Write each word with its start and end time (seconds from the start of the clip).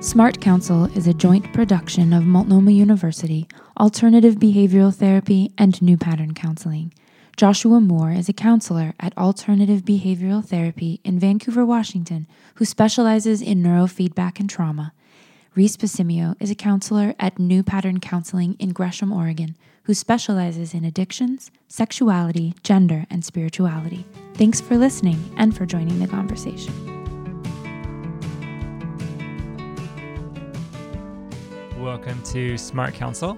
Smart 0.00 0.40
Counsel 0.40 0.86
is 0.96 1.06
a 1.06 1.12
joint 1.12 1.52
production 1.52 2.14
of 2.14 2.24
Multnomah 2.24 2.70
University, 2.70 3.46
Alternative 3.78 4.34
Behavioral 4.36 4.94
Therapy, 4.94 5.52
and 5.58 5.80
New 5.82 5.98
Pattern 5.98 6.32
Counseling. 6.32 6.94
Joshua 7.36 7.82
Moore 7.82 8.10
is 8.10 8.26
a 8.26 8.32
counselor 8.32 8.94
at 8.98 9.16
Alternative 9.18 9.82
Behavioral 9.82 10.42
Therapy 10.42 11.00
in 11.04 11.18
Vancouver, 11.18 11.66
Washington, 11.66 12.26
who 12.54 12.64
specializes 12.64 13.42
in 13.42 13.62
neurofeedback 13.62 14.40
and 14.40 14.48
trauma. 14.48 14.94
Reese 15.54 15.76
Pasimio 15.76 16.34
is 16.40 16.50
a 16.50 16.54
counselor 16.54 17.14
at 17.20 17.38
New 17.38 17.62
Pattern 17.62 18.00
Counseling 18.00 18.56
in 18.58 18.70
Gresham, 18.70 19.12
Oregon, 19.12 19.54
who 19.82 19.92
specializes 19.92 20.72
in 20.72 20.82
addictions, 20.82 21.50
sexuality, 21.68 22.54
gender, 22.62 23.04
and 23.10 23.22
spirituality. 23.22 24.06
Thanks 24.32 24.62
for 24.62 24.78
listening 24.78 25.22
and 25.36 25.54
for 25.54 25.66
joining 25.66 25.98
the 25.98 26.08
conversation. 26.08 26.89
Welcome 31.90 32.22
to 32.26 32.56
Smart 32.56 32.94
Counsel, 32.94 33.36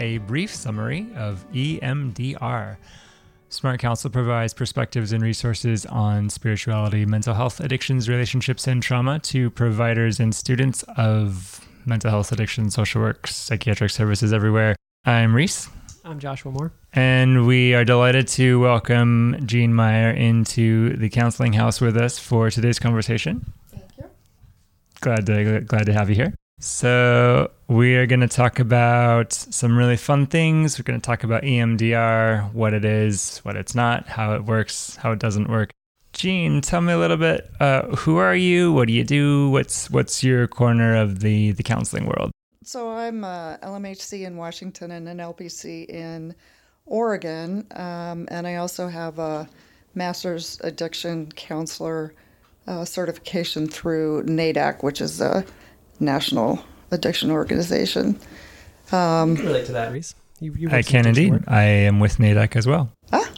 a 0.00 0.18
brief 0.18 0.52
summary 0.52 1.06
of 1.14 1.46
EMDR. 1.52 2.76
Smart 3.48 3.78
Counsel 3.78 4.10
provides 4.10 4.52
perspectives 4.52 5.12
and 5.12 5.22
resources 5.22 5.86
on 5.86 6.28
spirituality, 6.28 7.06
mental 7.06 7.32
health, 7.32 7.60
addictions, 7.60 8.08
relationships, 8.08 8.66
and 8.66 8.82
trauma 8.82 9.20
to 9.20 9.50
providers 9.50 10.18
and 10.18 10.34
students 10.34 10.82
of 10.96 11.64
mental 11.86 12.10
health, 12.10 12.32
addiction, 12.32 12.72
social 12.72 13.00
work, 13.00 13.28
psychiatric 13.28 13.92
services 13.92 14.32
everywhere. 14.32 14.74
I'm 15.04 15.32
Reese. 15.32 15.68
I'm 16.04 16.18
Joshua 16.18 16.50
Moore. 16.50 16.72
And 16.94 17.46
we 17.46 17.72
are 17.72 17.84
delighted 17.84 18.26
to 18.28 18.58
welcome 18.58 19.36
Jean 19.46 19.72
Meyer 19.72 20.10
into 20.10 20.96
the 20.96 21.08
counseling 21.08 21.52
house 21.52 21.80
with 21.80 21.96
us 21.96 22.18
for 22.18 22.50
today's 22.50 22.80
conversation. 22.80 23.52
Thank 23.68 23.84
you. 23.96 24.06
Glad 25.00 25.24
to 25.26 25.60
glad 25.60 25.86
to 25.86 25.92
have 25.92 26.08
you 26.08 26.16
here. 26.16 26.34
So, 26.64 27.50
we 27.66 27.96
are 27.96 28.06
going 28.06 28.20
to 28.20 28.28
talk 28.28 28.60
about 28.60 29.32
some 29.32 29.76
really 29.76 29.96
fun 29.96 30.26
things. 30.26 30.78
We're 30.78 30.84
going 30.84 31.00
to 31.00 31.04
talk 31.04 31.24
about 31.24 31.42
EMDR, 31.42 32.52
what 32.52 32.72
it 32.72 32.84
is, 32.84 33.38
what 33.38 33.56
it's 33.56 33.74
not, 33.74 34.06
how 34.06 34.34
it 34.36 34.44
works, 34.44 34.94
how 34.94 35.10
it 35.10 35.18
doesn't 35.18 35.48
work. 35.48 35.72
Jean, 36.12 36.60
tell 36.60 36.80
me 36.80 36.92
a 36.92 36.98
little 36.98 37.16
bit. 37.16 37.50
Uh, 37.58 37.88
who 37.96 38.18
are 38.18 38.36
you? 38.36 38.72
What 38.72 38.86
do 38.86 38.94
you 38.94 39.02
do? 39.02 39.50
What's 39.50 39.90
what's 39.90 40.22
your 40.22 40.46
corner 40.46 40.94
of 40.94 41.18
the 41.18 41.50
the 41.50 41.64
counseling 41.64 42.06
world? 42.06 42.30
So 42.62 42.90
I'm 42.90 43.24
a 43.24 43.58
LMHC 43.60 44.24
in 44.24 44.36
Washington 44.36 44.92
and 44.92 45.08
an 45.08 45.18
LPC 45.18 45.90
in 45.90 46.32
Oregon, 46.86 47.66
um, 47.72 48.28
and 48.30 48.46
I 48.46 48.54
also 48.54 48.86
have 48.86 49.18
a 49.18 49.48
master's 49.96 50.60
addiction 50.62 51.32
counselor 51.32 52.14
uh, 52.68 52.84
certification 52.84 53.66
through 53.66 54.22
NAADAC, 54.26 54.84
which 54.84 55.00
is 55.00 55.20
a 55.20 55.44
national 56.02 56.62
addiction 56.90 57.30
organization. 57.30 58.18
Um, 58.90 59.36
you 59.36 59.44
relate 59.44 59.66
to 59.66 59.72
that, 59.72 59.92
Reese. 59.92 60.14
You, 60.40 60.52
you 60.54 60.68
I 60.70 60.82
can 60.82 61.06
indeed. 61.06 61.30
Work. 61.30 61.42
I 61.46 61.62
am 61.62 62.00
with 62.00 62.18
NAADAC 62.18 62.56
as 62.56 62.66
well. 62.66 62.90
Ah. 63.12 63.30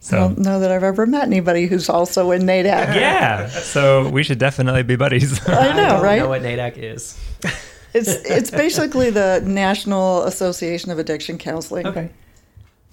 So. 0.00 0.16
I 0.16 0.20
don't 0.20 0.38
know 0.38 0.58
that 0.58 0.72
I've 0.72 0.82
ever 0.82 1.06
met 1.06 1.22
anybody 1.22 1.66
who's 1.66 1.88
also 1.88 2.32
in 2.32 2.42
NAADAC. 2.42 2.96
Yeah, 2.96 3.46
so 3.46 4.08
we 4.08 4.24
should 4.24 4.38
definitely 4.38 4.82
be 4.82 4.96
buddies. 4.96 5.40
I 5.48 5.76
know, 5.76 5.96
I 5.96 6.02
right? 6.02 6.18
know 6.18 6.28
what 6.28 6.42
NAADAC 6.42 6.76
is. 6.78 7.18
it's 7.94 8.08
it's 8.08 8.50
basically 8.50 9.10
the 9.10 9.40
National 9.44 10.24
Association 10.24 10.90
of 10.90 10.98
Addiction 10.98 11.38
Counseling. 11.38 11.86
Okay. 11.86 12.10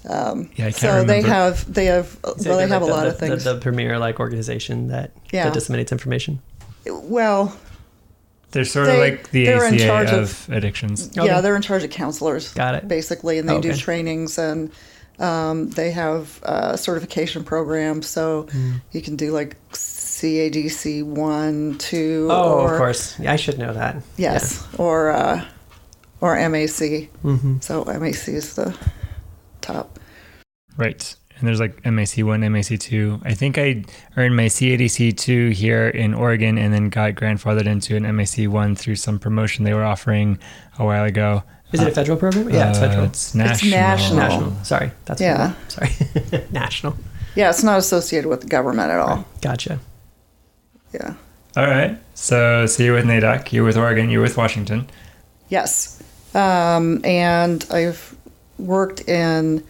Um, 0.07 0.49
yeah, 0.55 0.67
I 0.67 0.71
can't 0.71 0.75
so 0.75 0.87
remember. 0.89 1.13
they 1.13 1.21
have 1.23 1.73
they 1.73 1.85
have 1.85 2.19
well 2.23 2.35
they 2.35 2.67
have 2.67 2.81
like 2.81 2.81
a 2.81 2.85
lot 2.85 3.03
the, 3.03 3.09
of 3.09 3.19
things. 3.19 3.43
The, 3.43 3.55
the 3.55 3.59
premier 3.59 3.97
like 3.99 4.19
organization 4.19 4.87
that, 4.89 5.11
yeah. 5.31 5.45
that 5.45 5.53
disseminates 5.53 5.91
information. 5.91 6.41
Well, 6.85 7.57
they're 8.51 8.65
sort 8.65 8.87
they, 8.87 8.93
of 8.93 8.99
like 8.99 9.31
the 9.31 9.47
ACA 9.47 9.67
in 9.67 9.77
charge 9.77 10.09
of, 10.09 10.49
of 10.49 10.55
addictions. 10.55 11.11
Yeah, 11.13 11.23
okay. 11.23 11.41
they're 11.41 11.55
in 11.55 11.61
charge 11.61 11.83
of 11.83 11.91
counselors. 11.91 12.53
Got 12.53 12.75
it. 12.75 12.87
Basically, 12.87 13.37
and 13.37 13.47
they 13.47 13.53
oh, 13.53 13.57
okay. 13.57 13.71
do 13.71 13.77
trainings 13.77 14.37
and 14.37 14.71
um, 15.19 15.69
they 15.71 15.91
have 15.91 16.39
a 16.43 16.77
certification 16.77 17.43
program. 17.43 18.01
So 18.01 18.43
mm. 18.45 18.81
you 18.91 19.01
can 19.01 19.15
do 19.15 19.31
like 19.31 19.57
CADC 19.71 21.03
one, 21.03 21.77
two. 21.77 22.27
Oh, 22.31 22.61
or, 22.61 22.73
of 22.73 22.77
course. 22.77 23.19
Yeah, 23.19 23.33
I 23.33 23.35
should 23.35 23.59
know 23.59 23.73
that. 23.73 24.01
Yes, 24.17 24.67
yeah. 24.71 24.81
or 24.81 25.11
uh, 25.11 25.45
or 26.21 26.35
MAC. 26.49 27.09
Mm-hmm. 27.23 27.59
So 27.59 27.85
MAC 27.85 28.27
is 28.29 28.55
the 28.55 28.75
top. 29.61 29.99
Right 30.77 31.15
and 31.39 31.47
there's 31.47 31.59
like 31.59 31.81
MAC1, 31.83 32.43
MAC2. 32.43 33.21
I 33.25 33.33
think 33.33 33.57
I 33.57 33.83
earned 34.17 34.35
my 34.35 34.45
CADC2 34.45 35.53
here 35.53 35.87
in 35.87 36.13
Oregon 36.13 36.57
and 36.57 36.73
then 36.73 36.89
got 36.89 37.13
grandfathered 37.13 37.65
into 37.65 37.95
an 37.95 38.03
MAC1 38.03 38.77
through 38.77 38.97
some 38.97 39.19
promotion 39.19 39.63
they 39.63 39.73
were 39.73 39.85
offering 39.85 40.37
a 40.77 40.85
while 40.85 41.05
ago. 41.05 41.43
Is 41.71 41.81
it 41.81 41.87
a 41.87 41.91
federal 41.91 42.17
program? 42.17 42.49
Yeah, 42.49 42.69
it's 42.69 42.79
federal. 42.79 43.03
Uh, 43.03 43.07
it's 43.07 43.35
national. 43.35 43.71
It's 43.71 43.71
national. 43.71 44.17
national. 44.17 44.63
Sorry, 44.65 44.91
that's 45.05 45.21
yeah. 45.21 45.53
Sorry, 45.67 45.89
national. 46.51 46.97
Yeah, 47.35 47.49
it's 47.49 47.63
not 47.63 47.77
associated 47.77 48.27
with 48.27 48.41
the 48.41 48.47
government 48.47 48.91
at 48.91 48.99
all. 48.99 49.17
Right. 49.17 49.41
Gotcha. 49.41 49.79
Yeah. 50.93 51.13
All 51.55 51.67
right. 51.67 51.97
So, 52.15 52.65
so 52.65 52.83
you're 52.83 52.95
with 52.95 53.05
NAADAC, 53.05 53.51
you're 53.51 53.63
with 53.63 53.77
Oregon, 53.77 54.09
you're 54.09 54.21
with 54.21 54.35
Washington. 54.35 54.89
Yes, 55.49 56.01
um, 56.33 57.03
and 57.05 57.65
I've 57.71 58.15
worked 58.57 59.07
in 59.07 59.63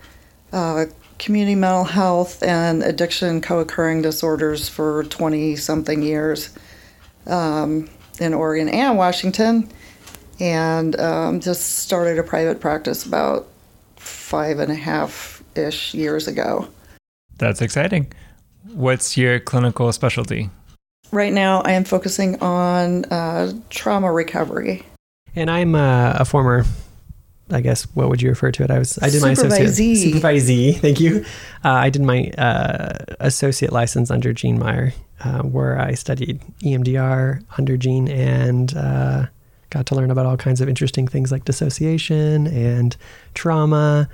uh, 0.51 0.86
community 1.19 1.56
mental 1.56 1.84
health 1.84 2.41
and 2.41 2.81
addiction 2.81 3.41
co 3.41 3.59
occurring 3.59 4.02
disorders 4.02 4.68
for 4.68 5.03
20 5.03 5.56
something 5.57 6.02
years 6.02 6.57
um, 7.28 7.90
in 8.19 8.34
Oregon 8.34 8.69
and 8.69 8.97
Washington, 8.97 9.69
and 10.40 11.00
um, 11.00 11.40
just 11.40 11.80
started 11.80 12.18
a 12.18 12.24
private 12.24 12.59
practice 12.59 13.06
about 13.06 13.47
five 13.97 14.59
and 14.59 14.72
a 14.72 14.75
half 14.75 15.44
ish 15.56 15.94
years 15.94 16.28
ago. 16.28 16.68
That's 17.38 17.62
exciting. 17.62 18.12
What's 18.74 19.18
your 19.18 19.40
clinical 19.40 19.91
specialty? 19.91 20.50
Right 21.12 21.34
now, 21.34 21.62
I 21.62 21.72
am 21.72 21.84
focusing 21.86 22.40
on 22.41 23.06
uh, 23.06 23.53
trauma 23.69 24.12
recovery. 24.12 24.84
And 25.36 25.50
I'm 25.50 25.75
uh, 25.75 26.13
a 26.18 26.25
former 26.25 26.66
I 27.52 27.62
guess 27.62 27.84
what 27.96 28.10
would 28.10 28.22
you 28.22 28.30
refer 28.30 28.52
to 28.52 28.64
it? 28.64 28.72
I 28.72 28.80
was 28.80 29.00
I 29.00 29.10
did 29.10 29.22
my 29.22 29.32
associate 29.32 29.70
supervisee. 29.70 30.76
Thank 30.80 31.00
you. 31.00 31.26
Uh, 31.64 31.70
I 31.72 31.90
did 31.90 32.02
my 32.02 32.32
uh, 32.38 32.98
associate 33.20 33.72
license 33.72 34.12
under 34.12 34.34
Jean 34.34 34.60
Meyer, 34.60 34.94
uh, 35.24 35.42
where 35.42 35.80
I 35.80 35.94
studied 35.94 36.42
EMDR 36.64 37.44
under 37.58 37.78
Jean 37.78 38.08
and 38.08 38.76
uh, 38.76 39.26
got 39.70 39.86
to 39.88 39.96
learn 39.96 40.12
about 40.12 40.26
all 40.26 40.38
kinds 40.38 40.62
of 40.62 40.70
interesting 40.70 41.08
things 41.08 41.32
like 41.32 41.46
dissociation 41.46 42.48
and 42.48 42.96
trauma, 43.34 44.10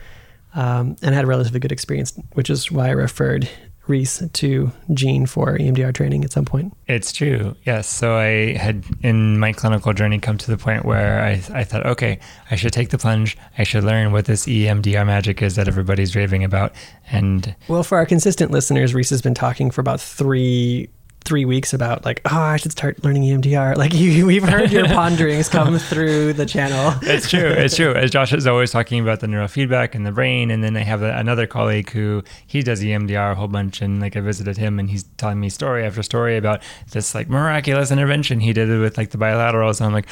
um, 0.54 0.96
and 1.02 1.14
had 1.14 1.26
a 1.26 1.28
relatively 1.28 1.60
good 1.60 1.72
experience, 1.72 2.18
which 2.34 2.50
is 2.50 2.72
why 2.72 2.88
I 2.88 2.92
referred 2.92 3.50
Reese 3.88 4.24
to 4.34 4.72
Jean 4.94 5.26
for 5.26 5.58
EMDR 5.58 5.94
training 5.94 6.24
at 6.24 6.32
some 6.32 6.46
point. 6.46 6.74
It's 6.88 7.12
true. 7.12 7.56
Yes. 7.64 7.88
So 7.88 8.16
I 8.16 8.54
had 8.58 8.84
in 9.02 9.40
my 9.40 9.54
clinical 9.54 9.94
journey 9.94 10.20
come 10.20 10.38
to 10.40 10.52
the 10.52 10.58
point 10.58 10.86
where 10.86 11.24
I, 11.24 11.42
I 11.54 11.64
thought, 11.64 11.86
okay, 11.86 12.20
I 12.50 12.56
should 12.56 12.74
take 12.74 12.90
the 12.90 12.98
plunge. 12.98 13.38
I 13.58 13.64
should 13.64 13.84
learn 13.84 14.12
what 14.12 14.26
this 14.26 14.46
EMDR 14.46 15.06
magic 15.06 15.42
is 15.42 15.56
that 15.56 15.68
everybody's 15.68 16.16
raving 16.16 16.44
about. 16.44 16.74
And 17.12 17.56
well, 17.68 17.84
for 17.84 17.98
our 17.98 18.06
consistent 18.06 18.52
listeners, 18.52 18.94
Reese 18.94 19.10
has 19.12 19.22
been 19.22 19.36
talking 19.36 19.72
for 19.72 19.82
about 19.82 20.02
three 20.02 20.90
three 21.26 21.44
weeks 21.44 21.74
about 21.74 22.06
like, 22.06 22.22
oh, 22.26 22.40
I 22.40 22.58
should 22.58 22.72
start 22.72 23.04
learning 23.04 23.24
EMDR. 23.24 23.76
Like 23.76 23.94
you, 23.94 24.26
we've 24.28 24.48
heard 24.48 24.72
your 24.72 24.86
ponderings 24.86 25.50
come 25.50 25.78
through 25.90 26.34
the 26.34 26.46
channel. 26.46 26.98
It's 27.02 27.30
true. 27.30 27.40
It's 27.40 27.76
true. 27.76 27.94
As 27.94 28.12
Josh 28.12 28.32
is 28.32 28.48
always 28.48 28.72
talking 28.72 29.02
about 29.02 29.20
the 29.20 29.28
neurofeedback 29.28 29.96
and 29.96 30.06
the 30.06 30.12
brain, 30.12 30.52
and 30.52 30.64
then 30.64 30.78
I 30.78 30.84
have 30.84 31.02
another 31.02 31.48
colleague 31.48 31.90
who 31.90 32.24
he 32.46 32.62
does 32.62 32.82
EMDR 32.82 33.34
a 33.34 33.36
whole 33.36 33.48
bunch, 33.48 33.82
and 33.82 34.00
like 34.00 34.16
I 34.16 34.22
visited 34.22 34.58
him, 34.58 34.80
and 34.80 34.90
he's 34.90 35.04
telling 35.18 35.40
me 35.40 35.50
story 35.50 35.86
after 35.86 36.04
story 36.04 36.38
about 36.38 36.62
this 36.92 37.16
like 37.16 37.28
miraculous 37.28 37.92
intervention 37.92 38.40
he 38.40 38.54
did 38.54 38.70
with 38.80 38.98
like 38.98 39.10
the 39.10 39.18
bilaterals, 39.18 39.80
and 39.80 39.88
I'm 39.88 39.94
like 39.94 40.08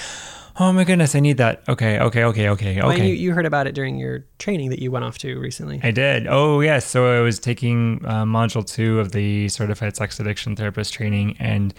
oh 0.58 0.72
my 0.72 0.84
goodness, 0.84 1.16
I 1.16 1.20
need 1.20 1.38
that. 1.38 1.64
Okay, 1.68 2.00
okay, 2.00 2.24
okay, 2.26 2.50
okay, 2.50 2.72
okay. 2.72 2.82
Well, 2.82 2.98
you, 2.98 3.14
you, 3.14 3.34
heard 3.34 3.46
about 3.46 3.68
it 3.68 3.74
during 3.74 3.98
your 3.98 4.26
training 4.40 4.70
that 4.70 4.80
you 4.80 4.92
went 4.92 5.06
off 5.06 5.18
to 5.20 5.40
recently. 5.40 5.80
I 5.84 5.92
did. 5.92 6.28
Oh 6.28 6.62
yes. 6.62 6.86
So 6.86 7.20
I 7.20 7.22
was 7.22 7.40
taking 7.40 8.02
uh, 8.06 8.24
module 8.24 8.66
two 8.66 9.00
of 9.00 9.12
the 9.12 9.50
certified 9.50 9.96
sex 9.96 10.20
addiction 10.20 10.56
therapist 10.56 10.94
training, 10.94 11.36
and 11.40 11.74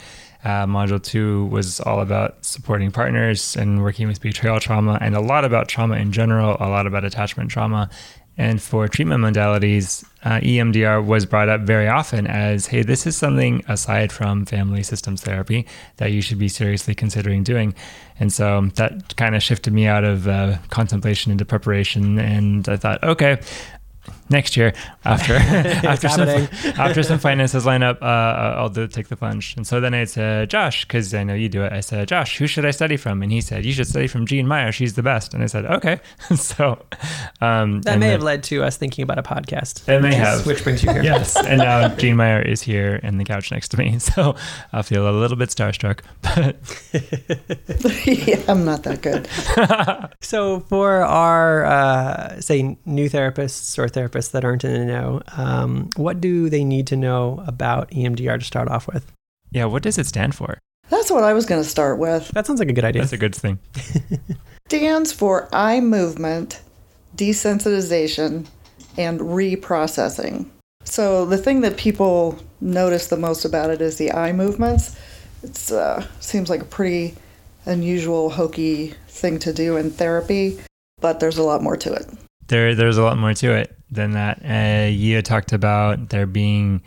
uh, 0.44 0.66
module 0.66 1.02
two 1.02 1.46
was 1.46 1.80
all 1.80 2.00
about 2.00 2.44
supporting 2.44 2.90
partners 2.90 3.56
and 3.56 3.82
working 3.82 4.08
with 4.08 4.20
betrayal 4.20 4.60
trauma, 4.60 4.98
and 5.00 5.14
a 5.14 5.20
lot 5.20 5.44
about 5.44 5.68
trauma 5.68 5.96
in 5.96 6.12
general, 6.12 6.56
a 6.60 6.68
lot 6.68 6.86
about 6.86 7.04
attachment 7.04 7.50
trauma, 7.50 7.88
and 8.36 8.60
for 8.60 8.88
treatment 8.88 9.22
modalities, 9.22 10.04
uh, 10.24 10.40
EMDR 10.40 11.04
was 11.04 11.24
brought 11.24 11.48
up 11.48 11.60
very 11.60 11.86
often 11.86 12.26
as, 12.26 12.66
hey, 12.66 12.82
this 12.82 13.06
is 13.06 13.16
something 13.16 13.62
aside 13.68 14.10
from 14.10 14.44
family 14.44 14.82
systems 14.82 15.22
therapy 15.22 15.66
that 15.98 16.10
you 16.10 16.20
should 16.20 16.38
be 16.38 16.48
seriously 16.48 16.94
considering 16.94 17.44
doing. 17.44 17.74
And 18.18 18.32
so 18.32 18.70
that 18.74 19.16
kind 19.16 19.36
of 19.36 19.42
shifted 19.42 19.72
me 19.72 19.86
out 19.86 20.02
of 20.04 20.26
uh, 20.26 20.58
contemplation 20.70 21.30
into 21.30 21.44
preparation. 21.44 22.18
And 22.18 22.68
I 22.68 22.76
thought, 22.76 23.04
okay, 23.04 23.40
next 24.30 24.56
year 24.56 24.72
after 25.04 25.34
after 25.86 26.08
some 26.08 26.28
after 26.78 27.02
some 27.02 27.18
finances 27.18 27.66
line 27.66 27.82
up, 27.82 28.02
uh, 28.02 28.54
I'll 28.56 28.68
do, 28.68 28.86
take 28.86 29.08
the 29.08 29.16
plunge. 29.16 29.54
And 29.56 29.66
so 29.66 29.80
then 29.80 29.94
I 29.94 30.04
said, 30.04 30.50
Josh, 30.50 30.84
because 30.84 31.12
I 31.14 31.24
know 31.24 31.34
you 31.34 31.48
do 31.48 31.62
it. 31.62 31.72
I 31.72 31.80
said, 31.80 32.08
Josh, 32.08 32.38
who 32.38 32.46
should 32.46 32.64
I 32.64 32.70
study 32.70 32.96
from? 32.96 33.22
And 33.22 33.30
he 33.30 33.40
said, 33.40 33.64
you 33.64 33.72
should 33.72 33.86
study 33.86 34.06
from 34.06 34.26
Jean 34.26 34.46
Meyer. 34.46 34.72
She's 34.72 34.94
the 34.94 35.02
best. 35.02 35.34
And 35.34 35.42
I 35.42 35.46
said, 35.46 35.66
okay. 35.66 36.00
so 36.36 36.84
um, 37.40 37.82
that 37.82 37.98
may 37.98 38.08
have 38.08 38.22
led 38.22 38.42
to 38.44 38.62
us 38.62 38.76
thinking 38.76 39.02
about 39.02 39.18
a 39.18 39.22
podcast. 39.22 39.88
It 39.88 40.00
may 40.00 40.14
have, 40.14 40.46
which 40.46 40.62
brings 40.62 40.82
you 40.82 40.92
here. 40.92 41.02
yes. 41.02 41.36
And 41.36 41.58
now 41.58 41.88
Jean 41.96 42.16
Meyer 42.16 42.40
is 42.40 42.62
here 42.62 42.96
in 42.96 43.18
the 43.18 43.24
couch 43.24 43.50
next 43.50 43.68
to 43.68 43.76
me, 43.76 43.98
so 43.98 44.36
I 44.72 44.82
feel 44.82 45.08
a 45.08 45.12
little 45.12 45.36
bit 45.36 45.50
starstruck. 45.50 46.00
But 46.22 46.56
yeah, 48.06 48.42
I'm 48.48 48.64
not 48.64 48.82
that 48.84 49.02
good. 49.02 49.28
so 50.20 50.60
for 50.60 51.02
our 51.02 51.64
uh, 51.64 52.40
say 52.40 52.76
new 52.84 53.08
therapists 53.08 53.78
or 53.78 53.86
therapists 53.88 54.23
that 54.30 54.44
aren't 54.44 54.64
in 54.64 54.72
the 54.72 54.84
know, 54.84 55.22
um, 55.36 55.90
what 55.96 56.20
do 56.20 56.48
they 56.48 56.64
need 56.64 56.86
to 56.88 56.96
know 56.96 57.42
about 57.46 57.90
EMDR 57.90 58.38
to 58.38 58.44
start 58.44 58.68
off 58.68 58.86
with? 58.86 59.10
Yeah, 59.50 59.66
what 59.66 59.82
does 59.82 59.98
it 59.98 60.06
stand 60.06 60.34
for? 60.34 60.58
That's 60.90 61.10
what 61.10 61.24
I 61.24 61.32
was 61.32 61.46
going 61.46 61.62
to 61.62 61.68
start 61.68 61.98
with. 61.98 62.28
That 62.28 62.46
sounds 62.46 62.60
like 62.60 62.68
a 62.68 62.72
good 62.72 62.84
idea. 62.84 63.02
That's 63.02 63.12
a 63.12 63.18
good 63.18 63.34
thing. 63.34 63.58
Stands 64.68 65.12
for 65.12 65.48
eye 65.52 65.80
movement, 65.80 66.60
desensitization, 67.16 68.46
and 68.98 69.20
reprocessing. 69.20 70.48
So 70.84 71.24
the 71.24 71.38
thing 71.38 71.62
that 71.62 71.76
people 71.76 72.38
notice 72.60 73.06
the 73.06 73.16
most 73.16 73.44
about 73.44 73.70
it 73.70 73.80
is 73.80 73.96
the 73.96 74.12
eye 74.12 74.32
movements. 74.32 74.98
It 75.42 75.72
uh, 75.72 76.02
seems 76.20 76.50
like 76.50 76.62
a 76.62 76.66
pretty 76.66 77.14
unusual, 77.66 78.30
hokey 78.30 78.94
thing 79.08 79.38
to 79.40 79.52
do 79.52 79.76
in 79.76 79.90
therapy, 79.90 80.58
but 81.00 81.20
there's 81.20 81.38
a 81.38 81.42
lot 81.42 81.62
more 81.62 81.76
to 81.78 81.92
it. 81.92 82.06
There, 82.48 82.74
there's 82.74 82.98
a 82.98 83.02
lot 83.02 83.16
more 83.16 83.32
to 83.34 83.52
it 83.54 83.76
than 83.94 84.12
that. 84.12 84.40
Uh, 84.44 84.88
you 84.88 85.22
talked 85.22 85.52
about 85.52 86.10
there 86.10 86.26
being 86.26 86.82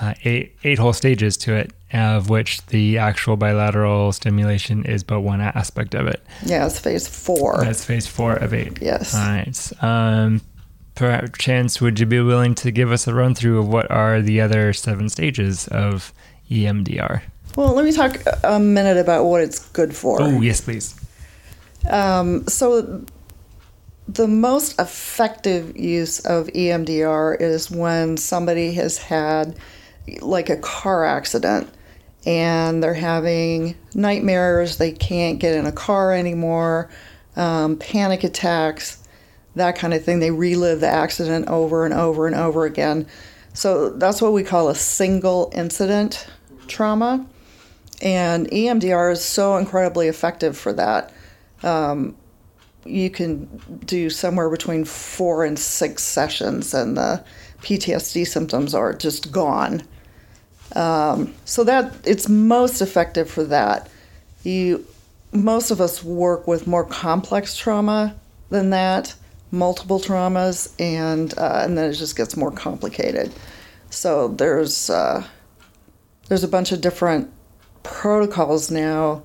uh, 0.00 0.14
eight 0.24 0.56
eight 0.64 0.78
whole 0.78 0.92
stages 0.92 1.36
to 1.38 1.54
it, 1.54 1.72
of 1.92 2.28
which 2.28 2.64
the 2.66 2.98
actual 2.98 3.36
bilateral 3.36 4.12
stimulation 4.12 4.84
is 4.84 5.02
but 5.02 5.20
one 5.20 5.40
aspect 5.40 5.94
of 5.94 6.06
it. 6.06 6.22
Yeah, 6.44 6.66
it's 6.66 6.78
phase 6.78 7.06
four. 7.06 7.58
That's 7.64 7.84
phase 7.84 8.06
four 8.06 8.34
of 8.34 8.52
eight. 8.52 8.78
Yes. 8.80 9.14
All 9.14 9.20
right. 9.20 9.82
Um, 9.82 10.40
perchance, 10.94 11.80
would 11.80 11.98
you 11.98 12.06
be 12.06 12.20
willing 12.20 12.54
to 12.56 12.70
give 12.70 12.92
us 12.92 13.06
a 13.06 13.14
run 13.14 13.34
through 13.34 13.60
of 13.60 13.68
what 13.68 13.90
are 13.90 14.20
the 14.22 14.40
other 14.40 14.72
seven 14.72 15.08
stages 15.08 15.68
of 15.68 16.12
EMDR? 16.50 17.22
Well, 17.56 17.72
let 17.74 17.84
me 17.84 17.92
talk 17.92 18.20
a 18.42 18.58
minute 18.58 18.96
about 18.96 19.24
what 19.24 19.40
it's 19.40 19.60
good 19.70 19.94
for. 19.94 20.20
Oh, 20.20 20.40
yes, 20.40 20.60
please. 20.60 21.00
Um, 21.88 22.46
so, 22.48 23.04
the 24.08 24.28
most 24.28 24.78
effective 24.78 25.76
use 25.76 26.20
of 26.20 26.46
EMDR 26.48 27.40
is 27.40 27.70
when 27.70 28.16
somebody 28.16 28.72
has 28.74 28.98
had 28.98 29.58
like 30.20 30.50
a 30.50 30.58
car 30.58 31.04
accident 31.04 31.70
and 32.26 32.82
they're 32.82 32.94
having 32.94 33.76
nightmares, 33.94 34.76
they 34.76 34.92
can't 34.92 35.38
get 35.38 35.54
in 35.54 35.66
a 35.66 35.72
car 35.72 36.12
anymore, 36.12 36.90
um, 37.36 37.76
panic 37.76 38.24
attacks, 38.24 39.06
that 39.56 39.76
kind 39.76 39.94
of 39.94 40.04
thing. 40.04 40.20
They 40.20 40.30
relive 40.30 40.80
the 40.80 40.88
accident 40.88 41.48
over 41.48 41.84
and 41.84 41.94
over 41.94 42.26
and 42.26 42.36
over 42.36 42.64
again. 42.64 43.06
So 43.54 43.90
that's 43.90 44.20
what 44.20 44.32
we 44.32 44.42
call 44.42 44.68
a 44.68 44.74
single 44.74 45.50
incident 45.54 46.26
trauma. 46.66 47.26
And 48.02 48.50
EMDR 48.50 49.12
is 49.12 49.24
so 49.24 49.56
incredibly 49.56 50.08
effective 50.08 50.58
for 50.58 50.72
that. 50.74 51.12
Um, 51.62 52.16
you 52.84 53.10
can 53.10 53.46
do 53.84 54.10
somewhere 54.10 54.50
between 54.50 54.84
four 54.84 55.44
and 55.44 55.58
six 55.58 56.02
sessions, 56.02 56.74
and 56.74 56.96
the 56.96 57.24
PTSD 57.62 58.26
symptoms 58.26 58.74
are 58.74 58.92
just 58.92 59.32
gone. 59.32 59.82
Um, 60.74 61.34
so 61.44 61.64
that 61.64 61.94
it's 62.04 62.28
most 62.28 62.80
effective 62.80 63.30
for 63.30 63.44
that. 63.44 63.88
You, 64.42 64.86
most 65.32 65.70
of 65.70 65.80
us 65.80 66.02
work 66.02 66.46
with 66.46 66.66
more 66.66 66.84
complex 66.84 67.56
trauma 67.56 68.16
than 68.50 68.70
that 68.70 69.14
multiple 69.54 70.00
traumas, 70.00 70.72
and 70.78 71.32
uh, 71.38 71.62
and 71.64 71.78
then 71.78 71.90
it 71.90 71.94
just 71.94 72.16
gets 72.16 72.36
more 72.36 72.50
complicated. 72.50 73.32
So 73.88 74.28
there's 74.28 74.90
uh, 74.90 75.26
there's 76.28 76.44
a 76.44 76.48
bunch 76.48 76.72
of 76.72 76.80
different 76.80 77.32
protocols 77.82 78.70
now, 78.70 79.22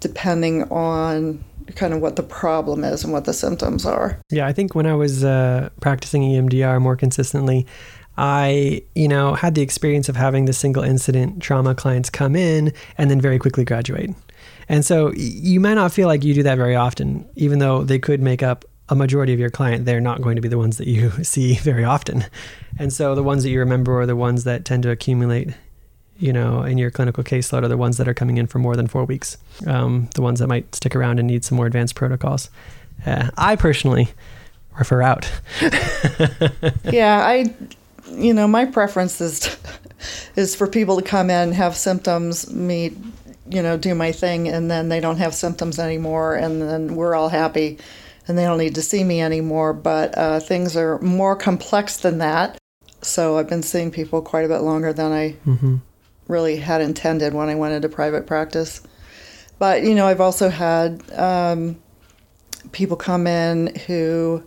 depending 0.00 0.64
on 0.64 1.44
kind 1.74 1.92
of 1.92 2.00
what 2.00 2.16
the 2.16 2.22
problem 2.22 2.84
is 2.84 3.04
and 3.04 3.12
what 3.12 3.24
the 3.24 3.32
symptoms 3.32 3.84
are. 3.84 4.20
Yeah, 4.30 4.46
I 4.46 4.52
think 4.52 4.74
when 4.74 4.86
I 4.86 4.94
was 4.94 5.24
uh, 5.24 5.70
practicing 5.80 6.22
EMDR 6.22 6.80
more 6.80 6.96
consistently, 6.96 7.66
I, 8.18 8.82
you 8.94 9.08
know, 9.08 9.34
had 9.34 9.54
the 9.54 9.62
experience 9.62 10.08
of 10.08 10.16
having 10.16 10.46
the 10.46 10.52
single 10.52 10.82
incident 10.82 11.42
trauma 11.42 11.74
clients 11.74 12.08
come 12.08 12.34
in 12.34 12.72
and 12.96 13.10
then 13.10 13.20
very 13.20 13.38
quickly 13.38 13.64
graduate. 13.64 14.10
And 14.68 14.84
so 14.84 15.12
you 15.14 15.60
might 15.60 15.74
not 15.74 15.92
feel 15.92 16.08
like 16.08 16.24
you 16.24 16.34
do 16.34 16.42
that 16.42 16.56
very 16.56 16.74
often, 16.74 17.28
even 17.36 17.58
though 17.58 17.82
they 17.82 17.98
could 17.98 18.20
make 18.20 18.42
up 18.42 18.64
a 18.88 18.94
majority 18.94 19.32
of 19.32 19.40
your 19.40 19.50
client, 19.50 19.84
they're 19.84 20.00
not 20.00 20.22
going 20.22 20.36
to 20.36 20.42
be 20.42 20.48
the 20.48 20.58
ones 20.58 20.78
that 20.78 20.86
you 20.86 21.10
see 21.22 21.54
very 21.54 21.84
often. 21.84 22.24
And 22.78 22.92
so 22.92 23.14
the 23.14 23.22
ones 23.22 23.42
that 23.42 23.50
you 23.50 23.58
remember 23.58 24.00
are 24.00 24.06
the 24.06 24.16
ones 24.16 24.44
that 24.44 24.64
tend 24.64 24.82
to 24.84 24.90
accumulate, 24.90 25.50
you 26.18 26.32
know, 26.32 26.62
in 26.62 26.78
your 26.78 26.90
clinical 26.90 27.22
caseload 27.22 27.62
are 27.62 27.68
the 27.68 27.76
ones 27.76 27.98
that 27.98 28.08
are 28.08 28.14
coming 28.14 28.38
in 28.38 28.46
for 28.46 28.58
more 28.58 28.76
than 28.76 28.86
four 28.86 29.04
weeks. 29.04 29.36
Um, 29.66 30.08
the 30.14 30.22
ones 30.22 30.40
that 30.40 30.46
might 30.46 30.74
stick 30.74 30.96
around 30.96 31.18
and 31.18 31.28
need 31.28 31.44
some 31.44 31.56
more 31.56 31.66
advanced 31.66 31.94
protocols. 31.94 32.50
Uh, 33.04 33.30
I 33.36 33.56
personally 33.56 34.08
refer 34.78 35.02
out. 35.02 35.30
yeah, 36.84 37.22
I, 37.24 37.54
you 38.10 38.32
know, 38.32 38.48
my 38.48 38.64
preference 38.64 39.20
is, 39.20 39.56
is 40.36 40.54
for 40.54 40.66
people 40.66 40.96
to 40.96 41.02
come 41.02 41.30
in, 41.30 41.52
have 41.52 41.76
symptoms, 41.76 42.50
me, 42.50 42.96
you 43.48 43.62
know, 43.62 43.76
do 43.76 43.94
my 43.94 44.12
thing, 44.12 44.48
and 44.48 44.70
then 44.70 44.88
they 44.88 45.00
don't 45.00 45.18
have 45.18 45.34
symptoms 45.34 45.78
anymore, 45.78 46.34
and 46.34 46.62
then 46.62 46.96
we're 46.96 47.14
all 47.14 47.28
happy 47.28 47.78
and 48.28 48.36
they 48.36 48.44
don't 48.44 48.58
need 48.58 48.74
to 48.74 48.82
see 48.82 49.04
me 49.04 49.20
anymore. 49.20 49.72
But 49.72 50.16
uh, 50.16 50.40
things 50.40 50.76
are 50.76 50.98
more 51.00 51.36
complex 51.36 51.98
than 51.98 52.18
that. 52.18 52.58
So 53.02 53.38
I've 53.38 53.48
been 53.48 53.62
seeing 53.62 53.90
people 53.90 54.20
quite 54.22 54.44
a 54.44 54.48
bit 54.48 54.62
longer 54.62 54.92
than 54.92 55.12
I 55.12 55.36
mm-hmm. 55.46 55.76
Really 56.28 56.56
had 56.56 56.80
intended 56.80 57.34
when 57.34 57.48
I 57.48 57.54
went 57.54 57.74
into 57.74 57.88
private 57.88 58.26
practice. 58.26 58.82
But, 59.58 59.82
you 59.82 59.94
know, 59.94 60.06
I've 60.06 60.20
also 60.20 60.48
had 60.48 61.02
um, 61.12 61.80
people 62.72 62.96
come 62.96 63.26
in 63.26 63.74
who 63.86 64.42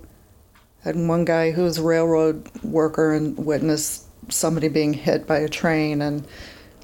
had 0.83 0.95
one 0.95 1.25
guy 1.25 1.51
who 1.51 1.63
was 1.63 1.77
a 1.77 1.83
railroad 1.83 2.49
worker 2.63 3.13
and 3.13 3.37
witnessed 3.37 4.05
somebody 4.31 4.67
being 4.67 4.93
hit 4.93 5.25
by 5.25 5.37
a 5.37 5.49
train. 5.49 6.01
And 6.01 6.27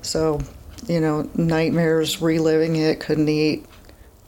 so, 0.01 0.41
you 0.87 0.99
know, 0.99 1.29
nightmares, 1.35 2.21
reliving 2.21 2.75
it, 2.75 2.99
couldn't 2.99 3.29
eat. 3.29 3.65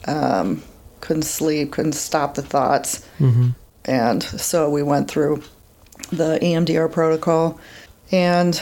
Um, 0.06 0.64
couldn't 1.02 1.24
sleep, 1.24 1.72
couldn't 1.72 1.94
stop 1.94 2.36
the 2.36 2.42
thoughts. 2.42 3.08
Mm-hmm. 3.20 3.50
And 3.86 4.22
so 4.22 4.70
we 4.70 4.84
went 4.84 5.10
through 5.10 5.44
the 6.12 6.40
EMDR 6.42 6.92
protocol. 6.92 7.60
And 8.12 8.62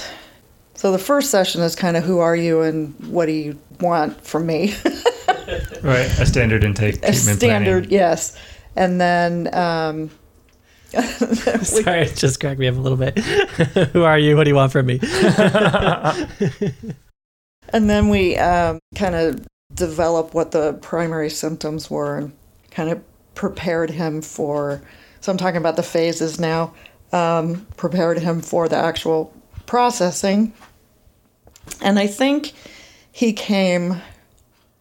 so 0.75 0.91
the 0.91 1.00
first 1.00 1.32
session 1.32 1.62
is 1.62 1.75
kind 1.75 1.98
of 1.98 2.03
who 2.03 2.20
are 2.20 2.36
you 2.36 2.62
and 2.62 2.94
what 3.08 3.25
do 3.25 3.32
you 3.32 3.58
want 3.79 4.20
from 4.22 4.46
me? 4.46 4.75
right, 5.82 6.08
a 6.20 6.25
standard 6.25 6.63
intake 6.63 7.03
A 7.03 7.13
standard, 7.13 7.84
planning. 7.84 7.89
yes. 7.89 8.38
And 8.75 9.00
then. 9.00 9.53
Um, 9.53 10.12
Sorry, 11.63 12.03
it 12.03 12.15
just 12.15 12.39
cracked 12.39 12.60
me 12.60 12.67
up 12.67 12.75
a 12.75 12.79
little 12.79 12.98
bit. 12.98 13.17
who 13.94 14.03
are 14.03 14.17
you? 14.17 14.38
What 14.38 14.44
do 14.46 14.50
you 14.50 14.55
want 14.55 14.72
from 14.72 14.86
me? 14.86 15.00
and 17.70 17.89
then 17.89 18.10
we 18.10 18.38
um, 18.38 18.79
kind 18.96 19.15
of 19.15 19.46
develop 19.74 20.34
what 20.34 20.51
the 20.51 20.74
primary 20.82 21.29
symptoms 21.29 21.89
were 21.89 22.17
and 22.17 22.34
kind 22.72 22.89
of 22.89 23.01
prepared 23.34 23.89
him 23.89 24.22
for. 24.22 24.82
So 25.22 25.32
I'm 25.32 25.38
talking 25.38 25.58
about 25.58 25.75
the 25.75 25.84
phases 25.84 26.39
now. 26.39 26.74
Um, 27.12 27.65
prepared 27.77 28.20
him 28.20 28.41
for 28.41 28.67
the 28.70 28.77
actual 28.77 29.34
processing. 29.65 30.53
And 31.81 31.98
I 32.00 32.07
think 32.07 32.53
he 33.12 33.34
came 33.34 34.01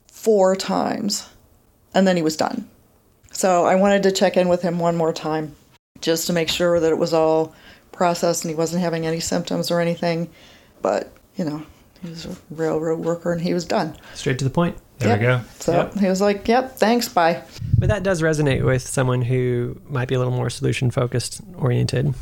four 0.06 0.56
times 0.56 1.28
and 1.94 2.06
then 2.06 2.16
he 2.16 2.22
was 2.22 2.36
done. 2.36 2.68
So 3.32 3.64
I 3.64 3.74
wanted 3.74 4.02
to 4.04 4.12
check 4.12 4.36
in 4.36 4.48
with 4.48 4.62
him 4.62 4.78
one 4.78 4.96
more 4.96 5.12
time 5.12 5.54
just 6.00 6.26
to 6.26 6.32
make 6.32 6.48
sure 6.48 6.78
that 6.80 6.90
it 6.90 6.98
was 6.98 7.12
all 7.12 7.54
processed 7.92 8.44
and 8.44 8.50
he 8.50 8.54
wasn't 8.56 8.82
having 8.82 9.06
any 9.06 9.20
symptoms 9.20 9.70
or 9.70 9.80
anything. 9.80 10.30
But, 10.82 11.12
you 11.36 11.44
know, 11.44 11.62
he 12.02 12.10
was 12.10 12.26
a 12.26 12.36
railroad 12.50 13.00
worker 13.00 13.32
and 13.32 13.40
he 13.40 13.54
was 13.54 13.64
done. 13.64 13.96
Straight 14.14 14.38
to 14.38 14.44
the 14.44 14.50
point. 14.50 14.76
There 14.98 15.08
yep. 15.08 15.18
we 15.18 15.26
go. 15.26 15.40
So 15.58 15.72
yep. 15.72 15.94
he 15.98 16.06
was 16.06 16.20
like, 16.20 16.46
"Yep, 16.46 16.76
thanks, 16.76 17.08
bye." 17.08 17.42
But 17.78 17.88
that 17.88 18.04
does 18.04 18.22
resonate 18.22 18.64
with 18.64 18.86
someone 18.86 19.22
who 19.22 19.80
might 19.88 20.06
be 20.06 20.14
a 20.14 20.18
little 20.18 20.32
more 20.32 20.50
solution 20.50 20.90
focused 20.90 21.40
oriented. 21.56 22.14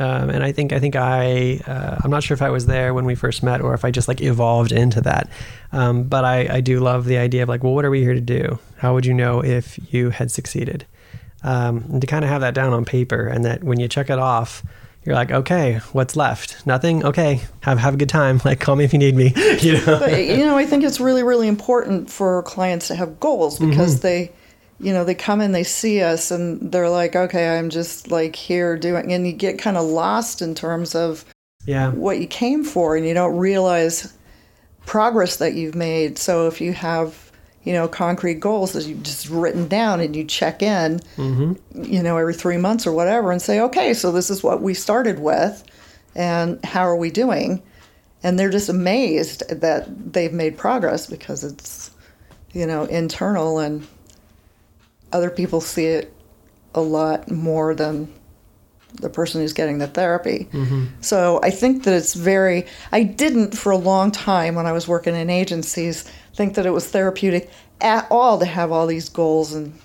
Um, 0.00 0.30
and 0.30 0.42
I 0.42 0.50
think 0.50 0.72
I 0.72 0.80
think 0.80 0.96
I 0.96 1.60
uh, 1.66 1.98
I'm 2.02 2.10
not 2.10 2.22
sure 2.22 2.34
if 2.34 2.40
I 2.40 2.48
was 2.48 2.64
there 2.64 2.94
when 2.94 3.04
we 3.04 3.14
first 3.14 3.42
met 3.42 3.60
or 3.60 3.74
if 3.74 3.84
I 3.84 3.90
just 3.90 4.08
like 4.08 4.22
evolved 4.22 4.72
into 4.72 5.02
that. 5.02 5.28
Um, 5.72 6.04
but 6.04 6.24
I, 6.24 6.56
I 6.56 6.60
do 6.62 6.80
love 6.80 7.04
the 7.04 7.18
idea 7.18 7.42
of 7.42 7.50
like, 7.50 7.62
well, 7.62 7.74
what 7.74 7.84
are 7.84 7.90
we 7.90 8.00
here 8.00 8.14
to 8.14 8.20
do? 8.20 8.58
How 8.78 8.94
would 8.94 9.04
you 9.04 9.12
know 9.12 9.44
if 9.44 9.78
you 9.92 10.08
had 10.08 10.30
succeeded? 10.30 10.86
Um, 11.42 11.84
and 11.90 12.00
to 12.00 12.06
kind 12.06 12.24
of 12.24 12.30
have 12.30 12.40
that 12.40 12.54
down 12.54 12.72
on 12.72 12.86
paper, 12.86 13.26
and 13.26 13.44
that 13.44 13.62
when 13.62 13.78
you 13.78 13.88
check 13.88 14.08
it 14.08 14.18
off, 14.18 14.64
you're 15.04 15.14
like, 15.14 15.30
okay, 15.30 15.80
what's 15.92 16.16
left? 16.16 16.66
Nothing. 16.66 17.04
Okay, 17.04 17.42
have 17.60 17.78
have 17.78 17.94
a 17.94 17.96
good 17.98 18.08
time. 18.08 18.40
Like, 18.44 18.58
call 18.58 18.76
me 18.76 18.84
if 18.84 18.94
you 18.94 18.98
need 18.98 19.14
me. 19.14 19.34
you 19.60 19.74
know. 19.74 19.98
But, 19.98 20.24
you 20.24 20.38
know, 20.38 20.56
I 20.56 20.64
think 20.64 20.82
it's 20.82 20.98
really 20.98 21.22
really 21.22 21.46
important 21.46 22.10
for 22.10 22.42
clients 22.44 22.88
to 22.88 22.94
have 22.94 23.20
goals 23.20 23.58
because 23.58 23.96
mm-hmm. 23.96 24.02
they, 24.02 24.32
you 24.80 24.92
know, 24.92 25.04
they 25.04 25.14
come 25.14 25.40
in, 25.40 25.52
they 25.52 25.64
see 25.64 26.02
us, 26.02 26.30
and 26.30 26.72
they're 26.72 26.88
like, 26.88 27.14
okay, 27.14 27.58
I'm 27.58 27.70
just 27.70 28.10
like 28.10 28.34
here 28.34 28.76
doing, 28.76 29.12
and 29.12 29.26
you 29.26 29.32
get 29.32 29.58
kind 29.58 29.76
of 29.76 29.84
lost 29.84 30.42
in 30.42 30.54
terms 30.54 30.94
of 30.94 31.24
yeah 31.66 31.90
what 31.90 32.18
you 32.18 32.26
came 32.26 32.64
for, 32.64 32.96
and 32.96 33.06
you 33.06 33.14
don't 33.14 33.36
realize 33.36 34.16
progress 34.86 35.36
that 35.36 35.54
you've 35.54 35.74
made. 35.74 36.18
So 36.18 36.46
if 36.46 36.60
you 36.60 36.72
have 36.72 37.30
you 37.62 37.74
know, 37.74 37.86
concrete 37.86 38.40
goals 38.40 38.72
that 38.72 38.86
you've 38.86 39.02
just 39.02 39.28
written 39.28 39.68
down 39.68 40.00
and 40.00 40.16
you 40.16 40.24
check 40.24 40.62
in, 40.62 40.98
mm-hmm. 41.16 41.84
you 41.84 42.02
know, 42.02 42.16
every 42.16 42.34
three 42.34 42.56
months 42.56 42.86
or 42.86 42.92
whatever 42.92 43.30
and 43.30 43.42
say, 43.42 43.60
okay, 43.60 43.92
so 43.92 44.10
this 44.10 44.30
is 44.30 44.42
what 44.42 44.62
we 44.62 44.72
started 44.72 45.18
with 45.18 45.62
and 46.14 46.62
how 46.64 46.82
are 46.82 46.96
we 46.96 47.10
doing? 47.10 47.62
And 48.22 48.38
they're 48.38 48.50
just 48.50 48.68
amazed 48.68 49.48
that 49.48 50.12
they've 50.12 50.32
made 50.32 50.56
progress 50.56 51.06
because 51.06 51.44
it's, 51.44 51.90
you 52.52 52.66
know, 52.66 52.84
internal 52.84 53.58
and 53.58 53.86
other 55.12 55.30
people 55.30 55.60
see 55.60 55.86
it 55.86 56.12
a 56.74 56.80
lot 56.80 57.30
more 57.30 57.74
than 57.74 58.12
the 58.94 59.08
person 59.08 59.40
who's 59.40 59.52
getting 59.52 59.78
the 59.78 59.86
therapy. 59.86 60.48
Mm-hmm. 60.52 60.86
So 61.00 61.40
I 61.42 61.50
think 61.50 61.84
that 61.84 61.94
it's 61.94 62.14
very, 62.14 62.66
I 62.92 63.02
didn't 63.02 63.56
for 63.56 63.70
a 63.70 63.76
long 63.76 64.10
time 64.10 64.54
when 64.54 64.66
I 64.66 64.72
was 64.72 64.88
working 64.88 65.14
in 65.14 65.30
agencies 65.30 66.10
think 66.34 66.54
that 66.54 66.64
it 66.64 66.70
was 66.70 66.88
therapeutic 66.88 67.50
at 67.80 68.06
all 68.10 68.38
to 68.38 68.46
have 68.46 68.72
all 68.72 68.86
these 68.86 69.08
goals 69.08 69.52
and 69.52 69.78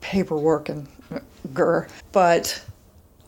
paperwork 0.00 0.68
and 0.68 0.88
grr. 1.52 1.88
But 2.10 2.64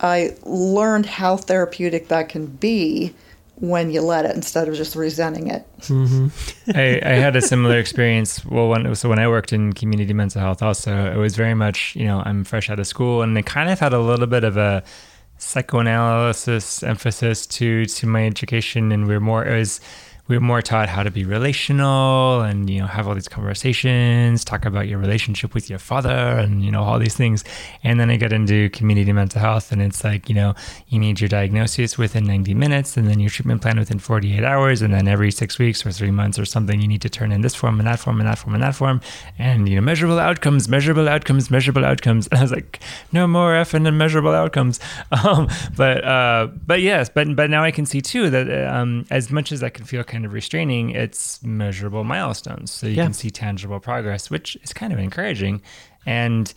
I 0.00 0.36
learned 0.42 1.06
how 1.06 1.36
therapeutic 1.36 2.08
that 2.08 2.28
can 2.28 2.46
be 2.46 3.14
when 3.56 3.90
you 3.90 4.00
let 4.00 4.24
it 4.24 4.34
instead 4.34 4.68
of 4.68 4.74
just 4.74 4.96
resenting 4.96 5.48
it. 5.48 5.64
Mm-hmm. 5.80 6.70
I, 6.76 7.00
I, 7.04 7.14
had 7.14 7.36
a 7.36 7.40
similar 7.40 7.78
experience. 7.78 8.44
Well, 8.44 8.68
when 8.68 8.94
so 8.94 9.08
when 9.08 9.18
I 9.18 9.28
worked 9.28 9.52
in 9.52 9.72
community 9.72 10.12
mental 10.12 10.40
health, 10.40 10.62
also 10.62 11.12
it 11.12 11.16
was 11.16 11.36
very 11.36 11.54
much 11.54 11.94
you 11.96 12.06
know 12.06 12.22
I'm 12.24 12.44
fresh 12.44 12.68
out 12.70 12.80
of 12.80 12.86
school, 12.86 13.22
and 13.22 13.36
it 13.38 13.46
kind 13.46 13.70
of 13.70 13.78
had 13.78 13.92
a 13.92 14.00
little 14.00 14.26
bit 14.26 14.44
of 14.44 14.56
a 14.56 14.82
psychoanalysis 15.38 16.82
emphasis 16.82 17.46
to 17.46 17.86
to 17.86 18.06
my 18.06 18.26
education, 18.26 18.92
and 18.92 19.06
we 19.06 19.14
we're 19.14 19.20
more 19.20 19.44
it 19.44 19.56
was 19.56 19.80
we 20.26 20.36
were 20.36 20.40
more 20.40 20.62
taught 20.62 20.88
how 20.88 21.02
to 21.02 21.10
be 21.10 21.24
relational 21.24 22.40
and 22.40 22.70
you 22.70 22.80
know 22.80 22.86
have 22.86 23.06
all 23.06 23.14
these 23.14 23.28
conversations 23.28 24.42
talk 24.42 24.64
about 24.64 24.88
your 24.88 24.98
relationship 24.98 25.52
with 25.52 25.68
your 25.68 25.78
father 25.78 26.08
and 26.08 26.64
you 26.64 26.70
know 26.70 26.82
all 26.82 26.98
these 26.98 27.14
things. 27.14 27.44
And 27.82 28.00
then 28.00 28.08
i 28.10 28.16
get 28.16 28.32
into 28.32 28.70
community 28.70 29.12
mental 29.12 29.40
health 29.40 29.70
and 29.70 29.82
it's 29.82 30.02
like 30.02 30.28
you 30.28 30.34
know 30.34 30.54
you 30.88 30.98
need 30.98 31.20
your 31.20 31.28
diagnosis 31.28 31.98
within 31.98 32.24
90 32.24 32.54
minutes 32.54 32.96
and 32.96 33.06
then 33.06 33.20
your 33.20 33.28
treatment 33.28 33.60
plan 33.60 33.78
within 33.78 33.98
48 33.98 34.44
hours 34.44 34.80
and 34.80 34.94
then 34.94 35.08
every 35.08 35.30
six 35.30 35.58
weeks 35.58 35.84
or 35.84 35.92
three 35.92 36.10
months 36.10 36.38
or 36.38 36.46
something 36.46 36.80
you 36.80 36.88
need 36.88 37.02
to 37.02 37.10
turn 37.10 37.30
in 37.30 37.42
this 37.42 37.54
form 37.54 37.78
and 37.78 37.86
that 37.86 37.98
form 37.98 38.18
and 38.18 38.28
that 38.28 38.38
form 38.38 38.54
and 38.54 38.62
that 38.62 38.74
form. 38.74 39.02
And 39.38 39.68
you 39.68 39.74
know 39.76 39.82
measurable 39.82 40.18
outcomes 40.18 40.68
measurable 40.68 41.08
outcomes 41.08 41.50
measurable 41.50 41.84
outcomes. 41.84 42.28
And 42.34 42.40
i 42.40 42.42
was 42.42 42.52
like 42.52 42.80
no 43.12 43.26
more 43.26 43.52
effing 43.52 43.86
and 43.86 43.98
measurable 43.98 44.32
outcomes. 44.32 44.80
Um, 45.24 45.48
but 45.76 46.04
uh, 46.04 46.48
but 46.66 46.80
yes 46.80 47.08
but 47.08 47.34
but 47.36 47.48
now 47.48 47.62
i 47.62 47.70
can 47.70 47.86
see 47.86 48.00
too 48.00 48.30
that 48.30 48.46
um, 48.74 49.06
as 49.10 49.30
much 49.30 49.52
as 49.52 49.62
i 49.62 49.68
can 49.68 49.84
feel 49.84 50.02
kind 50.14 50.24
of 50.24 50.32
restraining, 50.32 50.90
it's 50.90 51.42
measurable 51.42 52.04
milestones. 52.04 52.70
So 52.70 52.86
you 52.86 52.94
yeah. 52.94 53.02
can 53.02 53.12
see 53.12 53.30
tangible 53.30 53.80
progress, 53.80 54.30
which 54.30 54.56
is 54.62 54.72
kind 54.72 54.92
of 54.92 55.00
encouraging. 55.00 55.60
And 56.06 56.54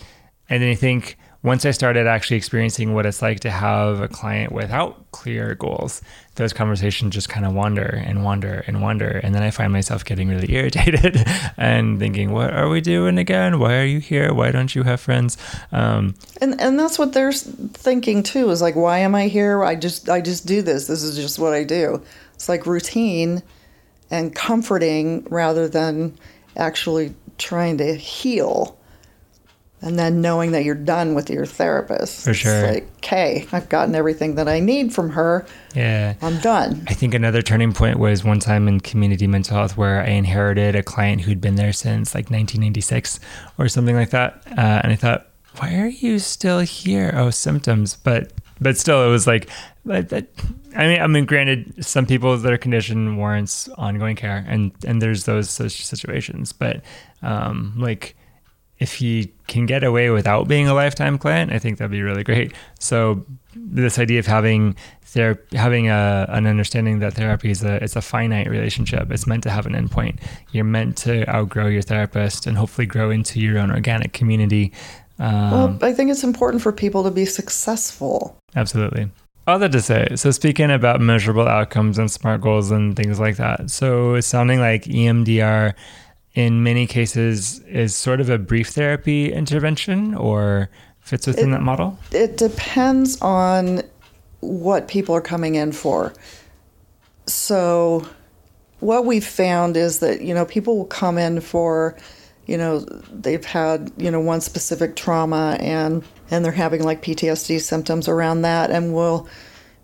and 0.47 0.61
then 0.61 0.69
I 0.69 0.75
think 0.75 1.17
once 1.43 1.65
I 1.65 1.71
started 1.71 2.07
actually 2.07 2.37
experiencing 2.37 2.93
what 2.93 3.05
it's 3.05 3.21
like 3.21 3.39
to 3.41 3.49
have 3.49 3.99
a 3.99 4.07
client 4.07 4.51
without 4.51 5.11
clear 5.11 5.55
goals, 5.55 6.01
those 6.35 6.53
conversations 6.53 7.13
just 7.13 7.29
kind 7.29 7.45
of 7.45 7.53
wander 7.53 8.03
and 8.05 8.23
wander 8.23 8.63
and 8.67 8.81
wander. 8.81 9.19
And 9.23 9.33
then 9.33 9.41
I 9.41 9.49
find 9.49 9.73
myself 9.73 10.05
getting 10.05 10.29
really 10.29 10.53
irritated 10.55 11.23
and 11.57 11.97
thinking, 11.99 12.31
what 12.31 12.53
are 12.53 12.69
we 12.69 12.81
doing 12.81 13.17
again? 13.17 13.59
Why 13.59 13.77
are 13.77 13.85
you 13.85 13.99
here? 13.99 14.33
Why 14.33 14.51
don't 14.51 14.75
you 14.75 14.83
have 14.83 14.99
friends? 14.99 15.37
Um, 15.71 16.15
and, 16.41 16.59
and 16.61 16.77
that's 16.77 16.99
what 16.99 17.13
they're 17.13 17.31
thinking 17.31 18.23
too 18.23 18.49
is 18.51 18.61
like, 18.61 18.75
why 18.75 18.99
am 18.99 19.15
I 19.15 19.27
here? 19.27 19.63
I 19.63 19.75
just, 19.75 20.09
I 20.09 20.21
just 20.21 20.45
do 20.45 20.61
this. 20.61 20.87
This 20.87 21.01
is 21.01 21.15
just 21.15 21.39
what 21.39 21.53
I 21.53 21.63
do. 21.63 22.03
It's 22.37 22.47
like 22.47 22.67
routine 22.67 23.41
and 24.11 24.33
comforting 24.33 25.25
rather 25.25 25.67
than 25.67 26.15
actually 26.55 27.15
trying 27.39 27.79
to 27.79 27.95
heal. 27.95 28.77
And 29.81 29.97
then 29.97 30.21
knowing 30.21 30.51
that 30.51 30.63
you're 30.63 30.75
done 30.75 31.15
with 31.15 31.31
your 31.31 31.47
therapist. 31.47 32.23
For 32.23 32.35
sure. 32.35 32.65
It's 32.65 32.75
like, 32.75 32.97
okay, 32.97 33.47
I've 33.51 33.69
gotten 33.69 33.95
everything 33.95 34.35
that 34.35 34.47
I 34.47 34.59
need 34.59 34.93
from 34.93 35.09
her. 35.09 35.47
Yeah. 35.75 36.13
I'm 36.21 36.39
done. 36.39 36.85
I 36.87 36.93
think 36.93 37.15
another 37.15 37.41
turning 37.41 37.73
point 37.73 37.97
was 37.97 38.23
one 38.23 38.39
time 38.39 38.67
in 38.67 38.79
community 38.79 39.25
mental 39.25 39.57
health 39.57 39.77
where 39.77 40.01
I 40.01 40.09
inherited 40.09 40.75
a 40.75 40.83
client 40.83 41.21
who'd 41.21 41.41
been 41.41 41.55
there 41.55 41.73
since 41.73 42.13
like 42.13 42.25
1996 42.25 43.19
or 43.57 43.67
something 43.67 43.95
like 43.95 44.11
that. 44.11 44.43
Uh, 44.47 44.81
and 44.83 44.91
I 44.91 44.95
thought, 44.95 45.27
why 45.57 45.75
are 45.75 45.87
you 45.87 46.19
still 46.19 46.59
here? 46.59 47.11
Oh, 47.15 47.31
symptoms. 47.31 47.95
But 47.95 48.31
but 48.59 48.77
still, 48.77 49.03
it 49.03 49.09
was 49.09 49.27
like, 49.27 49.49
I 50.75 50.87
mean, 50.87 51.01
I 51.01 51.07
mean, 51.07 51.25
granted, 51.25 51.85
some 51.85 52.05
people 52.05 52.37
their 52.37 52.57
condition 52.57 53.17
warrants 53.17 53.67
ongoing 53.69 54.15
care, 54.15 54.45
and 54.47 54.71
and 54.85 55.01
there's 55.01 55.25
those 55.25 55.49
such 55.49 55.85
situations. 55.85 56.51
But 56.53 56.81
um, 57.21 57.73
like, 57.77 58.15
if 58.79 58.95
he 58.95 59.33
can 59.47 59.65
get 59.65 59.83
away 59.83 60.09
without 60.09 60.47
being 60.47 60.67
a 60.67 60.73
lifetime 60.73 61.17
client, 61.17 61.51
I 61.51 61.59
think 61.59 61.77
that'd 61.77 61.91
be 61.91 62.01
really 62.01 62.23
great. 62.23 62.53
So 62.79 63.25
this 63.55 63.97
idea 63.97 64.19
of 64.19 64.27
having 64.27 64.75
there 65.13 65.41
having 65.53 65.89
a, 65.89 66.27
an 66.29 66.45
understanding 66.45 66.99
that 66.99 67.13
therapy 67.13 67.49
is 67.49 67.63
a 67.63 67.83
it's 67.83 67.95
a 67.95 68.01
finite 68.01 68.49
relationship. 68.49 69.11
It's 69.11 69.25
meant 69.25 69.43
to 69.43 69.49
have 69.49 69.65
an 69.65 69.73
endpoint. 69.73 70.19
You're 70.51 70.65
meant 70.65 70.97
to 70.97 71.27
outgrow 71.33 71.67
your 71.67 71.81
therapist 71.81 72.45
and 72.45 72.57
hopefully 72.57 72.85
grow 72.85 73.09
into 73.09 73.39
your 73.39 73.57
own 73.57 73.71
organic 73.71 74.13
community 74.13 74.73
um, 75.19 75.51
well, 75.51 75.77
I 75.81 75.93
think 75.93 76.11
it's 76.11 76.23
important 76.23 76.61
for 76.61 76.71
people 76.71 77.03
to 77.03 77.11
be 77.11 77.25
successful. 77.25 78.37
Absolutely. 78.55 79.09
That 79.47 79.71
to 79.71 79.81
say, 79.81 80.09
so 80.15 80.31
speaking 80.31 80.69
about 80.69 80.99
measurable 80.99 81.47
outcomes 81.47 81.97
and 81.97 82.11
SMART 82.11 82.41
goals 82.41 82.69
and 82.69 82.97
things 82.97 83.17
like 83.17 83.37
that, 83.37 83.71
so 83.71 84.15
it's 84.15 84.27
sounding 84.27 84.59
like 84.59 84.83
EMDR 84.83 85.73
in 86.33 86.63
many 86.63 86.85
cases 86.85 87.61
is 87.61 87.95
sort 87.95 88.19
of 88.19 88.29
a 88.29 88.37
brief 88.37 88.67
therapy 88.67 89.31
intervention 89.31 90.13
or 90.13 90.69
fits 90.99 91.25
within 91.25 91.49
it, 91.49 91.51
that 91.53 91.61
model? 91.61 91.97
It 92.11 92.37
depends 92.37 93.19
on 93.21 93.81
what 94.41 94.87
people 94.89 95.15
are 95.15 95.21
coming 95.21 95.55
in 95.55 95.71
for. 95.71 96.13
So, 97.25 98.07
what 98.81 99.05
we've 99.05 99.25
found 99.25 99.77
is 99.77 99.99
that, 99.99 100.21
you 100.21 100.33
know, 100.33 100.45
people 100.45 100.77
will 100.77 100.85
come 100.85 101.17
in 101.17 101.41
for 101.41 101.97
you 102.47 102.57
know 102.57 102.79
they've 103.11 103.45
had 103.45 103.91
you 103.97 104.09
know 104.09 104.19
one 104.19 104.41
specific 104.41 104.95
trauma 104.95 105.57
and 105.59 106.03
and 106.29 106.43
they're 106.43 106.51
having 106.51 106.83
like 106.83 107.01
PTSD 107.01 107.61
symptoms 107.61 108.07
around 108.07 108.41
that 108.41 108.71
and 108.71 108.93
we'll 108.93 109.27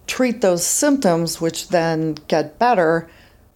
treat 0.08 0.42
those 0.42 0.66
symptoms 0.66 1.40
which 1.40 1.70
then 1.70 2.16
get 2.28 2.60
better 2.60 3.10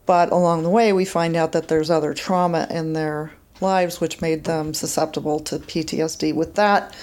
but 0.05 0.31
along 0.31 0.63
the 0.63 0.69
way 0.69 0.93
we 0.93 1.05
find 1.05 1.35
out 1.35 1.51
that 1.51 1.67
there's 1.67 1.89
other 1.89 2.13
trauma 2.13 2.65
in 2.69 2.93
their 2.93 3.31
lives 3.61 3.99
which 3.99 4.21
made 4.21 4.45
them 4.45 4.73
susceptible 4.73 5.39
to 5.41 5.59
PTSD 5.59 6.33
with 6.33 6.55
that 6.55 6.95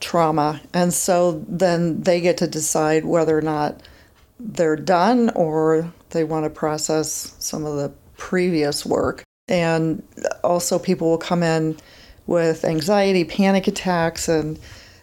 trauma. 0.00 0.60
And 0.74 0.92
so 0.92 1.44
then 1.48 2.02
they 2.02 2.20
get 2.20 2.36
to 2.38 2.46
decide 2.46 3.04
whether 3.04 3.36
or 3.36 3.42
not 3.42 3.80
they're 4.38 4.76
done 4.76 5.30
or 5.30 5.92
they 6.10 6.24
want 6.24 6.44
to 6.44 6.50
process 6.50 7.34
some 7.38 7.64
of 7.64 7.76
the 7.76 7.92
previous 8.16 8.84
work. 8.84 9.22
And 9.48 10.02
also, 10.44 10.78
people 10.78 11.10
will 11.10 11.18
come 11.18 11.42
in 11.42 11.76
with 12.26 12.64
anxiety, 12.64 13.24
panic 13.24 13.66
attacks, 13.66 14.28
and 14.28 14.58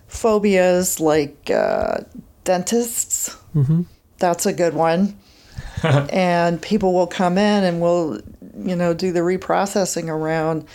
phobias 0.09 0.99
like 0.99 1.49
uh, 1.49 1.99
dentists. 2.43 3.37
Mm-hmm. 3.55 3.83
That's 4.17 4.45
a 4.45 4.53
good 4.53 4.73
one. 4.73 5.17
and 5.83 6.61
people 6.61 6.93
will 6.93 7.07
come 7.07 7.37
in 7.37 7.63
and 7.63 7.79
we'll, 7.79 8.19
you 8.57 8.75
know, 8.75 8.93
do 8.93 9.11
the 9.11 9.21
reprocessing 9.21 10.09
around 10.09 10.67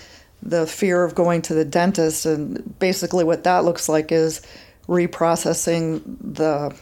the 0.43 0.67
fear 0.67 1.05
of 1.05 1.15
going 1.15 1.43
to 1.43 1.55
the 1.55 1.65
dentist. 1.65 2.25
And 2.25 2.79
basically, 2.79 3.25
what 3.25 3.45
that 3.45 3.65
looks 3.65 3.89
like 3.89 4.13
is 4.13 4.41
reprocessing 4.89 6.03
the 6.21 6.75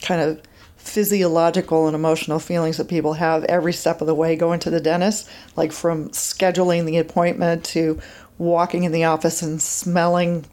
kind 0.00 0.20
of 0.20 0.42
physiological 0.76 1.86
and 1.86 1.94
emotional 1.94 2.40
feelings 2.40 2.76
that 2.76 2.88
people 2.88 3.12
have 3.12 3.44
every 3.44 3.72
step 3.72 4.00
of 4.00 4.06
the 4.06 4.14
way 4.14 4.34
going 4.34 4.58
to 4.60 4.70
the 4.70 4.80
dentist, 4.80 5.28
like 5.54 5.72
from 5.72 6.08
scheduling 6.10 6.84
the 6.86 6.98
appointment 6.98 7.64
to 7.64 8.00
walking 8.38 8.82
in 8.82 8.92
the 8.92 9.04
office 9.04 9.42
and 9.42 9.62
smelling 9.62 10.44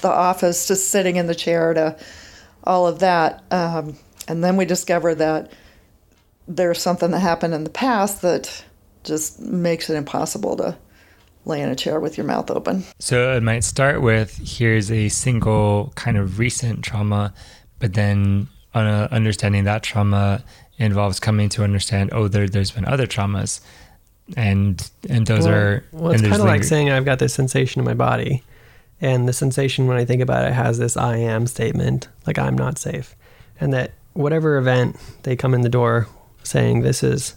the 0.00 0.08
office 0.08 0.66
just 0.66 0.90
sitting 0.90 1.16
in 1.16 1.26
the 1.26 1.34
chair 1.34 1.74
to 1.74 1.96
all 2.64 2.86
of 2.86 3.00
that. 3.00 3.42
Um, 3.50 3.96
and 4.26 4.44
then 4.44 4.56
we 4.56 4.64
discover 4.64 5.14
that 5.14 5.52
there's 6.46 6.80
something 6.80 7.10
that 7.10 7.20
happened 7.20 7.54
in 7.54 7.64
the 7.64 7.70
past 7.70 8.22
that 8.22 8.64
just 9.04 9.40
makes 9.40 9.90
it 9.90 9.96
impossible 9.96 10.56
to 10.56 10.76
lay 11.44 11.62
in 11.62 11.68
a 11.68 11.76
chair 11.76 11.98
with 11.98 12.16
your 12.16 12.26
mouth 12.26 12.50
open. 12.50 12.84
So 12.98 13.32
it 13.34 13.42
might 13.42 13.64
start 13.64 14.02
with 14.02 14.38
here's 14.42 14.90
a 14.90 15.08
single 15.08 15.92
kind 15.94 16.16
of 16.16 16.38
recent 16.38 16.84
trauma, 16.84 17.32
but 17.78 17.94
then 17.94 18.48
uh, 18.74 19.08
understanding 19.10 19.64
that 19.64 19.82
trauma 19.82 20.44
involves 20.78 21.18
coming 21.18 21.48
to 21.50 21.64
understand, 21.64 22.10
oh, 22.12 22.28
there, 22.28 22.48
there's 22.48 22.70
been 22.70 22.84
other 22.84 23.06
traumas. 23.06 23.60
And 24.36 24.90
and 25.08 25.26
those 25.26 25.44
well, 25.44 25.54
are 25.54 25.84
well, 25.90 26.12
it's 26.12 26.20
kind 26.20 26.34
of 26.34 26.40
like 26.40 26.62
saying 26.62 26.90
I've 26.90 27.06
got 27.06 27.18
this 27.18 27.32
sensation 27.32 27.80
in 27.80 27.86
my 27.86 27.94
body, 27.94 28.42
and 29.00 29.28
the 29.28 29.32
sensation 29.32 29.86
when 29.86 29.96
I 29.96 30.04
think 30.04 30.22
about 30.22 30.46
it 30.46 30.54
has 30.54 30.78
this 30.78 30.96
I 30.96 31.16
am 31.16 31.46
statement, 31.46 32.08
like 32.26 32.38
I'm 32.38 32.56
not 32.56 32.78
safe, 32.78 33.14
and 33.60 33.72
that 33.72 33.92
whatever 34.12 34.56
event 34.56 34.96
they 35.22 35.36
come 35.36 35.54
in 35.54 35.60
the 35.60 35.68
door 35.68 36.08
saying 36.42 36.82
this 36.82 37.02
is 37.02 37.34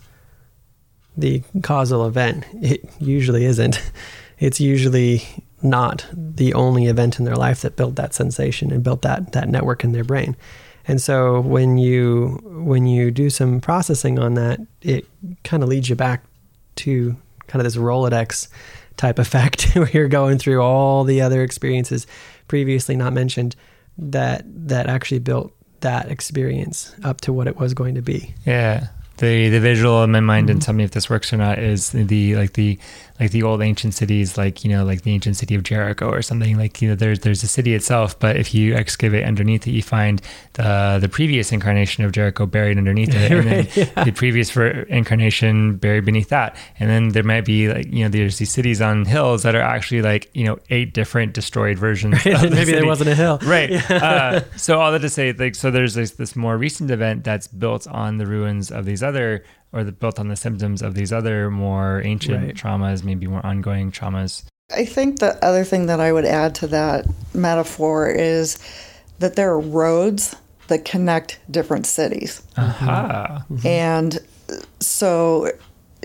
the 1.18 1.44
causal 1.62 2.08
event, 2.08 2.46
it 2.54 2.90
usually 3.00 3.46
isn't. 3.46 3.82
It's 4.40 4.60
usually 4.60 5.22
not 5.62 6.08
the 6.12 6.56
only 6.56 6.88
event 6.88 7.20
in 7.20 7.26
their 7.26 7.36
life 7.36 7.62
that 7.62 7.76
built 7.76 7.96
that 7.96 8.16
sensation 8.16 8.72
and 8.72 8.84
built 8.84 9.04
that 9.04 9.34
that 9.34 9.48
network 9.48 9.84
in 9.84 9.92
their 9.92 10.04
brain. 10.04 10.36
And 10.88 11.00
so 11.00 11.42
when 11.42 11.78
you 11.78 12.40
when 12.44 12.88
you 12.88 13.12
do 13.12 13.30
some 13.30 13.62
processing 13.62 14.18
on 14.18 14.34
that, 14.34 14.60
it 14.82 15.06
kind 15.44 15.62
of 15.62 15.70
leads 15.70 15.90
you 15.90 15.96
back 15.96 16.24
to 16.78 17.16
kind 17.48 17.62
of 17.62 17.66
this 17.66 17.76
Rolodex 17.76 18.48
type 18.98 19.20
effect 19.20 19.64
where 19.74 19.90
you're 19.90 20.08
going 20.08 20.38
through 20.38 20.62
all 20.62 21.04
the 21.04 21.22
other 21.22 21.44
experiences 21.44 22.08
previously 22.48 22.96
not 22.96 23.14
mentioned 23.14 23.56
that 23.98 24.44
that 24.46 24.88
actually 24.88 25.20
built 25.20 25.54
that 25.82 26.10
experience 26.10 26.96
up 27.04 27.22
to 27.22 27.34
what 27.34 27.48
it 27.48 27.58
was 27.58 27.74
going 27.74 27.96
to 27.96 28.02
be. 28.02 28.34
Yeah. 28.46 28.88
The 29.18 29.50
the 29.50 29.60
visual 29.60 30.04
in 30.04 30.12
my 30.12 30.20
mind 30.20 30.48
mm-hmm. 30.48 30.54
and 30.54 30.62
tell 30.62 30.74
me 30.74 30.84
if 30.84 30.92
this 30.92 31.10
works 31.10 31.32
or 31.32 31.38
not 31.38 31.60
is 31.60 31.92
the 31.92 32.36
like 32.36 32.54
the 32.54 32.80
like 33.22 33.30
the 33.30 33.44
old 33.44 33.62
ancient 33.62 33.94
cities, 33.94 34.36
like 34.36 34.64
you 34.64 34.72
know, 34.72 34.84
like 34.84 35.04
the 35.04 35.14
ancient 35.14 35.38
city 35.38 35.54
of 35.54 35.62
Jericho 35.62 36.10
or 36.10 36.24
something. 36.24 36.58
Like 36.58 36.82
you 36.82 36.90
know, 36.90 36.96
there's 36.96 37.20
there's 37.20 37.44
a 37.44 37.48
city 37.48 37.76
itself, 37.76 38.20
but 38.20 38.36
if 38.36 38.52
you 38.56 38.74
excavate 38.74 39.26
underneath 39.26 39.68
it, 39.68 39.72
you 39.72 39.84
find 39.84 40.20
the 40.54 40.98
the 41.00 41.08
previous 41.08 41.52
incarnation 41.52 42.04
of 42.04 42.14
Jericho 42.14 42.48
buried 42.48 42.80
underneath 42.80 43.14
it, 43.14 43.32
and 43.32 43.46
right, 43.46 43.70
then 43.70 43.92
yeah. 43.96 44.04
the 44.04 44.12
previous 44.12 44.50
for 44.50 44.68
incarnation 44.68 45.76
buried 45.76 46.04
beneath 46.04 46.30
that. 46.30 46.58
And 46.80 46.90
then 46.90 47.10
there 47.10 47.24
might 47.24 47.46
be 47.46 47.68
like 47.68 47.86
you 47.94 48.04
know, 48.04 48.10
there's 48.10 48.40
these 48.40 48.52
cities 48.52 48.82
on 48.82 49.06
hills 49.06 49.44
that 49.44 49.54
are 49.54 49.62
actually 49.62 50.02
like 50.02 50.32
you 50.34 50.46
know 50.46 50.58
eight 50.72 50.96
different 50.96 51.34
destroyed 51.34 51.78
versions. 51.78 52.26
Right, 52.26 52.42
the 52.42 52.50
maybe 52.50 52.66
city. 52.66 52.72
there 52.72 52.88
wasn't 52.88 53.12
a 53.12 53.16
hill, 53.16 53.40
right? 53.44 53.70
Yeah. 53.92 53.98
Uh, 53.98 54.58
so 54.58 54.80
all 54.80 54.92
that 54.92 55.00
to 55.00 55.10
say, 55.10 55.34
like, 55.34 55.56
so 55.56 55.70
there's 55.70 55.94
this, 55.96 56.12
this 56.12 56.36
more 56.36 56.58
recent 56.58 56.92
event 56.92 57.24
that's 57.24 57.48
built 57.48 57.88
on 57.88 58.18
the 58.18 58.26
ruins 58.26 58.72
of 58.72 58.86
these 58.86 59.04
other 59.04 59.44
or 59.74 59.84
the, 59.84 59.92
built 59.92 60.20
on 60.20 60.28
the 60.28 60.36
symptoms 60.36 60.82
of 60.82 60.96
these 60.96 61.14
other 61.14 61.50
more 61.50 62.02
ancient 62.04 62.46
right. 62.46 62.56
traumas, 62.56 63.04
maybe 63.04 63.28
more 63.28 63.46
ongoing 63.46 63.92
traumas. 63.92 64.44
I 64.74 64.86
think 64.86 65.20
the 65.20 65.44
other 65.44 65.64
thing 65.64 65.88
that 65.88 66.00
I 66.00 66.14
would 66.14 66.26
add 66.26 66.56
to 66.56 66.68
that 66.68 67.06
metaphor 67.34 68.10
is 68.10 68.58
that 69.20 69.36
there 69.36 69.52
are 69.52 69.60
roads 69.60 70.36
that 70.68 70.86
connect 70.86 71.40
different 71.50 71.86
cities. 71.86 72.42
Uh-huh. 72.56 73.40
Mm-hmm. 73.52 73.68
And 73.68 74.20
so 74.80 75.52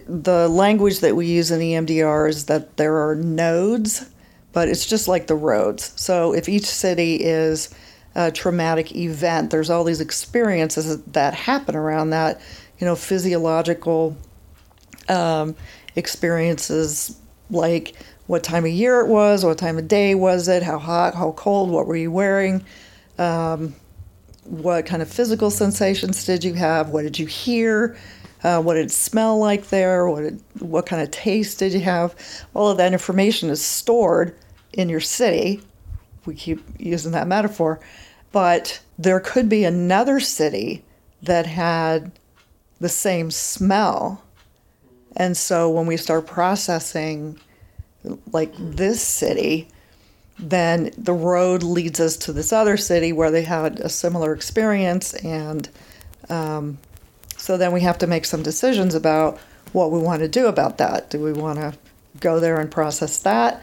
the 0.08 0.48
language 0.48 1.00
that 1.00 1.16
we 1.16 1.26
use 1.26 1.50
in 1.50 1.60
EMDR 1.60 2.28
is 2.28 2.46
that 2.46 2.76
there 2.76 3.08
are 3.08 3.14
nodes, 3.14 4.08
but 4.52 4.68
it's 4.68 4.86
just 4.86 5.08
like 5.08 5.26
the 5.26 5.34
roads. 5.34 5.92
So 5.96 6.32
if 6.32 6.48
each 6.48 6.66
city 6.66 7.16
is 7.16 7.74
a 8.14 8.32
traumatic 8.32 8.94
event, 8.96 9.50
there's 9.50 9.70
all 9.70 9.84
these 9.84 10.00
experiences 10.00 11.00
that 11.02 11.34
happen 11.34 11.76
around 11.76 12.10
that 12.10 12.40
you 12.78 12.86
know, 12.86 12.96
physiological 12.96 14.16
um, 15.08 15.54
experiences 15.94 17.18
like 17.50 17.94
what 18.26 18.42
time 18.42 18.64
of 18.64 18.70
year 18.70 19.00
it 19.00 19.08
was, 19.08 19.44
what 19.44 19.58
time 19.58 19.78
of 19.78 19.88
day 19.88 20.14
was 20.14 20.48
it, 20.48 20.62
how 20.62 20.78
hot, 20.78 21.14
how 21.14 21.32
cold, 21.32 21.70
what 21.70 21.86
were 21.86 21.96
you 21.96 22.10
wearing, 22.10 22.64
um, 23.18 23.74
what 24.44 24.86
kind 24.86 25.02
of 25.02 25.08
physical 25.08 25.50
sensations 25.50 26.24
did 26.24 26.44
you 26.44 26.54
have, 26.54 26.90
what 26.90 27.02
did 27.02 27.18
you 27.18 27.26
hear, 27.26 27.96
uh, 28.42 28.60
what 28.60 28.74
did 28.74 28.86
it 28.86 28.90
smell 28.90 29.38
like 29.38 29.68
there, 29.68 30.08
what 30.08 30.22
did, 30.22 30.42
what 30.58 30.86
kind 30.86 31.02
of 31.02 31.10
taste 31.10 31.58
did 31.58 31.72
you 31.72 31.80
have. 31.80 32.14
All 32.54 32.70
of 32.70 32.78
that 32.78 32.92
information 32.92 33.48
is 33.48 33.64
stored 33.64 34.36
in 34.72 34.88
your 34.88 35.00
city. 35.00 35.62
We 36.26 36.34
keep 36.34 36.62
using 36.78 37.12
that 37.12 37.28
metaphor, 37.28 37.80
but 38.32 38.80
there 38.98 39.20
could 39.20 39.48
be 39.48 39.64
another 39.64 40.18
city 40.18 40.84
that 41.22 41.46
had 41.46 42.10
the 42.80 42.88
same 42.88 43.30
smell. 43.30 44.22
And 45.16 45.36
so 45.36 45.70
when 45.70 45.86
we 45.86 45.96
start 45.96 46.26
processing 46.26 47.38
like 48.32 48.52
this 48.58 49.02
city, 49.02 49.68
then 50.38 50.90
the 50.98 51.14
road 51.14 51.62
leads 51.62 51.98
us 52.00 52.16
to 52.18 52.32
this 52.32 52.52
other 52.52 52.76
city 52.76 53.12
where 53.12 53.30
they 53.30 53.42
had 53.42 53.80
a 53.80 53.88
similar 53.88 54.34
experience. 54.34 55.14
And 55.14 55.68
um, 56.28 56.78
so 57.36 57.56
then 57.56 57.72
we 57.72 57.80
have 57.80 57.98
to 57.98 58.06
make 58.06 58.26
some 58.26 58.42
decisions 58.42 58.94
about 58.94 59.38
what 59.72 59.90
we 59.90 59.98
want 59.98 60.20
to 60.20 60.28
do 60.28 60.46
about 60.46 60.78
that. 60.78 61.10
Do 61.10 61.20
we 61.20 61.32
want 61.32 61.58
to 61.58 61.74
go 62.20 62.40
there 62.40 62.60
and 62.60 62.70
process 62.70 63.18
that 63.20 63.62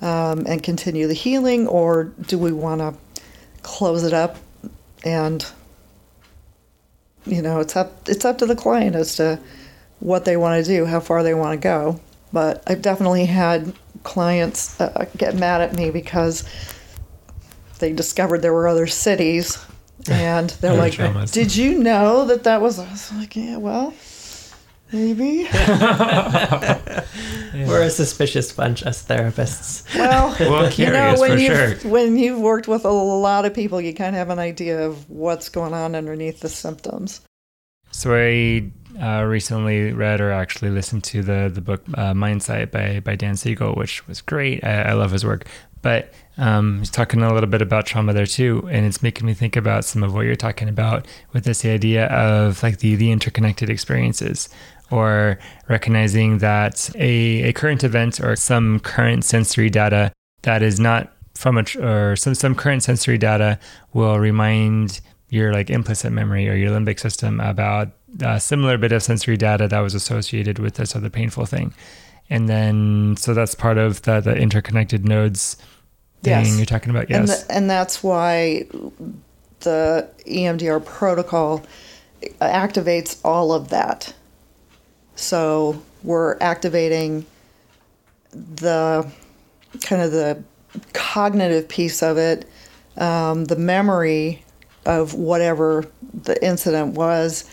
um, 0.00 0.46
and 0.46 0.62
continue 0.62 1.06
the 1.06 1.14
healing, 1.14 1.66
or 1.66 2.04
do 2.04 2.38
we 2.38 2.52
want 2.52 2.80
to 2.80 2.94
close 3.62 4.04
it 4.04 4.12
up 4.12 4.36
and 5.04 5.46
you 7.26 7.42
know, 7.42 7.60
it's 7.60 7.76
up 7.76 8.08
it's 8.08 8.24
up 8.24 8.38
to 8.38 8.46
the 8.46 8.56
client 8.56 8.96
as 8.96 9.16
to 9.16 9.38
what 10.00 10.24
they 10.24 10.36
want 10.36 10.64
to 10.64 10.70
do, 10.70 10.86
how 10.86 11.00
far 11.00 11.22
they 11.22 11.34
want 11.34 11.60
to 11.60 11.62
go. 11.62 12.00
But 12.32 12.62
I've 12.66 12.82
definitely 12.82 13.26
had 13.26 13.72
clients 14.02 14.80
uh, 14.80 15.06
get 15.16 15.34
mad 15.34 15.60
at 15.60 15.74
me 15.74 15.90
because 15.90 16.48
they 17.78 17.92
discovered 17.92 18.42
there 18.42 18.52
were 18.52 18.68
other 18.68 18.86
cities, 18.86 19.58
and 20.10 20.50
they're 20.50 20.74
like, 20.74 20.96
"Did 21.32 21.54
you 21.54 21.78
know 21.78 22.24
that 22.26 22.44
that 22.44 22.60
was?" 22.60 22.78
I 22.78 22.90
was 22.90 23.12
like, 23.12 23.36
"Yeah, 23.36 23.56
well." 23.56 23.94
Maybe. 24.92 25.48
yeah. 25.52 27.04
We're 27.54 27.82
a 27.82 27.90
suspicious 27.90 28.52
bunch 28.52 28.82
as 28.84 29.04
therapists. 29.04 29.84
Well, 29.96 30.36
well 30.40 30.72
you 30.72 30.86
know, 30.86 31.16
when 31.18 31.38
you've, 31.38 31.80
sure. 31.80 31.90
when 31.90 32.16
you've 32.16 32.38
worked 32.38 32.68
with 32.68 32.84
a 32.84 32.90
lot 32.90 33.44
of 33.44 33.54
people, 33.54 33.80
you 33.80 33.92
kind 33.92 34.14
of 34.14 34.18
have 34.18 34.30
an 34.30 34.38
idea 34.38 34.86
of 34.86 35.08
what's 35.10 35.48
going 35.48 35.74
on 35.74 35.94
underneath 35.94 36.40
the 36.40 36.48
symptoms. 36.48 37.20
So 37.90 38.14
I 38.14 38.70
uh, 39.02 39.24
recently 39.24 39.92
read 39.92 40.20
or 40.20 40.30
actually 40.30 40.70
listened 40.70 41.02
to 41.04 41.22
the 41.22 41.50
the 41.52 41.60
book 41.60 41.82
uh, 41.94 42.14
Mindsight 42.14 42.70
by 42.70 43.00
by 43.00 43.16
Dan 43.16 43.36
Siegel, 43.36 43.74
which 43.74 44.06
was 44.06 44.20
great. 44.20 44.62
I, 44.62 44.82
I 44.82 44.92
love 44.92 45.10
his 45.10 45.24
work, 45.24 45.48
but 45.82 46.12
um, 46.38 46.78
he's 46.78 46.90
talking 46.90 47.20
a 47.20 47.34
little 47.34 47.48
bit 47.48 47.62
about 47.62 47.84
trauma 47.84 48.12
there 48.12 48.26
too, 48.26 48.68
and 48.70 48.86
it's 48.86 49.02
making 49.02 49.26
me 49.26 49.34
think 49.34 49.56
about 49.56 49.84
some 49.84 50.04
of 50.04 50.14
what 50.14 50.20
you're 50.20 50.36
talking 50.36 50.68
about 50.68 51.04
with 51.32 51.42
this 51.42 51.64
idea 51.64 52.06
of 52.06 52.62
like 52.62 52.78
the 52.78 52.94
the 52.94 53.10
interconnected 53.10 53.68
experiences 53.68 54.48
or 54.90 55.38
recognizing 55.68 56.38
that 56.38 56.90
a, 56.96 57.42
a 57.42 57.52
current 57.52 57.84
event 57.84 58.20
or 58.20 58.36
some 58.36 58.80
current 58.80 59.24
sensory 59.24 59.70
data 59.70 60.12
that 60.42 60.62
is 60.62 60.80
not 60.80 61.12
from 61.34 61.58
a 61.58 61.64
or 61.80 62.16
some 62.16 62.34
some 62.34 62.54
current 62.54 62.82
sensory 62.82 63.18
data 63.18 63.58
will 63.92 64.18
remind 64.18 65.00
your 65.28 65.52
like 65.52 65.70
implicit 65.70 66.12
memory 66.12 66.48
or 66.48 66.54
your 66.54 66.70
limbic 66.70 66.98
system 66.98 67.40
about 67.40 67.88
a 68.20 68.40
similar 68.40 68.76
bit 68.76 68.92
of 68.92 69.02
sensory 69.02 69.36
data 69.36 69.68
that 69.68 69.80
was 69.80 69.94
associated 69.94 70.58
with 70.58 70.74
this 70.74 70.96
other 70.96 71.08
painful 71.08 71.46
thing. 71.46 71.72
And 72.28 72.48
then 72.48 73.16
so 73.16 73.32
that's 73.32 73.54
part 73.54 73.78
of 73.78 74.02
the, 74.02 74.20
the 74.20 74.36
interconnected 74.36 75.04
nodes 75.04 75.56
thing 76.22 76.44
yes. 76.44 76.56
you're 76.56 76.66
talking 76.66 76.90
about 76.90 77.08
yes. 77.08 77.18
and, 77.18 77.28
the, 77.28 77.54
and 77.54 77.70
that's 77.70 78.02
why 78.02 78.66
the 79.60 80.06
emdr 80.26 80.84
protocol 80.84 81.64
activates 82.42 83.18
all 83.24 83.52
of 83.52 83.68
that 83.68 84.12
so 85.20 85.80
we're 86.02 86.36
activating 86.40 87.26
the 88.32 89.10
kind 89.82 90.02
of 90.02 90.12
the 90.12 90.42
cognitive 90.92 91.68
piece 91.68 92.02
of 92.02 92.16
it, 92.16 92.48
um, 92.96 93.44
the 93.44 93.56
memory 93.56 94.42
of 94.86 95.14
whatever 95.14 95.86
the 96.14 96.42
incident 96.44 96.94
was, 96.94 97.44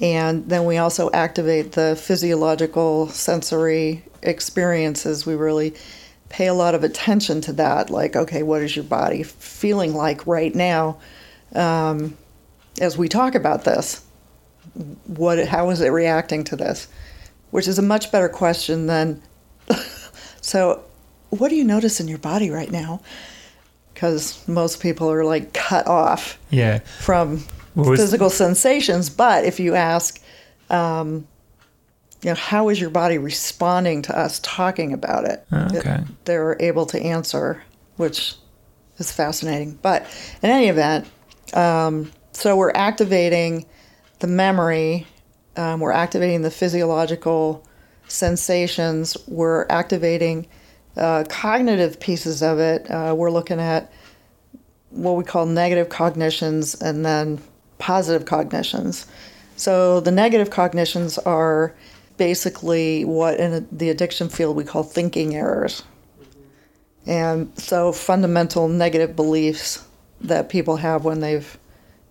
and 0.00 0.48
then 0.48 0.64
we 0.64 0.76
also 0.76 1.10
activate 1.12 1.72
the 1.72 1.96
physiological 1.96 3.08
sensory 3.08 4.04
experiences. 4.22 5.26
We 5.26 5.34
really 5.34 5.74
pay 6.28 6.46
a 6.46 6.54
lot 6.54 6.74
of 6.74 6.84
attention 6.84 7.40
to 7.42 7.52
that. 7.54 7.90
Like, 7.90 8.14
okay, 8.14 8.42
what 8.42 8.62
is 8.62 8.76
your 8.76 8.84
body 8.84 9.22
feeling 9.22 9.94
like 9.94 10.26
right 10.26 10.54
now 10.54 10.98
um, 11.54 12.16
as 12.80 12.96
we 12.96 13.08
talk 13.08 13.34
about 13.34 13.64
this? 13.64 14.04
What 15.06 15.46
how 15.46 15.70
is 15.70 15.80
it 15.80 15.88
reacting 15.88 16.44
to 16.44 16.56
this? 16.56 16.88
Which 17.50 17.68
is 17.68 17.78
a 17.78 17.82
much 17.82 18.12
better 18.12 18.28
question 18.28 18.86
than 18.86 19.22
so 20.40 20.82
what 21.30 21.48
do 21.48 21.56
you 21.56 21.64
notice 21.64 22.00
in 22.00 22.08
your 22.08 22.18
body 22.18 22.50
right 22.50 22.70
now? 22.70 23.00
Because 23.92 24.46
most 24.48 24.80
people 24.80 25.10
are 25.10 25.24
like 25.24 25.52
cut 25.52 25.86
off 25.86 26.38
yeah. 26.50 26.78
from 27.00 27.44
was, 27.74 27.98
physical 27.98 28.30
sensations 28.30 29.10
but 29.10 29.44
if 29.44 29.60
you 29.60 29.74
ask 29.74 30.20
um, 30.70 31.26
you 32.22 32.30
know 32.30 32.34
how 32.34 32.68
is 32.68 32.80
your 32.80 32.90
body 32.90 33.18
responding 33.18 34.02
to 34.02 34.16
us 34.16 34.40
talking 34.40 34.92
about 34.92 35.24
it? 35.24 35.44
Oh, 35.52 35.68
okay. 35.76 36.04
they're 36.24 36.56
able 36.60 36.86
to 36.86 37.00
answer 37.00 37.62
which 37.96 38.34
is 38.98 39.10
fascinating. 39.10 39.78
But 39.82 40.06
in 40.42 40.50
any 40.50 40.68
event 40.68 41.06
um, 41.54 42.12
so 42.32 42.56
we're 42.56 42.72
activating 42.72 43.66
the 44.18 44.26
memory, 44.26 45.06
um, 45.56 45.80
we're 45.80 45.92
activating 45.92 46.42
the 46.42 46.50
physiological 46.50 47.64
sensations, 48.08 49.16
we're 49.26 49.66
activating 49.68 50.46
uh, 50.96 51.24
cognitive 51.28 52.00
pieces 52.00 52.42
of 52.42 52.58
it. 52.58 52.90
Uh, 52.90 53.14
we're 53.16 53.30
looking 53.30 53.60
at 53.60 53.92
what 54.90 55.12
we 55.12 55.24
call 55.24 55.46
negative 55.46 55.88
cognitions 55.88 56.74
and 56.80 57.04
then 57.04 57.40
positive 57.78 58.26
cognitions. 58.26 59.06
So 59.56 60.00
the 60.00 60.10
negative 60.10 60.50
cognitions 60.50 61.18
are 61.18 61.74
basically 62.16 63.04
what 63.04 63.38
in 63.38 63.68
the 63.70 63.90
addiction 63.90 64.28
field 64.28 64.56
we 64.56 64.64
call 64.64 64.82
thinking 64.82 65.36
errors. 65.36 65.84
And 67.06 67.56
so 67.58 67.92
fundamental 67.92 68.68
negative 68.68 69.14
beliefs 69.14 69.86
that 70.20 70.48
people 70.48 70.76
have 70.76 71.04
when 71.04 71.20
they've, 71.20 71.58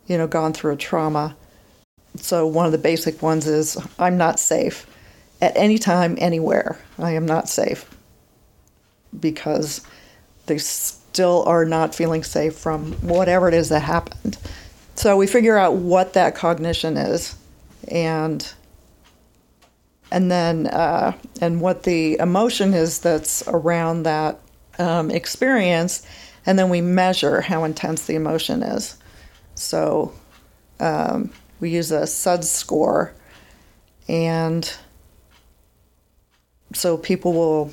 you 0.08 0.18
know, 0.18 0.28
gone 0.28 0.54
through 0.54 0.74
a 0.74 0.78
trauma. 0.78 1.36
So 2.18 2.48
one 2.48 2.66
of 2.66 2.72
the 2.72 2.78
basic 2.78 3.22
ones 3.22 3.48
is 3.48 3.78
I'm 4.00 4.18
not 4.18 4.40
safe 4.40 4.86
at 5.42 5.56
any 5.56 5.78
time 5.78 6.18
anywhere. 6.20 6.80
I 6.98 7.12
am 7.12 7.26
not 7.26 7.50
safe 7.50 7.90
because 9.20 9.82
they 10.48 10.58
still 10.58 11.44
are 11.46 11.66
not 11.66 11.96
feeling 11.96 12.24
safe 12.24 12.56
from 12.56 12.94
whatever 12.94 13.48
it 13.48 13.54
is 13.54 13.70
that 13.70 13.82
happened. 13.82 14.38
So 14.96 15.16
we 15.16 15.28
figure 15.28 15.58
out 15.58 15.76
what 15.76 16.14
that 16.14 16.36
cognition 16.36 16.98
is 16.98 17.36
and 17.88 18.52
and 20.12 20.32
then 20.32 20.68
uh, 20.68 21.14
and 21.42 21.62
what 21.62 21.84
the 21.84 22.18
emotion 22.20 22.74
is 22.74 23.00
that's 23.00 23.46
around 23.48 24.04
that 24.04 24.40
um, 24.80 25.12
experience, 25.12 26.06
and 26.46 26.58
then 26.58 26.70
we 26.70 26.82
measure 26.82 27.42
how 27.42 27.64
intense 27.64 28.06
the 28.06 28.16
emotion 28.16 28.64
is. 28.64 28.98
So 29.56 30.14
um, 30.80 31.32
we 31.60 31.70
use 31.70 31.92
a 31.92 32.08
SUDS 32.08 32.50
score, 32.50 33.14
and 34.08 34.72
so 36.74 36.98
people 36.98 37.34
will 37.34 37.72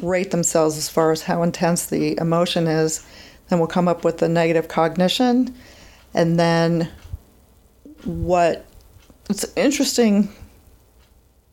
rate 0.00 0.30
themselves 0.30 0.76
as 0.76 0.88
far 0.88 1.12
as 1.12 1.22
how 1.22 1.42
intense 1.42 1.86
the 1.86 2.18
emotion 2.18 2.66
is. 2.66 3.06
Then 3.48 3.58
we'll 3.58 3.68
come 3.68 3.88
up 3.88 4.04
with 4.04 4.18
the 4.18 4.28
negative 4.28 4.68
cognition, 4.68 5.54
and 6.12 6.38
then 6.38 6.90
what 8.04 8.66
it's 9.30 9.46
interesting 9.56 10.28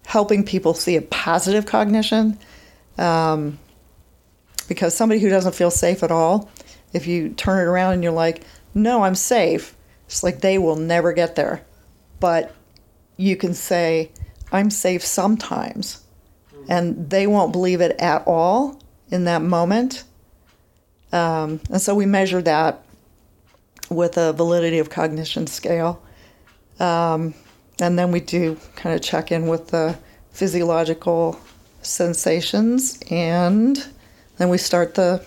helping 0.05 0.43
people 0.43 0.73
see 0.73 0.95
a 0.97 1.01
positive 1.01 1.65
cognition 1.65 2.37
um, 2.97 3.57
because 4.67 4.95
somebody 4.95 5.21
who 5.21 5.29
doesn't 5.29 5.55
feel 5.55 5.71
safe 5.71 6.03
at 6.03 6.11
all 6.11 6.49
if 6.93 7.07
you 7.07 7.29
turn 7.29 7.59
it 7.59 7.69
around 7.69 7.93
and 7.93 8.03
you're 8.03 8.11
like 8.11 8.43
no 8.73 9.03
i'm 9.03 9.15
safe 9.15 9.75
it's 10.11 10.23
like 10.23 10.41
they 10.41 10.57
will 10.57 10.75
never 10.75 11.13
get 11.13 11.35
there 11.35 11.61
but 12.19 12.53
you 13.17 13.35
can 13.35 13.53
say 13.53 14.11
i'm 14.51 14.69
safe 14.69 15.03
sometimes 15.03 16.03
and 16.69 17.09
they 17.09 17.25
won't 17.25 17.51
believe 17.51 17.81
it 17.81 17.99
at 17.99 18.23
all 18.27 18.79
in 19.09 19.23
that 19.23 19.41
moment 19.41 20.03
um, 21.13 21.59
and 21.69 21.81
so 21.81 21.95
we 21.95 22.05
measure 22.05 22.41
that 22.41 22.83
with 23.89 24.17
a 24.17 24.31
validity 24.33 24.79
of 24.79 24.89
cognition 24.89 25.47
scale 25.47 26.01
um, 26.79 27.33
and 27.79 27.97
then 27.97 28.11
we 28.11 28.19
do 28.19 28.57
kind 28.75 28.95
of 28.95 29.01
check 29.01 29.31
in 29.31 29.47
with 29.47 29.67
the 29.69 29.97
physiological 30.31 31.39
sensations 31.81 32.99
and 33.09 33.87
then 34.37 34.49
we 34.49 34.57
start 34.57 34.95
the 34.95 35.23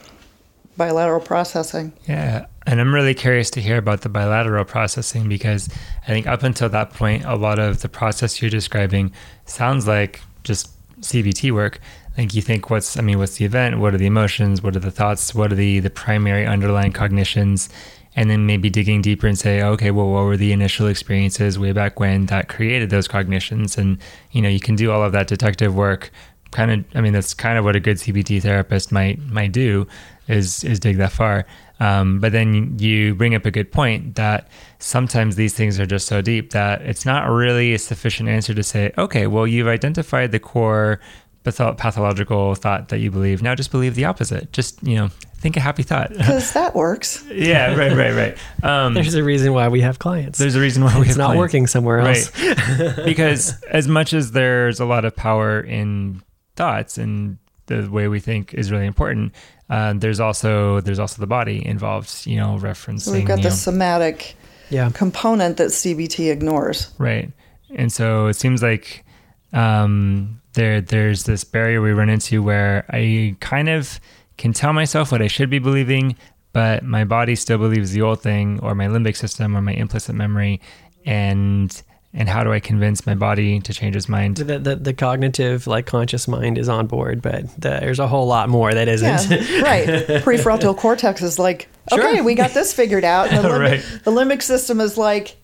bilateral 0.77 1.21
processing. 1.21 1.93
Yeah. 2.07 2.47
And 2.67 2.81
I'm 2.81 2.95
really 2.95 3.15
curious 3.15 3.51
to 3.51 3.61
hear 3.61 3.77
about 3.77 4.01
the 4.01 4.09
bilateral 4.09 4.65
processing 4.65 5.29
because 5.29 5.69
I 6.05 6.07
think 6.07 6.27
up 6.27 6.43
until 6.43 6.69
that 6.71 6.95
point, 6.95 7.25
a 7.25 7.37
lot 7.37 7.59
of 7.59 7.83
the 7.83 7.89
process 7.89 8.41
you're 8.41 8.51
describing 8.51 9.13
sounds 9.45 9.87
like 9.87 10.23
just 10.45 10.71
CBT 11.01 11.53
work. 11.53 11.81
Like 12.17 12.35
you 12.35 12.41
think, 12.41 12.71
what's 12.71 12.97
I 12.97 13.03
mean, 13.03 13.19
what's 13.19 13.37
the 13.37 13.45
event? 13.45 13.81
What 13.81 13.93
are 13.93 13.99
the 13.99 14.07
emotions? 14.07 14.63
What 14.63 14.77
are 14.77 14.81
the 14.81 14.91
thoughts? 14.91 15.35
What 15.35 15.53
are 15.53 15.57
the 15.57 15.81
the 15.81 15.91
primary 15.91 16.47
underlying 16.47 16.93
cognitions? 16.93 17.69
and 18.17 18.31
then 18.31 18.47
maybe 18.47 18.71
digging 18.71 19.03
deeper 19.03 19.27
and 19.27 19.39
say, 19.39 19.63
okay, 19.63 19.91
well, 19.91 20.09
what 20.09 20.25
were 20.25 20.37
the 20.37 20.53
initial 20.53 20.87
experiences 20.87 21.59
way 21.59 21.73
back 21.73 21.99
when 21.99 22.27
that 22.27 22.49
created 22.49 22.91
those 22.91 23.09
cognitions? 23.09 23.77
And, 23.77 23.99
you 24.31 24.41
know, 24.41 24.49
you 24.49 24.61
can 24.61 24.77
do 24.77 24.93
all 24.93 25.03
of 25.03 25.13
that 25.13 25.27
detective 25.27 25.75
work. 25.75 26.11
Kind 26.55 26.71
of, 26.71 26.85
I 26.95 27.01
mean, 27.01 27.13
that's 27.13 27.35
kind 27.35 27.59
of 27.59 27.65
what 27.65 27.77
a 27.77 27.81
good 27.81 27.99
CBT 27.99 28.41
therapist 28.41 28.93
might 28.93 29.19
might 29.21 29.53
do, 29.53 29.87
is 30.29 30.65
is 30.65 30.81
dig 30.81 30.97
that 30.99 31.13
far. 31.13 31.45
Um, 31.81 32.21
but 32.21 32.33
then 32.33 32.79
you 32.79 33.15
bring 33.15 33.35
up 33.35 33.45
a 33.45 33.51
good 33.51 33.73
point 33.73 34.15
that 34.15 34.49
sometimes 34.79 35.37
these 35.37 35.55
things 35.55 35.81
are 35.81 35.87
just 35.87 36.07
so 36.07 36.23
deep 36.23 36.53
that 36.53 36.83
it's 36.83 37.05
not 37.05 37.29
really 37.29 37.75
a 37.75 37.79
sufficient 37.79 38.29
answer 38.29 38.55
to 38.55 38.63
say, 38.63 38.93
okay, 38.97 39.27
well, 39.27 39.47
you've 39.47 39.67
identified 39.67 40.31
the 40.31 40.39
core 40.39 41.01
pathological 41.43 42.55
thought 42.55 42.89
that 42.89 42.99
you 43.01 43.11
believe. 43.11 43.43
Now 43.43 43.55
just 43.55 43.71
believe 43.71 43.97
the 43.97 44.05
opposite. 44.05 44.53
Just, 44.53 44.83
you 44.83 44.97
know, 44.97 45.09
think 45.37 45.57
a 45.57 45.61
happy 45.61 45.83
thought. 45.83 46.11
Because 46.17 46.53
that 46.55 46.75
works. 46.75 47.23
yeah, 47.31 47.75
right, 47.75 47.93
right, 47.93 48.15
right. 48.15 48.39
Um, 48.63 48.95
there's 48.95 49.15
a 49.15 49.23
reason 49.23 49.53
why 49.53 49.69
we 49.69 49.83
have 49.83 49.99
clients. 49.99 50.39
There's 50.39 50.55
a 50.55 50.61
reason 50.61 50.85
why 50.85 50.95
we 50.95 51.01
have 51.01 51.03
it's 51.03 51.09
have 51.11 51.19
not 51.19 51.27
clients. 51.27 51.39
working 51.41 51.67
somewhere 51.67 51.99
else. 51.99 52.31
Right. 52.41 52.97
because 53.05 53.61
as 53.65 53.87
much 53.89 54.15
as 54.15 54.33
there's 54.33 54.81
a 54.81 54.87
lot 54.87 55.05
of 55.05 55.15
power 55.15 55.61
in 55.61 56.23
thoughts 56.57 56.99
and 56.99 57.39
the 57.67 57.89
way 57.91 58.09
we 58.09 58.21
think 58.21 58.55
is 58.55 58.71
really 58.71 58.87
important, 58.87 59.33
uh, 59.71 59.95
there's 59.95 60.21
also 60.21 60.81
there's 60.81 60.99
also 60.99 61.21
the 61.21 61.27
body 61.27 61.65
involved. 61.65 62.27
You 62.27 62.37
know, 62.37 62.59
referencing. 62.61 63.01
So 63.01 63.13
we've 63.13 63.27
got 63.27 63.39
the 63.39 63.45
know, 63.45 63.55
somatic 63.55 64.37
yeah. 64.71 64.91
component 64.93 65.57
that 65.57 65.69
CBT 65.69 66.31
ignores. 66.31 66.91
Right, 66.99 67.31
and 67.75 67.93
so 67.93 68.27
it 68.27 68.35
seems 68.35 68.63
like 68.63 69.05
um, 69.53 70.41
there 70.53 70.81
there's 70.81 71.25
this 71.25 71.45
barrier 71.45 71.81
we 71.81 71.93
run 71.93 72.09
into 72.09 72.43
where 72.43 72.85
I 72.91 73.37
kind 73.41 73.69
of 73.69 74.01
can 74.37 74.53
tell 74.53 74.73
myself 74.73 75.13
what 75.13 75.23
I 75.23 75.29
should 75.29 75.49
be 75.49 75.61
believing, 75.61 76.17
but 76.53 76.83
my 76.83 77.05
body 77.05 77.37
still 77.37 77.59
believes 77.59 77.93
the 77.93 78.03
old 78.03 78.21
thing, 78.21 78.61
or 78.61 78.75
my 78.75 78.87
limbic 78.87 79.17
system, 79.17 79.57
or 79.57 79.63
my 79.63 79.73
implicit 79.73 80.15
memory, 80.15 80.61
and 81.07 81.83
and 82.17 82.29
how 82.29 82.45
do 82.45 82.53
I 82.53 82.61
convince 82.61 83.05
my 83.07 83.15
body 83.15 83.59
to 83.59 83.75
change 83.75 83.97
its 83.97 84.09
mind? 84.09 84.37
The, 84.37 84.59
the, 84.61 84.77
the 84.77 84.95
cognitive, 84.95 85.67
like 85.67 85.87
conscious 85.87 86.29
mind 86.29 86.59
is 86.59 86.69
on 86.69 86.87
board, 86.87 87.21
but 87.21 87.49
the, 87.61 87.81
there's 87.81 87.99
a 87.99 88.07
whole 88.07 88.27
lot 88.27 88.49
more 88.49 88.73
that 88.73 88.87
isn't. 88.87 89.31
Yeah, 89.31 89.61
right. 89.63 89.87
Prefrontal 90.23 90.77
cortex 90.77 91.23
is 91.23 91.41
like, 91.41 91.69
okay, 91.91 92.21
we 92.21 92.37
got 92.37 92.53
this 92.53 92.73
figured 92.73 93.05
out. 93.05 93.31
The, 93.35 93.49
limbic, 93.49 93.59
right. 93.59 94.01
the 94.05 94.13
limbic 94.13 94.43
system 94.43 94.81
is 94.81 94.97
like, 94.97 95.37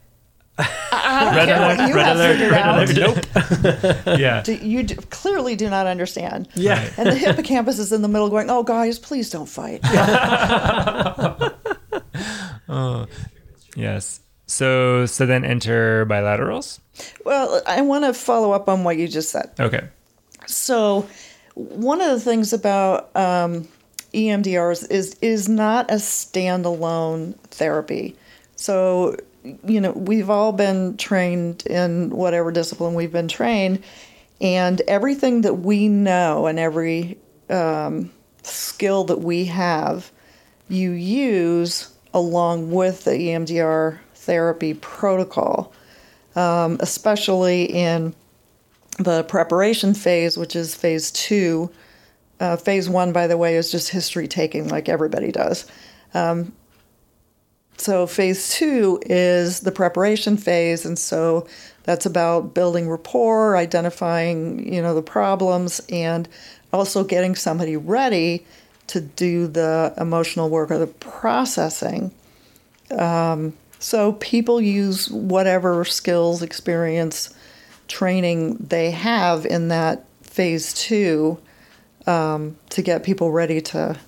I 0.58 1.24
don't 1.24 1.34
red 1.34 1.46
care 1.46 1.56
alert, 1.56 1.78
what 1.78 1.88
you 1.88 1.94
have 1.96 2.16
alert, 2.16 2.36
figured 2.38 2.54
out. 2.54 4.06
Nope. 4.06 4.06
yeah. 4.20 4.42
Do, 4.42 4.54
you 4.54 4.84
do, 4.84 4.94
clearly 4.94 5.56
do 5.56 5.68
not 5.68 5.86
understand. 5.86 6.48
Yeah. 6.54 6.88
And 6.96 7.08
the 7.08 7.16
hippocampus 7.16 7.78
is 7.80 7.92
in 7.92 8.00
the 8.02 8.08
middle 8.08 8.30
going, 8.30 8.48
oh, 8.48 8.62
guys, 8.62 8.98
please 8.98 9.28
don't 9.28 9.48
fight. 9.48 9.80
oh, 12.68 13.06
yes. 13.74 14.20
So, 14.50 15.06
so 15.06 15.26
then 15.26 15.44
enter 15.44 16.04
bilaterals? 16.06 16.80
Well, 17.24 17.62
I 17.66 17.82
want 17.82 18.04
to 18.04 18.12
follow 18.12 18.52
up 18.52 18.68
on 18.68 18.82
what 18.82 18.96
you 18.96 19.06
just 19.06 19.30
said. 19.30 19.52
Okay. 19.60 19.88
So, 20.46 21.08
one 21.54 22.00
of 22.00 22.08
the 22.08 22.20
things 22.20 22.52
about 22.52 23.14
um, 23.16 23.68
EMDRs 24.12 24.90
is 24.90 25.14
is 25.22 25.48
not 25.48 25.90
a 25.90 25.94
standalone 25.94 27.36
therapy. 27.50 28.16
So 28.56 29.16
you 29.64 29.80
know, 29.80 29.92
we've 29.92 30.28
all 30.28 30.52
been 30.52 30.96
trained 30.96 31.66
in 31.66 32.10
whatever 32.10 32.50
discipline 32.50 32.94
we've 32.94 33.12
been 33.12 33.28
trained, 33.28 33.82
and 34.40 34.80
everything 34.82 35.42
that 35.42 35.60
we 35.60 35.88
know 35.88 36.46
and 36.46 36.58
every 36.58 37.18
um, 37.48 38.10
skill 38.42 39.04
that 39.04 39.20
we 39.20 39.46
have, 39.46 40.10
you 40.68 40.90
use 40.90 41.94
along 42.12 42.70
with 42.70 43.04
the 43.04 43.12
EMDR 43.12 43.98
therapy 44.30 44.74
protocol, 44.74 45.72
um, 46.36 46.76
especially 46.78 47.64
in 47.64 48.14
the 48.96 49.24
preparation 49.24 49.92
phase, 49.92 50.38
which 50.38 50.54
is 50.54 50.72
phase 50.72 51.10
two. 51.10 51.68
Uh, 52.38 52.56
phase 52.56 52.88
one, 52.88 53.12
by 53.12 53.26
the 53.26 53.36
way, 53.36 53.56
is 53.56 53.72
just 53.72 53.88
history 53.88 54.28
taking, 54.28 54.68
like 54.68 54.88
everybody 54.88 55.32
does. 55.32 55.66
Um, 56.14 56.52
so 57.76 58.06
phase 58.06 58.50
two 58.50 59.00
is 59.04 59.60
the 59.60 59.72
preparation 59.72 60.36
phase, 60.36 60.86
and 60.86 60.96
so 60.96 61.48
that's 61.82 62.06
about 62.06 62.54
building 62.54 62.88
rapport, 62.88 63.56
identifying 63.56 64.72
you 64.72 64.80
know 64.80 64.94
the 64.94 65.02
problems, 65.02 65.80
and 65.90 66.28
also 66.72 67.02
getting 67.02 67.34
somebody 67.34 67.76
ready 67.76 68.46
to 68.86 69.00
do 69.00 69.48
the 69.48 69.92
emotional 69.96 70.48
work 70.48 70.70
or 70.70 70.78
the 70.78 70.86
processing. 70.86 72.12
Um, 72.96 73.54
so 73.80 74.12
people 74.12 74.60
use 74.60 75.10
whatever 75.10 75.84
skills, 75.86 76.42
experience, 76.42 77.34
training 77.88 78.56
they 78.56 78.90
have 78.90 79.46
in 79.46 79.68
that 79.68 80.04
phase 80.22 80.74
two 80.74 81.40
um, 82.06 82.56
to 82.68 82.82
get 82.82 83.02
people 83.02 83.32
ready 83.32 83.60
to 83.62 83.98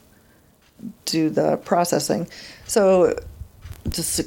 do 1.06 1.30
the 1.30 1.56
processing. 1.56 2.28
So 2.66 3.18
just 3.88 4.16
to 4.16 4.26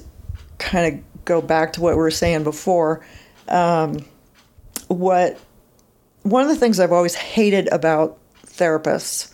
kind 0.58 0.95
of 0.95 1.25
go 1.25 1.41
back 1.41 1.73
to 1.73 1.81
what 1.81 1.93
we 1.93 2.01
were 2.01 2.12
saying 2.12 2.43
before. 2.43 3.05
Um, 3.47 4.03
what 4.88 5.39
one 6.23 6.41
of 6.41 6.47
the 6.47 6.55
things 6.55 6.79
I've 6.79 6.91
always 6.91 7.13
hated 7.13 7.67
about 7.71 8.17
therapists 8.47 9.31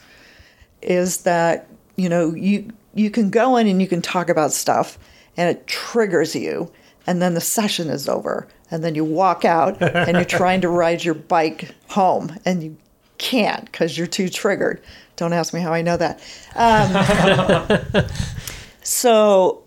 is 0.82 1.19
that 1.19 1.67
you 1.95 2.10
know 2.10 2.34
you 2.34 2.71
you 2.93 3.10
can 3.10 3.30
go 3.30 3.56
in 3.56 3.67
and 3.67 3.82
you 3.82 3.88
can 3.88 4.02
talk 4.02 4.30
about 4.30 4.52
stuff 4.52 4.97
and 5.38 5.50
it 5.50 5.67
triggers 5.67 6.36
you 6.36 6.72
and 7.08 7.22
then 7.22 7.34
the 7.34 7.41
session 7.41 7.89
is 7.89 8.08
over 8.08 8.48
and 8.70 8.84
then 8.84 8.96
you 8.96 9.04
walk 9.04 9.44
out 9.46 9.82
and 9.82 10.15
you're 10.15 10.26
trying 10.39 10.62
to 10.62 10.70
ride 10.70 11.04
your 11.04 11.13
bike 11.13 11.74
home 11.89 12.38
and 12.46 12.63
you 12.63 12.78
can't 13.17 13.65
because 13.65 13.98
you're 13.98 14.08
too 14.08 14.30
triggered. 14.30 14.82
Don't 15.15 15.34
ask 15.34 15.54
me 15.54 15.60
how 15.60 15.74
i 15.74 15.82
know 15.82 15.98
that. 15.98 16.20
Um, 16.56 18.06
so 18.84 19.63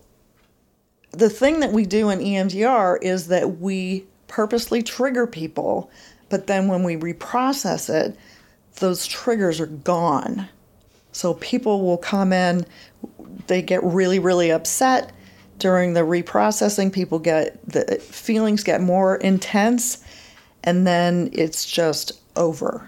the 1.11 1.29
thing 1.29 1.61
that 1.61 1.71
we 1.71 1.85
do 1.85 2.09
in 2.09 2.19
emdr 2.19 2.97
is 3.01 3.27
that 3.27 3.59
we 3.59 4.05
purposely 4.27 4.83
trigger 4.83 5.25
people 5.25 5.89
but 6.27 6.47
then 6.47 6.67
when 6.67 6.83
we 6.83 6.97
reprocess 6.97 7.89
it 7.89 8.17
those 8.79 9.05
triggers 9.05 9.59
are 9.59 9.67
gone. 9.67 10.47
So 11.11 11.35
people 11.35 11.81
will 11.81 11.97
come 11.97 12.33
in, 12.33 12.65
they 13.47 13.61
get 13.61 13.83
really, 13.83 14.19
really 14.19 14.51
upset 14.51 15.11
during 15.59 15.93
the 15.93 16.01
reprocessing. 16.01 16.91
People 16.91 17.19
get 17.19 17.57
the 17.67 17.97
feelings 17.99 18.63
get 18.63 18.81
more 18.81 19.17
intense, 19.17 20.03
and 20.63 20.85
then 20.85 21.29
it's 21.33 21.69
just 21.69 22.11
over. 22.35 22.87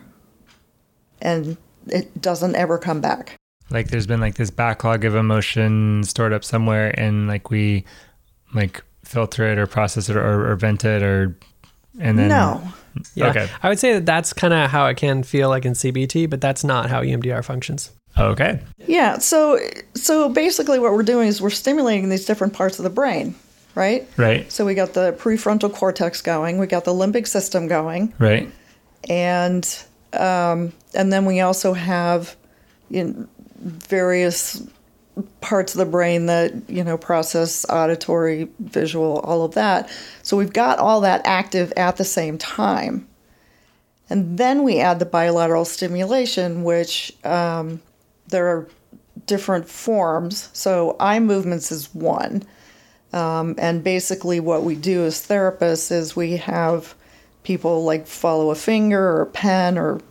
And 1.22 1.58
it 1.88 2.22
doesn't 2.22 2.56
ever 2.56 2.78
come 2.78 3.02
back. 3.02 3.36
Like 3.70 3.90
there's 3.90 4.08
been 4.08 4.22
like 4.22 4.36
this 4.36 4.50
backlog 4.50 5.04
of 5.04 5.16
emotion 5.16 6.04
stored 6.04 6.34
up 6.34 6.44
somewhere, 6.44 6.98
and 7.00 7.28
like 7.28 7.50
we 7.50 7.86
like 8.54 8.84
filter 9.08 9.48
it 9.48 9.58
or 9.58 9.68
process 9.68 10.10
it 10.10 10.16
or, 10.16 10.52
or 10.52 10.56
vent 10.56 10.84
it 10.84 11.02
or 11.02 11.38
and 12.00 12.20
then 12.20 12.28
no 12.28 12.62
yeah. 13.16 13.30
okay 13.30 13.50
i 13.64 13.70
would 13.70 13.80
say 13.80 13.94
that 13.94 14.06
that's 14.06 14.34
kind 14.34 14.54
of 14.54 14.70
how 14.70 14.86
it 14.88 14.98
can 14.98 15.24
feel 15.24 15.50
like 15.50 15.66
in 15.66 15.74
cbt 15.74 16.30
but 16.30 16.42
that's 16.42 16.64
not 16.64 16.90
how 16.90 17.02
emdr 17.02 17.44
functions 17.44 17.92
Okay. 18.20 18.60
Yeah. 18.86 19.18
So 19.20 19.60
so 19.94 20.30
basically, 20.30 20.80
what 20.80 20.94
we're 20.94 21.04
doing 21.04 21.28
is 21.28 21.42
we're 21.42 21.50
stimulating 21.50 22.10
these 22.10 22.26
different 22.26 22.54
parts 22.54 22.80
of 22.80 22.84
the 22.84 22.90
brain, 22.90 23.36
right? 23.76 24.08
Right. 24.18 24.52
So 24.52 24.66
we 24.66 24.76
got 24.76 24.94
the 24.94 25.14
prefrontal 25.14 25.74
cortex 25.74 26.22
going. 26.22 26.58
We 26.58 26.68
got 26.68 26.86
the 26.86 26.94
limbic 26.94 27.28
system 27.28 27.68
going. 27.68 28.14
Right. 28.20 28.52
And 29.10 29.68
um, 30.14 30.74
and 30.94 31.12
then 31.12 31.26
we 31.26 31.42
also 31.42 31.74
have 31.74 32.36
you 32.90 33.04
know, 33.04 33.28
various 33.60 34.66
parts 35.42 35.74
of 35.74 35.80
the 35.80 35.86
brain 35.86 36.28
that 36.28 36.54
you 36.70 36.84
know 36.84 36.98
process 36.98 37.66
auditory, 37.70 38.50
visual, 38.60 39.20
all 39.20 39.44
of 39.44 39.54
that. 39.56 39.90
So 40.24 40.38
we've 40.38 40.54
got 40.54 40.80
all 40.80 41.02
that 41.02 41.22
active 41.26 41.74
at 41.76 41.98
the 41.98 42.06
same 42.06 42.38
time. 42.38 43.08
And 44.10 44.38
then 44.38 44.64
we 44.64 44.80
add 44.80 45.00
the 45.00 45.06
bilateral 45.06 45.66
stimulation, 45.66 46.64
which 46.64 47.14
um, 47.26 47.82
there 48.28 48.48
are 48.48 48.68
different 49.26 49.68
forms. 49.68 50.50
So 50.54 50.96
eye 51.00 51.20
movements 51.20 51.72
is 51.72 51.94
one. 51.94 52.44
Um, 53.14 53.56
and 53.58 53.84
basically, 53.84 54.40
what 54.40 54.64
we 54.64 54.76
do 54.76 55.06
as 55.06 55.26
therapists 55.26 55.92
is 55.92 56.16
we 56.16 56.38
have 56.38 56.94
people 57.44 57.86
like 57.86 58.06
follow 58.06 58.52
a 58.52 58.56
finger 58.56 59.02
or 59.02 59.22
a 59.22 59.26
pen 59.26 59.78
or 59.78 60.02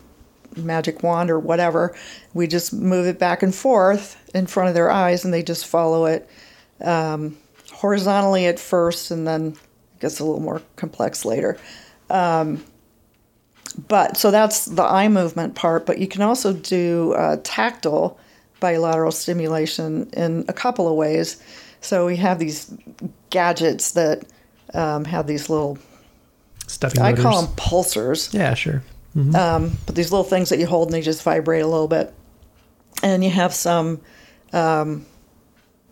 magic 0.57 1.03
wand 1.03 1.31
or 1.31 1.39
whatever. 1.39 1.95
We 2.33 2.47
just 2.47 2.73
move 2.73 3.07
it 3.07 3.19
back 3.19 3.43
and 3.43 3.55
forth 3.55 4.17
in 4.35 4.47
front 4.47 4.69
of 4.71 4.75
their 4.75 4.91
eyes 4.91 5.25
and 5.25 5.33
they 5.33 5.43
just 5.43 5.67
follow 5.67 6.07
it 6.07 6.29
um, 6.81 7.37
horizontally 7.73 8.47
at 8.47 8.59
first 8.59 9.11
and 9.11 9.27
then 9.27 9.49
it 9.49 10.01
gets 10.01 10.21
a 10.21 10.25
little 10.25 10.41
more 10.41 10.63
complex 10.77 11.27
later. 11.27 11.59
Um, 12.09 12.65
but 13.75 14.17
so 14.17 14.31
that's 14.31 14.67
the 14.67 14.83
eye 14.83 15.09
movement 15.09 15.55
part, 15.55 15.87
but 15.87 15.99
you 15.99 16.07
can 16.07 16.23
also 16.23 16.53
do 16.53 17.13
uh, 17.13 17.37
tactile 17.43 18.19
bilateral 18.61 19.13
stimulation 19.13 20.09
in 20.13 20.45
a 20.49 20.53
couple 20.53 20.89
of 20.89 20.95
ways. 20.95 21.43
So 21.81 22.07
we 22.07 22.17
have 22.17 22.39
these 22.39 22.73
gadgets 23.31 23.93
that 23.93 24.25
um, 24.75 25.05
have 25.05 25.27
these 25.27 25.49
little 25.51 25.79
stuffy. 26.67 27.01
I 27.01 27.13
call 27.13 27.43
them 27.43 27.55
pulsers. 27.57 28.33
Yeah, 28.33 28.55
sure. 28.55 28.83
Mm-hmm. 29.17 29.37
Um, 29.37 29.79
but 29.87 29.95
these 29.95 30.11
little 30.11 30.25
things 30.25 30.49
that 30.51 30.59
you 30.59 30.67
hold 30.67 30.89
and 30.89 30.95
they 30.95 31.03
just 31.03 31.23
vibrate 31.23 31.63
a 31.63 31.67
little 31.67 31.89
bit, 31.89 32.13
and 33.03 33.23
you 33.23 33.31
have 33.31 33.55
some 33.55 34.01
um, 34.53 35.07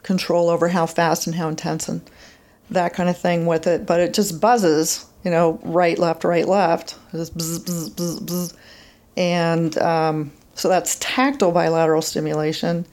control 0.02 0.50
over 0.50 0.68
how 0.68 0.86
fast 0.86 1.26
and 1.26 1.36
how 1.36 1.48
intense 1.48 1.88
and 1.88 2.02
that 2.70 2.92
kind 2.94 3.08
of 3.08 3.18
thing 3.18 3.46
with 3.46 3.66
it. 3.66 3.86
But 3.86 4.00
it 4.00 4.14
just 4.14 4.40
buzzes 4.40 5.06
you 5.24 5.30
know, 5.30 5.58
right, 5.62 5.98
left, 5.98 6.24
right, 6.24 6.46
left. 6.46 6.96
Bzz, 7.12 7.30
bzz, 7.32 7.90
bzz, 7.90 8.20
bzz. 8.20 8.56
And 9.16 9.78
um, 9.78 10.32
so 10.54 10.68
that's 10.68 10.96
tactile 11.00 11.52
bilateral 11.52 12.02
stimulation. 12.02 12.86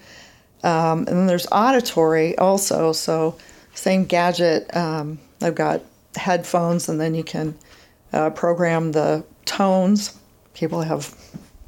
Um, 0.64 1.00
and 1.00 1.08
then 1.08 1.28
there's 1.28 1.48
auditory 1.52 2.38
also. 2.38 2.94
So, 2.94 3.38
same 3.74 4.06
gadget. 4.06 4.76
Um, 4.76 5.20
I've 5.42 5.56
got 5.56 5.82
headphones, 6.16 6.88
and 6.90 7.00
then 7.00 7.16
you 7.16 7.24
can 7.24 7.58
uh, 8.14 8.30
program 8.30 8.92
the 8.92 9.26
tones. 9.46 10.18
People 10.54 10.82
have 10.82 11.16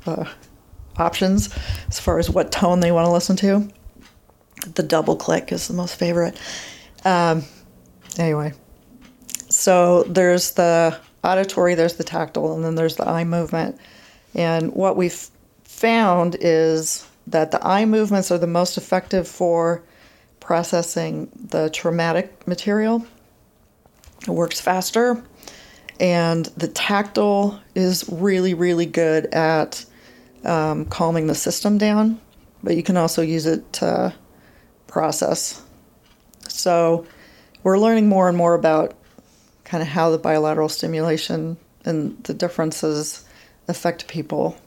uh, 0.06 0.26
options 0.97 1.49
as 1.88 1.99
far 1.99 2.19
as 2.19 2.30
what 2.30 2.52
tone 2.52 2.80
they 2.80 2.91
want 2.91 3.08
to 3.08 3.12
listen 3.12 3.36
to. 3.38 3.67
The 4.76 4.84
double 4.84 5.15
click 5.15 5.52
is 5.52 5.67
the 5.67 5.73
most 5.73 5.95
favorite. 5.95 6.38
Um, 7.04 7.43
anyway, 8.17 8.54
so 9.54 10.02
there's 10.04 10.54
the 10.54 11.00
auditory, 11.24 11.76
there's 11.76 11.94
the 11.94 12.04
tactile, 12.04 12.56
and 12.56 12.66
then 12.66 12.74
there's 12.74 12.96
the 12.96 13.08
eye 13.08 13.24
movement. 13.24 13.80
And 14.34 14.74
what 14.74 14.98
we've 14.98 15.30
found 15.63 16.36
is 16.42 17.08
that 17.28 17.52
the 17.52 17.66
eye 17.66 17.86
movements 17.86 18.32
are 18.32 18.39
the 18.39 18.48
most 18.48 18.78
effective 18.78 19.28
for 19.28 19.84
processing 20.39 21.30
the 21.52 21.70
traumatic 21.70 22.48
material. 22.48 23.06
It 24.28 24.32
works 24.32 24.60
faster. 24.60 25.24
And 26.00 26.48
the 26.58 26.68
tactile 26.68 27.62
is 27.76 28.10
really, 28.12 28.56
really 28.56 28.88
good 28.88 29.28
at 29.28 29.86
um, 30.44 30.86
calming 30.86 31.28
the 31.28 31.36
system 31.36 31.78
down, 31.78 32.20
but 32.63 32.76
you 32.76 32.82
can 32.82 32.98
also 32.98 33.22
use 33.22 33.46
it 33.46 33.72
to 33.74 34.16
process. 34.88 35.62
So 36.48 37.06
we're 37.62 37.78
learning 37.78 38.10
more 38.10 38.28
and 38.28 38.36
more 38.36 38.56
about 38.56 38.96
kind 39.63 39.82
of 39.82 39.88
how 39.88 40.10
the 40.10 40.17
bilateral 40.17 40.69
stimulation 40.69 41.58
and 41.86 42.21
the 42.23 42.34
differences 42.34 43.26
affect 43.67 44.08
people. 44.08 44.58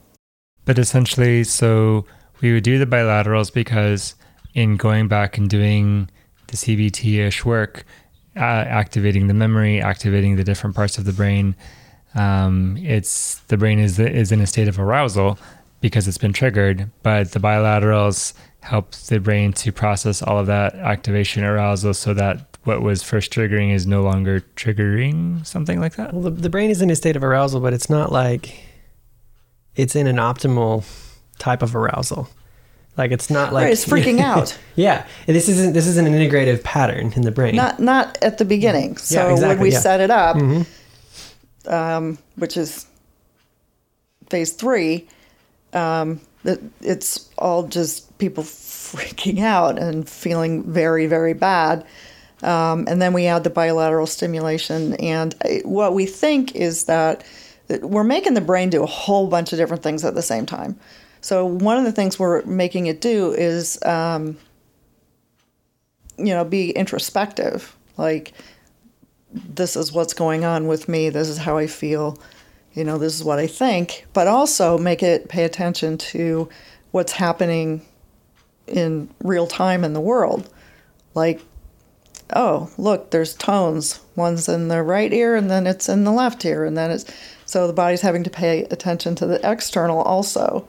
But 0.65 0.77
essentially, 0.77 1.43
so 1.43 2.05
we 2.41 2.53
would 2.53 2.63
do 2.63 2.77
the 2.77 2.85
bilaterals 2.85 3.53
because 3.53 4.15
in 4.53 4.75
going 4.75 5.07
back 5.07 5.37
and 5.37 5.49
doing 5.49 6.09
the 6.47 6.57
CBT 6.57 7.19
ish 7.19 7.45
work, 7.45 7.85
uh, 8.35 8.39
activating 8.39 9.27
the 9.27 9.33
memory, 9.33 9.81
activating 9.81 10.35
the 10.35 10.43
different 10.43 10.75
parts 10.75 10.97
of 10.97 11.05
the 11.05 11.13
brain, 11.13 11.55
um, 12.15 12.77
it's 12.77 13.39
the 13.47 13.57
brain 13.57 13.79
is 13.79 13.99
is 13.99 14.31
in 14.31 14.41
a 14.41 14.47
state 14.47 14.67
of 14.67 14.79
arousal 14.79 15.37
because 15.81 16.07
it's 16.07 16.17
been 16.17 16.33
triggered. 16.33 16.89
But 17.03 17.31
the 17.31 17.39
bilaterals 17.39 18.33
help 18.61 18.91
the 18.91 19.19
brain 19.19 19.53
to 19.53 19.71
process 19.71 20.21
all 20.21 20.37
of 20.37 20.47
that 20.47 20.75
activation 20.75 21.43
arousal 21.43 21.93
so 21.93 22.13
that 22.13 22.56
what 22.67 22.81
was 22.81 23.01
first 23.01 23.31
triggering 23.31 23.73
is 23.73 23.87
no 23.87 24.03
longer 24.03 24.41
triggering 24.57 25.45
something 25.47 25.79
like 25.79 25.95
that? 25.95 26.13
Well, 26.13 26.23
the, 26.23 26.31
the 26.31 26.49
brain 26.49 26.69
is 26.69 26.81
in 26.81 26.89
a 26.89 26.97
state 26.97 27.15
of 27.15 27.23
arousal, 27.23 27.61
but 27.61 27.73
it's 27.73 27.89
not 27.89 28.11
like 28.11 28.59
it's 29.77 29.95
in 29.95 30.05
an 30.05 30.17
optimal 30.17 30.83
type 31.39 31.61
of 31.61 31.77
arousal. 31.77 32.27
Like 32.97 33.11
it's 33.11 33.29
not 33.29 33.53
like 33.53 33.65
right, 33.65 33.73
it's 33.73 33.85
freaking 33.85 34.19
out. 34.21 34.57
yeah, 34.75 35.07
this 35.27 35.47
isn't 35.47 35.73
this 35.73 35.87
isn't 35.87 36.05
an 36.05 36.13
integrative 36.13 36.61
pattern 36.63 37.13
in 37.15 37.21
the 37.21 37.31
brain. 37.31 37.55
Not 37.55 37.79
not 37.79 38.17
at 38.21 38.37
the 38.37 38.45
beginning. 38.45 38.97
So 38.97 39.15
yeah, 39.15 39.31
exactly, 39.31 39.55
when 39.55 39.63
we 39.63 39.71
yeah. 39.71 39.79
set 39.79 40.01
it 40.01 40.11
up, 40.11 40.35
mm-hmm. 40.35 41.73
um, 41.73 42.17
which 42.35 42.57
is 42.57 42.85
phase 44.29 44.51
three, 44.51 45.07
um, 45.71 46.19
it, 46.43 46.61
it's 46.81 47.29
all 47.37 47.63
just 47.63 48.17
people 48.17 48.43
freaking 48.87 49.39
out 49.39 49.79
and 49.79 50.09
feeling 50.09 50.63
very 50.63 51.05
very 51.05 51.33
bad 51.33 51.85
um, 52.43 52.85
and 52.87 53.01
then 53.01 53.13
we 53.13 53.25
add 53.25 53.43
the 53.43 53.49
bilateral 53.49 54.07
stimulation. 54.07 54.93
And 54.95 55.35
what 55.63 55.93
we 55.93 56.05
think 56.05 56.55
is 56.55 56.85
that 56.85 57.25
we're 57.81 58.03
making 58.03 58.33
the 58.33 58.41
brain 58.41 58.69
do 58.69 58.83
a 58.83 58.87
whole 58.87 59.27
bunch 59.27 59.51
of 59.51 59.57
different 59.57 59.83
things 59.83 60.05
at 60.05 60.15
the 60.15 60.21
same 60.21 60.45
time. 60.45 60.79
So 61.21 61.45
one 61.45 61.77
of 61.77 61.83
the 61.83 61.91
things 61.91 62.19
we're 62.19 62.43
making 62.45 62.87
it 62.87 63.01
do 63.01 63.33
is, 63.33 63.83
um, 63.83 64.37
you 66.17 66.33
know, 66.33 66.45
be 66.45 66.71
introspective. 66.71 67.75
Like, 67.97 68.33
this 69.33 69.75
is 69.75 69.91
what's 69.91 70.13
going 70.13 70.45
on 70.45 70.67
with 70.67 70.87
me. 70.87 71.09
This 71.09 71.27
is 71.27 71.37
how 71.37 71.57
I 71.57 71.67
feel. 71.67 72.19
You 72.73 72.83
know, 72.83 72.97
this 72.97 73.15
is 73.15 73.23
what 73.23 73.39
I 73.39 73.47
think. 73.47 74.05
But 74.13 74.27
also 74.27 74.77
make 74.77 75.01
it 75.01 75.29
pay 75.29 75.43
attention 75.43 75.97
to 75.97 76.47
what's 76.91 77.11
happening 77.11 77.81
in 78.67 79.09
real 79.23 79.47
time 79.47 79.83
in 79.83 79.93
the 79.93 79.99
world. 79.99 80.49
Like 81.13 81.41
oh, 82.33 82.69
look, 82.77 83.11
there's 83.11 83.33
tones. 83.33 83.99
One's 84.15 84.49
in 84.49 84.67
the 84.67 84.83
right 84.83 85.11
ear 85.13 85.35
and 85.35 85.49
then 85.49 85.67
it's 85.67 85.87
in 85.89 86.03
the 86.03 86.11
left 86.11 86.43
ear. 86.45 86.65
And 86.65 86.77
then 86.77 86.91
it's, 86.91 87.05
so 87.45 87.67
the 87.67 87.73
body's 87.73 88.01
having 88.01 88.23
to 88.23 88.29
pay 88.29 88.63
attention 88.65 89.15
to 89.15 89.25
the 89.25 89.39
external 89.49 90.01
also. 90.01 90.67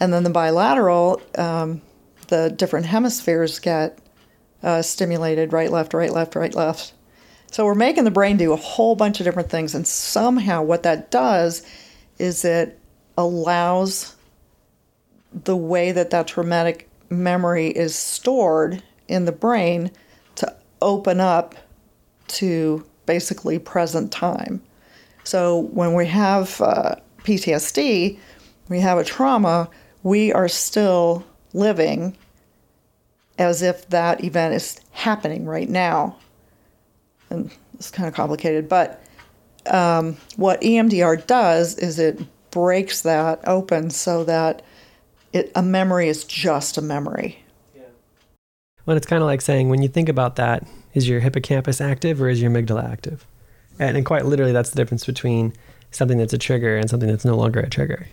And 0.00 0.12
then 0.12 0.22
the 0.22 0.30
bilateral, 0.30 1.20
um, 1.36 1.80
the 2.28 2.50
different 2.50 2.86
hemispheres 2.86 3.58
get 3.58 3.98
uh, 4.62 4.82
stimulated 4.82 5.52
right, 5.52 5.70
left, 5.70 5.94
right, 5.94 6.12
left, 6.12 6.34
right, 6.34 6.54
left. 6.54 6.92
So 7.50 7.64
we're 7.64 7.74
making 7.74 8.04
the 8.04 8.10
brain 8.10 8.36
do 8.36 8.52
a 8.52 8.56
whole 8.56 8.94
bunch 8.94 9.20
of 9.20 9.24
different 9.24 9.50
things. 9.50 9.74
And 9.74 9.86
somehow 9.86 10.62
what 10.62 10.82
that 10.82 11.10
does 11.10 11.62
is 12.18 12.44
it 12.44 12.78
allows 13.16 14.14
the 15.32 15.56
way 15.56 15.92
that 15.92 16.10
that 16.10 16.26
traumatic 16.26 16.88
memory 17.08 17.68
is 17.68 17.94
stored 17.94 18.82
in 19.08 19.24
the 19.24 19.32
brain 19.32 19.90
open 20.82 21.20
up 21.20 21.54
to 22.28 22.84
basically 23.06 23.58
present 23.58 24.12
time. 24.12 24.62
So 25.24 25.58
when 25.58 25.94
we 25.94 26.06
have 26.06 26.60
uh, 26.60 26.96
PTSD, 27.24 28.18
we 28.68 28.80
have 28.80 28.98
a 28.98 29.04
trauma, 29.04 29.68
we 30.02 30.32
are 30.32 30.48
still 30.48 31.24
living 31.52 32.16
as 33.38 33.62
if 33.62 33.88
that 33.90 34.24
event 34.24 34.54
is 34.54 34.80
happening 34.92 35.46
right 35.46 35.68
now. 35.68 36.16
And 37.30 37.50
it's 37.74 37.90
kind 37.90 38.08
of 38.08 38.14
complicated, 38.14 38.68
but 38.68 39.02
um, 39.66 40.16
what 40.36 40.60
EMDR 40.60 41.26
does 41.26 41.76
is 41.76 41.98
it 41.98 42.20
breaks 42.50 43.02
that 43.02 43.40
open 43.46 43.90
so 43.90 44.24
that 44.24 44.62
it, 45.32 45.52
a 45.54 45.62
memory 45.62 46.08
is 46.08 46.24
just 46.24 46.78
a 46.78 46.82
memory. 46.82 47.44
Well, 48.88 48.96
it's 48.96 49.06
kind 49.06 49.22
of 49.22 49.26
like 49.26 49.42
saying 49.42 49.68
when 49.68 49.82
you 49.82 49.88
think 49.88 50.08
about 50.08 50.36
that, 50.36 50.66
is 50.94 51.06
your 51.06 51.20
hippocampus 51.20 51.78
active 51.78 52.22
or 52.22 52.30
is 52.30 52.40
your 52.40 52.50
amygdala 52.50 52.90
active? 52.90 53.26
And, 53.78 53.98
and 53.98 54.06
quite 54.06 54.24
literally, 54.24 54.52
that's 54.52 54.70
the 54.70 54.76
difference 54.76 55.04
between 55.04 55.52
something 55.90 56.16
that's 56.16 56.32
a 56.32 56.38
trigger 56.38 56.74
and 56.74 56.88
something 56.88 57.06
that's 57.06 57.26
no 57.26 57.36
longer 57.36 57.60
a 57.60 57.68
trigger. 57.68 58.06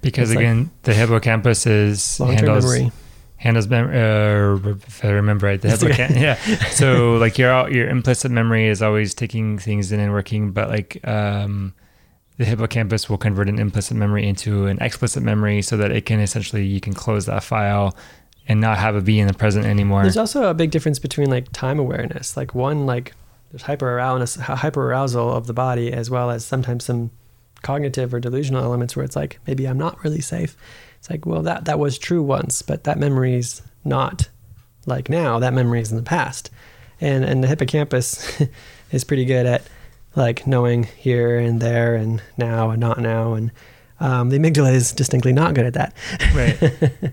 Because 0.00 0.32
it's 0.32 0.40
again, 0.40 0.62
like 0.62 0.82
the 0.82 0.94
hippocampus 0.94 1.64
is 1.68 2.18
handles 2.18 2.64
memory. 2.64 2.90
handles 3.36 3.68
memory. 3.68 3.96
uh, 3.96 4.74
if 4.88 5.04
I 5.04 5.10
remember 5.10 5.46
right, 5.46 5.60
the 5.60 5.70
hippocampus. 5.70 6.16
yeah. 6.20 6.34
So 6.72 7.14
like 7.18 7.38
your 7.38 7.70
your 7.70 7.88
implicit 7.88 8.32
memory 8.32 8.66
is 8.66 8.82
always 8.82 9.14
taking 9.14 9.60
things 9.60 9.92
in 9.92 10.00
and 10.00 10.10
working, 10.10 10.50
but 10.50 10.68
like 10.68 11.06
um, 11.06 11.72
the 12.36 12.44
hippocampus 12.44 13.08
will 13.08 13.16
convert 13.16 13.48
an 13.48 13.60
implicit 13.60 13.96
memory 13.96 14.26
into 14.26 14.66
an 14.66 14.78
explicit 14.80 15.22
memory 15.22 15.62
so 15.62 15.76
that 15.76 15.92
it 15.92 16.04
can 16.04 16.18
essentially 16.18 16.66
you 16.66 16.80
can 16.80 16.94
close 16.94 17.26
that 17.26 17.44
file 17.44 17.96
and 18.48 18.60
not 18.60 18.78
have 18.78 18.96
it 18.96 19.04
be 19.04 19.18
in 19.18 19.26
the 19.26 19.34
present 19.34 19.66
anymore. 19.66 20.02
There's 20.02 20.16
also 20.16 20.48
a 20.48 20.54
big 20.54 20.70
difference 20.70 20.98
between 20.98 21.30
like 21.30 21.50
time 21.52 21.78
awareness. 21.78 22.36
Like 22.36 22.54
one 22.54 22.86
like 22.86 23.14
there's 23.50 23.62
hyper 23.62 23.98
arousal 23.98 24.42
hyper 24.42 24.90
arousal 24.90 25.32
of 25.32 25.46
the 25.46 25.52
body 25.52 25.92
as 25.92 26.10
well 26.10 26.30
as 26.30 26.44
sometimes 26.44 26.84
some 26.84 27.10
cognitive 27.62 28.14
or 28.14 28.20
delusional 28.20 28.62
elements 28.62 28.94
where 28.94 29.04
it's 29.04 29.16
like 29.16 29.38
maybe 29.46 29.66
I'm 29.66 29.78
not 29.78 30.02
really 30.04 30.20
safe. 30.20 30.56
It's 30.98 31.10
like 31.10 31.26
well 31.26 31.42
that 31.42 31.64
that 31.64 31.78
was 31.78 31.98
true 31.98 32.22
once, 32.22 32.62
but 32.62 32.84
that 32.84 32.98
memory's 32.98 33.62
not 33.84 34.28
like 34.86 35.08
now. 35.08 35.38
That 35.38 35.54
memory 35.54 35.80
is 35.80 35.90
in 35.90 35.96
the 35.96 36.02
past. 36.02 36.50
And 37.00 37.24
and 37.24 37.42
the 37.42 37.48
hippocampus 37.48 38.42
is 38.92 39.04
pretty 39.04 39.24
good 39.24 39.46
at 39.46 39.62
like 40.14 40.46
knowing 40.46 40.84
here 40.84 41.38
and 41.38 41.60
there 41.60 41.94
and 41.94 42.22
now 42.38 42.70
and 42.70 42.80
not 42.80 43.00
now. 43.00 43.34
And 43.34 43.50
um, 43.98 44.30
the 44.30 44.38
amygdala 44.38 44.72
is 44.72 44.92
distinctly 44.92 45.32
not 45.32 45.54
good 45.54 45.66
at 45.66 45.74
that. 45.74 45.94
Right. 46.34 47.12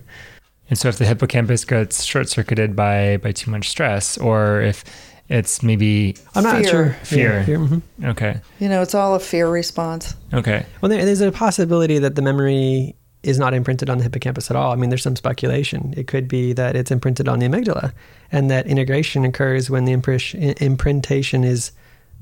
and 0.70 0.78
so 0.78 0.88
if 0.88 0.98
the 0.98 1.04
hippocampus 1.04 1.64
gets 1.64 2.04
short 2.04 2.28
circuited 2.28 2.74
by 2.74 3.18
by 3.18 3.32
too 3.32 3.50
much 3.50 3.68
stress, 3.68 4.18
or 4.18 4.62
if 4.62 4.84
it's 5.28 5.62
maybe 5.62 6.16
I'm 6.34 6.44
not 6.44 6.62
fear. 6.62 6.70
sure 6.70 6.92
fear. 7.02 7.38
Yeah, 7.38 7.44
fear. 7.44 7.58
Mm-hmm. 7.58 8.04
Okay. 8.06 8.40
You 8.58 8.68
know, 8.68 8.82
it's 8.82 8.94
all 8.94 9.14
a 9.14 9.20
fear 9.20 9.48
response. 9.48 10.14
Okay. 10.32 10.66
Well, 10.80 10.90
there, 10.90 11.04
there's 11.04 11.20
a 11.20 11.32
possibility 11.32 11.98
that 11.98 12.14
the 12.14 12.22
memory 12.22 12.94
is 13.22 13.38
not 13.38 13.54
imprinted 13.54 13.88
on 13.88 13.98
the 13.98 14.04
hippocampus 14.04 14.50
at 14.50 14.56
all. 14.56 14.72
I 14.72 14.76
mean, 14.76 14.90
there's 14.90 15.02
some 15.02 15.16
speculation. 15.16 15.94
It 15.96 16.06
could 16.06 16.28
be 16.28 16.52
that 16.52 16.76
it's 16.76 16.90
imprinted 16.90 17.26
on 17.26 17.38
the 17.38 17.46
amygdala, 17.46 17.92
and 18.30 18.50
that 18.50 18.66
integration 18.66 19.24
occurs 19.24 19.70
when 19.70 19.86
the 19.86 19.92
imprintation 19.92 21.44
is 21.44 21.72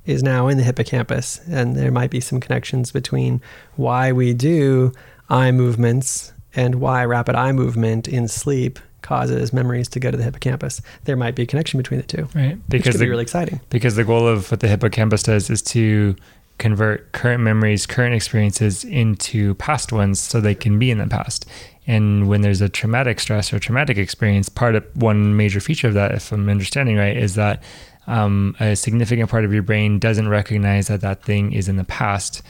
is 0.05 0.23
now 0.23 0.49
in 0.49 0.57
the 0.59 0.65
hippocampus, 0.65 1.41
and 1.49 1.77
there 1.77 1.93
might 1.93 2.11
be 2.11 2.21
some 2.21 2.41
connections 2.41 2.91
between 2.91 3.41
why 3.77 4.11
we 4.11 4.35
do 4.35 4.93
eye 5.29 5.53
movements 5.53 6.33
and 6.55 6.77
why 6.77 7.05
rapid 7.05 7.35
eye 7.35 7.53
movement 7.53 8.09
in 8.09 8.29
sleep 8.29 8.79
causes 9.03 9.53
memories 9.53 9.89
to 9.89 10.01
go 10.01 10.11
to 10.11 10.17
the 10.17 10.23
hippocampus. 10.23 10.81
There 11.05 11.17
might 11.17 11.35
be 11.35 11.43
a 11.43 11.47
connection 11.47 11.79
between 11.79 12.01
the 12.01 12.07
two, 12.07 12.29
right? 12.35 12.57
Because 12.69 12.95
the, 12.95 13.05
be 13.05 13.11
really 13.11 13.23
exciting. 13.23 13.61
Because 13.69 13.97
the 13.97 14.05
goal 14.05 14.27
of 14.27 14.51
what 14.51 14.61
the 14.61 14.69
hippocampus 14.69 15.25
does 15.25 15.51
is 15.51 15.61
to 15.63 16.15
convert 16.59 17.11
current 17.13 17.43
memories, 17.43 17.87
current 17.87 18.15
experiences 18.15 18.85
into 18.85 19.55
past 19.57 19.93
ones, 19.93 20.21
so 20.21 20.41
they 20.41 20.55
can 20.55 20.79
be 20.79 20.91
in 20.91 20.99
the 20.99 21.07
past. 21.09 21.47
And 21.87 22.29
when 22.29 22.43
there's 22.43 22.61
a 22.61 22.69
traumatic 22.69 23.19
stress 23.19 23.53
or 23.53 23.59
traumatic 23.59 23.99
experience, 23.99 24.49
part 24.49 24.77
of 24.77 24.85
one 24.95 25.37
major 25.37 25.59
feature 25.59 25.89
of 25.89 25.95
that, 25.95 26.13
if 26.13 26.31
I'm 26.31 26.49
understanding 26.49 26.97
right, 26.97 27.17
is 27.17 27.35
that 27.35 27.63
um, 28.07 28.57
a 28.61 28.77
significant 28.77 29.31
part 29.31 29.45
of 29.45 29.53
your 29.53 29.63
brain 29.63 29.99
doesn't 29.99 30.29
recognize 30.29 30.89
that 30.89 31.01
that 31.01 31.25
thing 31.25 31.53
is 31.53 31.69
in 31.69 31.77
the 31.77 31.85
past. 31.85 32.43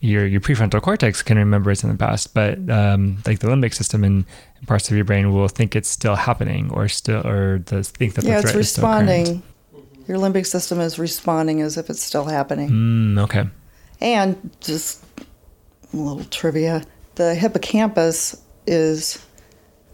Your 0.00 0.26
your 0.26 0.40
prefrontal 0.40 0.80
cortex 0.80 1.22
can 1.22 1.38
remember 1.38 1.70
it's 1.70 1.82
in 1.82 1.90
the 1.90 1.96
past, 1.96 2.32
but 2.32 2.58
um, 2.70 3.18
like 3.26 3.40
the 3.40 3.48
limbic 3.48 3.74
system 3.74 4.04
and 4.04 4.24
parts 4.66 4.88
of 4.90 4.96
your 4.96 5.04
brain 5.04 5.32
will 5.32 5.48
think 5.48 5.74
it's 5.74 5.88
still 5.88 6.14
happening 6.14 6.70
or 6.70 6.86
still 6.88 7.26
or 7.26 7.58
the 7.66 7.82
think 7.82 8.14
that 8.14 8.24
yeah, 8.24 8.36
the 8.36 8.42
threat 8.42 8.54
it's 8.54 8.56
responding. 8.56 9.22
Is 9.22 9.28
still 9.28 9.42
your 10.06 10.18
limbic 10.18 10.46
system 10.46 10.80
is 10.80 10.98
responding 10.98 11.60
as 11.60 11.76
if 11.76 11.90
it's 11.90 12.02
still 12.02 12.24
happening. 12.24 12.70
Mm, 12.70 13.22
okay. 13.24 13.44
And 14.00 14.50
just 14.60 15.04
a 15.92 15.96
little 15.96 16.24
trivia: 16.24 16.84
the 17.16 17.34
hippocampus 17.34 18.40
is 18.68 19.24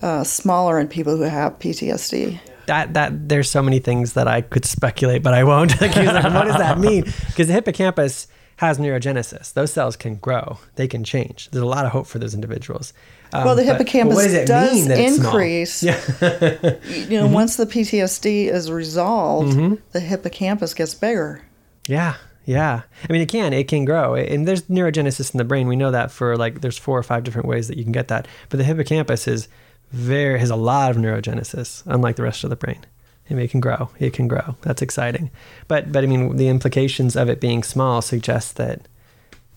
uh, 0.03 0.23
smaller 0.23 0.79
in 0.79 0.89
people 0.89 1.17
who 1.17 1.23
have 1.23 1.59
PTSD 1.59 2.41
that 2.67 2.95
that 2.95 3.29
there's 3.29 3.51
so 3.51 3.63
many 3.63 3.79
things 3.79 4.15
that 4.15 4.29
I 4.29 4.41
could 4.41 4.65
speculate, 4.65 5.23
but 5.23 5.35
I 5.35 5.45
won't. 5.45 5.81
like, 5.81 5.95
what 5.97 6.45
does 6.45 6.57
that 6.57 6.79
mean? 6.79 7.05
Because 7.05 7.47
the 7.47 7.53
hippocampus 7.53 8.29
has 8.57 8.79
neurogenesis. 8.79 9.53
Those 9.53 9.73
cells 9.73 9.97
can 9.97 10.17
grow. 10.17 10.59
They 10.77 10.89
can 10.89 11.05
change. 11.05 11.51
There's 11.51 11.63
a 11.63 11.67
lot 11.67 11.85
of 11.85 11.93
hope 11.93 12.07
for 12.07 12.19
those 12.19 12.35
individuals. 12.35 12.93
Um, 13.33 13.45
well, 13.45 13.57
the 13.57 13.65
hippocampus 13.65 14.17
but, 14.17 14.33
but 14.33 14.47
does, 14.47 14.87
does 14.87 14.99
increase. 14.99 15.83
Yeah. 15.83 15.93
you 16.21 17.19
know, 17.19 17.25
mm-hmm. 17.25 17.33
once 17.33 17.57
the 17.57 17.67
PTSD 17.67 18.47
is 18.47 18.71
resolved, 18.71 19.57
mm-hmm. 19.57 19.75
the 19.93 20.01
hippocampus 20.01 20.75
gets 20.75 20.95
bigger. 20.95 21.43
Yeah. 21.89 22.15
Yeah. 22.45 22.83
I 23.09 23.13
mean, 23.13 23.23
it 23.23 23.29
can, 23.29 23.53
it 23.53 23.69
can 23.69 23.85
grow. 23.85 24.15
And 24.15 24.47
there's 24.47 24.63
neurogenesis 24.63 25.33
in 25.35 25.39
the 25.39 25.45
brain. 25.45 25.67
We 25.67 25.77
know 25.77 25.91
that 25.91 26.11
for 26.11 26.37
like, 26.37 26.61
there's 26.61 26.79
four 26.79 26.99
or 26.99 27.03
five 27.03 27.25
different 27.25 27.49
ways 27.49 27.69
that 27.69 27.77
you 27.77 27.85
can 27.85 27.93
get 27.93 28.09
that. 28.09 28.29
But 28.51 28.59
the 28.59 28.65
hippocampus 28.65 29.27
is 29.27 29.49
very 29.91 30.39
has 30.39 30.51
a 30.51 30.57
lot 30.57 30.91
of 30.91 30.97
neurogenesis, 30.97 31.83
unlike 31.87 32.17
the 32.17 32.23
rest 32.23 32.45
of 32.45 32.51
the 32.51 32.57
brain. 32.57 32.85
I 33.31 33.35
mean, 33.35 33.45
it 33.45 33.51
can 33.51 33.61
grow. 33.61 33.91
It 33.99 34.13
can 34.13 34.29
grow. 34.29 34.57
That's 34.63 34.83
exciting. 34.83 35.31
But 35.69 35.93
but 35.93 36.05
I 36.05 36.07
mean, 36.07 36.37
the 36.37 36.49
implications 36.49 37.17
of 37.17 37.29
it 37.29 37.41
being 37.41 37.63
small 37.63 38.03
suggest 38.03 38.57
that 38.57 38.87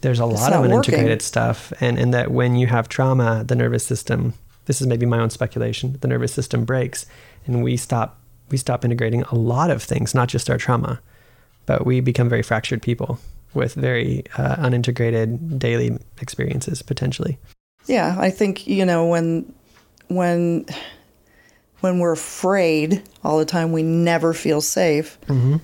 there's 0.02 0.20
a 0.20 0.28
it's 0.28 0.42
lot 0.42 0.54
of 0.54 0.64
unintegrated 0.64 1.04
working. 1.04 1.20
stuff, 1.20 1.74
and 1.82 1.98
and 2.00 2.14
that 2.14 2.32
when 2.32 2.56
you 2.56 2.68
have 2.68 2.90
trauma, 2.90 3.44
the 3.44 3.56
nervous 3.56 3.86
system. 3.86 4.34
This 4.66 4.82
is 4.82 4.88
maybe 4.88 5.06
my 5.06 5.20
own 5.20 5.30
speculation. 5.30 5.98
The 6.02 6.10
nervous 6.10 6.34
system 6.34 6.66
breaks, 6.66 7.06
and 7.46 7.64
we 7.64 7.78
stop 7.78 8.20
we 8.50 8.58
stop 8.58 8.84
integrating 8.84 9.24
a 9.24 9.36
lot 9.36 9.70
of 9.70 9.82
things, 9.82 10.14
not 10.14 10.28
just 10.28 10.50
our 10.50 10.58
trauma, 10.58 11.00
but 11.66 11.86
we 11.86 12.00
become 12.02 12.30
very 12.30 12.44
fractured 12.44 12.82
people 12.82 13.20
with 13.54 13.74
very 13.74 14.24
uh, 14.38 14.56
unintegrated 14.58 15.58
daily 15.58 15.98
experiences 16.22 16.82
potentially. 16.82 17.38
Yeah, 17.86 18.16
I 18.20 18.30
think 18.30 18.68
you 18.68 18.86
know 18.86 19.08
when 19.08 19.54
when 20.10 20.66
when 21.82 22.00
we're 22.00 22.14
afraid 22.14 23.04
all 23.24 23.38
the 23.38 23.46
time, 23.46 23.72
we 23.72 23.84
never 23.84 24.34
feel 24.34 24.62
safe. 24.62 25.20
Mm-hmm. 25.28 25.58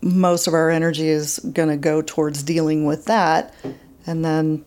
Most 0.00 0.46
of 0.46 0.54
our 0.54 0.70
energy 0.70 1.08
is 1.08 1.38
going 1.38 1.68
to 1.68 1.76
go 1.76 2.02
towards 2.02 2.42
dealing 2.42 2.84
with 2.84 3.06
that, 3.06 3.54
and 4.06 4.24
then 4.24 4.64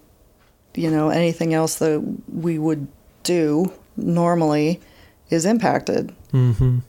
you 0.76 0.91
know 0.91 1.09
anything 1.09 1.53
else 1.53 1.76
that 1.76 1.99
we 2.28 2.57
would 2.59 2.88
do 3.24 3.72
normally 3.95 4.82
is 5.30 5.45
impacted. 5.45 6.13
Mm-hmm. 6.34 6.80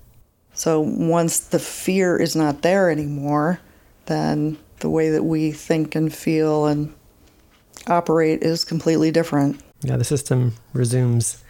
So 0.55 0.81
once 0.81 1.39
the 1.39 1.59
fear 1.59 2.17
is 2.17 2.37
not 2.37 2.63
there 2.63 2.91
anymore, 2.91 3.61
then 4.07 4.59
the 4.81 4.91
way 4.91 5.11
that 5.11 5.25
we 5.25 5.53
think 5.53 5.95
and 5.95 6.13
feel 6.13 6.67
and 6.67 6.93
operate 7.87 8.43
is 8.43 8.65
completely 8.65 9.11
different. 9.11 9.61
Yeah, 9.83 9.97
the 9.97 10.05
system 10.05 10.55
resumes 10.73 11.42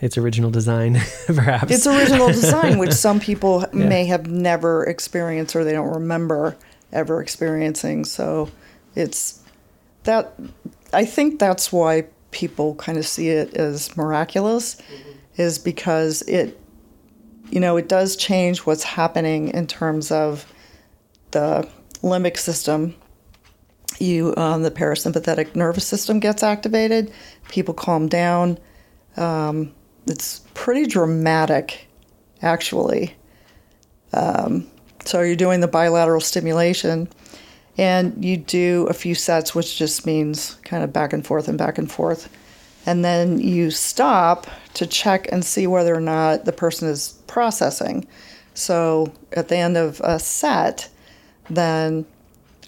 its 0.00 0.18
original 0.18 0.50
design, 0.50 1.00
perhaps. 1.26 1.72
Its 1.72 1.86
original 1.86 2.28
design, 2.28 2.78
which 2.78 2.92
some 3.06 3.20
people 3.20 3.64
yeah. 3.72 3.86
may 3.86 4.04
have 4.06 4.30
never 4.30 4.84
experienced 4.84 5.56
or 5.56 5.64
they 5.64 5.72
don't 5.72 5.92
remember 5.92 6.56
ever 6.92 7.20
experiencing. 7.20 8.04
So 8.04 8.50
it's 8.94 9.42
that, 10.04 10.34
I 10.92 11.04
think 11.04 11.38
that's 11.38 11.72
why 11.72 12.06
people 12.30 12.74
kind 12.76 12.98
of 12.98 13.06
see 13.06 13.28
it 13.28 13.54
as 13.54 13.96
miraculous, 13.96 14.76
mm-hmm. 14.76 15.40
is 15.40 15.58
because 15.58 16.22
it 16.22 16.60
you 17.50 17.60
know, 17.60 17.76
it 17.76 17.88
does 17.88 18.16
change 18.16 18.60
what's 18.60 18.82
happening 18.82 19.48
in 19.48 19.66
terms 19.66 20.10
of 20.10 20.52
the 21.30 21.68
limbic 22.02 22.36
system. 22.36 22.94
You, 23.98 24.34
um, 24.36 24.62
the 24.62 24.70
parasympathetic 24.70 25.54
nervous 25.54 25.86
system 25.86 26.20
gets 26.20 26.42
activated. 26.42 27.12
People 27.48 27.72
calm 27.72 28.08
down. 28.08 28.58
Um, 29.16 29.72
it's 30.06 30.40
pretty 30.54 30.86
dramatic, 30.86 31.86
actually. 32.42 33.14
Um, 34.12 34.68
so 35.04 35.20
you're 35.20 35.36
doing 35.36 35.60
the 35.60 35.68
bilateral 35.68 36.20
stimulation, 36.20 37.08
and 37.76 38.24
you 38.24 38.36
do 38.36 38.86
a 38.88 38.94
few 38.94 39.14
sets, 39.14 39.54
which 39.54 39.76
just 39.76 40.06
means 40.06 40.54
kind 40.64 40.82
of 40.82 40.92
back 40.92 41.12
and 41.12 41.26
forth 41.26 41.48
and 41.48 41.58
back 41.58 41.78
and 41.78 41.90
forth 41.90 42.28
and 42.86 43.04
then 43.04 43.40
you 43.40 43.70
stop 43.72 44.46
to 44.74 44.86
check 44.86 45.30
and 45.32 45.44
see 45.44 45.66
whether 45.66 45.94
or 45.94 46.00
not 46.00 46.44
the 46.44 46.52
person 46.52 46.88
is 46.88 47.20
processing. 47.26 48.06
So 48.54 49.12
at 49.32 49.48
the 49.48 49.56
end 49.56 49.76
of 49.76 50.00
a 50.04 50.20
set, 50.20 50.88
then 51.50 52.06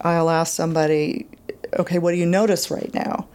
I'll 0.00 0.28
ask 0.28 0.52
somebody, 0.52 1.28
okay, 1.78 1.98
what 1.98 2.10
do 2.10 2.18
you 2.18 2.26
notice 2.26 2.70
right 2.70 2.92
now? 2.92 3.28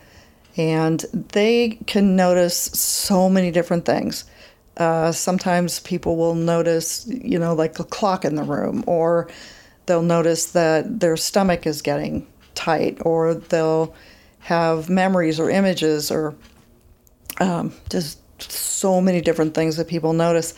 And 0.55 0.99
they 1.11 1.79
can 1.87 2.15
notice 2.15 2.55
so 2.57 3.29
many 3.29 3.51
different 3.51 3.85
things. 3.85 4.25
Uh, 4.77 5.11
sometimes 5.11 5.79
people 5.79 6.15
will 6.15 6.35
notice, 6.35 7.07
you 7.07 7.39
know, 7.39 7.53
like 7.53 7.79
a 7.79 7.83
clock 7.83 8.25
in 8.25 8.35
the 8.35 8.43
room, 8.43 8.83
or 8.87 9.29
they'll 9.85 10.01
notice 10.01 10.51
that 10.51 10.99
their 10.99 11.17
stomach 11.17 11.65
is 11.65 11.81
getting 11.81 12.27
tight, 12.55 12.97
or 13.01 13.33
they'll 13.33 13.95
have 14.39 14.89
memories 14.89 15.39
or 15.39 15.49
images 15.49 16.11
or 16.11 16.35
um, 17.39 17.73
just 17.89 18.19
so 18.51 18.99
many 18.99 19.21
different 19.21 19.53
things 19.53 19.77
that 19.77 19.87
people 19.87 20.13
notice. 20.13 20.53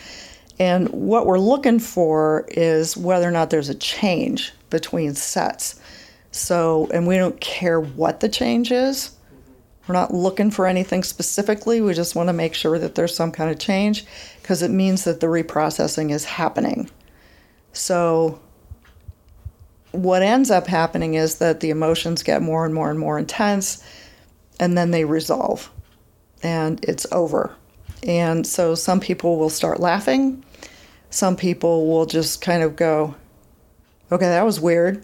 And 0.58 0.90
what 0.90 1.26
we're 1.26 1.40
looking 1.40 1.80
for 1.80 2.46
is 2.50 2.96
whether 2.98 3.28
or 3.28 3.32
not 3.32 3.50
there's 3.50 3.70
a 3.70 3.76
change 3.76 4.54
between 4.70 5.14
sets. 5.16 5.80
So, 6.32 6.90
and 6.94 7.08
we 7.08 7.18
don't 7.18 7.40
care 7.40 7.80
what 7.80 8.20
the 8.20 8.30
change 8.30 8.72
is. 8.72 9.15
We're 9.88 9.94
not 9.94 10.14
looking 10.14 10.52
for 10.52 10.66
anything 10.66 11.04
specifically. 11.04 11.82
We 11.82 11.94
just 11.94 12.16
want 12.16 12.30
to 12.30 12.34
make 12.34 12.54
sure 12.56 12.80
that 12.80 12.96
there's 12.96 13.16
some 13.16 13.32
kind 13.32 13.52
of 13.52 13.60
change 13.60 14.06
because 14.42 14.62
it 14.62 14.72
means 14.72 15.04
that 15.04 15.20
the 15.20 15.28
reprocessing 15.28 16.12
is 16.12 16.26
happening. 16.26 16.90
So, 17.74 18.40
what 19.92 20.22
ends 20.22 20.52
up 20.52 20.68
happening 20.68 21.14
is 21.14 21.36
that 21.36 21.60
the 21.60 21.70
emotions 21.70 22.24
get 22.24 22.42
more 22.42 22.66
and 22.66 22.74
more 22.74 22.90
and 22.90 23.00
more 23.00 23.18
intense 23.18 23.84
and 24.60 24.78
then 24.78 24.92
they 24.92 25.06
resolve 25.06 25.72
and 26.44 26.84
it's 26.84 27.06
over. 27.12 27.56
And 28.04 28.46
so 28.46 28.76
some 28.76 29.00
people 29.00 29.38
will 29.38 29.50
start 29.50 29.80
laughing. 29.80 30.44
Some 31.10 31.36
people 31.36 31.88
will 31.88 32.06
just 32.06 32.42
kind 32.42 32.62
of 32.62 32.76
go, 32.76 33.16
okay, 34.12 34.26
that 34.26 34.46
was 34.46 34.60
weird. 34.60 35.04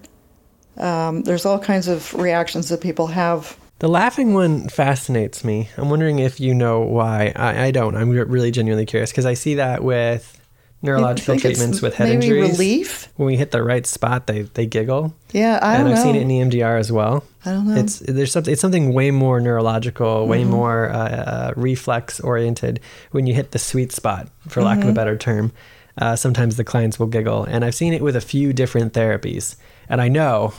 Um, 0.78 1.24
there's 1.24 1.46
all 1.46 1.60
kinds 1.60 1.88
of 1.88 2.14
reactions 2.14 2.70
that 2.70 2.82
people 2.82 3.08
have. 3.08 3.58
The 3.82 3.88
laughing 3.88 4.34
one 4.36 4.70
fascinates 4.70 5.44
me. 5.44 5.70
I'm 5.76 5.90
wondering 5.90 6.20
if 6.20 6.40
you 6.40 6.54
know 6.54 6.82
why. 6.82 7.34
I, 7.36 7.66
I 7.66 7.72
don't. 7.72 7.96
I'm 7.96 8.10
really 8.12 8.52
genuinely 8.52 8.86
curious 8.86 9.10
because 9.12 9.26
I 9.26 9.34
see 9.34 9.56
that 9.56 9.84
with 9.84 10.38
neurological 10.84 11.38
treatments 11.40 11.82
with 11.82 11.96
head 11.96 12.10
maybe 12.10 12.28
injuries. 12.28 12.52
relief. 12.60 13.08
When 13.16 13.26
we 13.26 13.38
hit 13.38 13.50
the 13.50 13.64
right 13.64 13.86
spot, 13.88 14.28
they 14.28 14.44
they 14.44 14.68
giggle. 14.68 15.16
Yeah, 15.32 15.58
I 15.64 15.76
and 15.78 15.84
don't 15.86 15.94
I've 15.94 15.98
know. 15.98 16.04
seen 16.04 16.16
it 16.16 16.22
in 16.22 16.28
EMDR 16.52 16.80
as 16.80 16.92
well. 16.92 17.24
I 17.44 17.54
don't 17.54 17.68
know. 17.68 17.76
It's 17.76 17.98
there's 18.00 18.32
something 18.32 18.52
it's 18.52 18.62
something 18.62 18.94
way 18.94 19.10
more 19.10 19.42
neurological, 19.42 20.28
way 20.28 20.42
Mm-hmm. 20.44 20.52
more 20.52 20.90
uh, 20.92 20.98
uh, 20.98 21.54
reflex 21.56 22.20
oriented. 22.20 22.82
When 23.12 23.26
you 23.26 23.34
hit 23.34 23.50
the 23.50 23.60
sweet 23.60 23.92
spot, 23.92 24.28
for 24.48 24.62
lack 24.62 24.78
of 24.78 24.82
Mm-hmm. 24.84 24.90
a 24.92 24.94
better 24.94 25.18
term, 25.18 25.52
uh, 25.98 26.16
sometimes 26.16 26.56
the 26.56 26.64
clients 26.64 27.00
will 27.00 27.08
giggle, 27.08 27.46
and 27.46 27.66
I've 27.66 27.74
seen 27.76 27.94
it 27.94 28.04
with 28.04 28.16
a 28.16 28.22
few 28.22 28.54
different 28.54 28.94
therapies, 28.94 29.56
and 29.90 30.00
I 30.02 30.08
know 30.08 30.54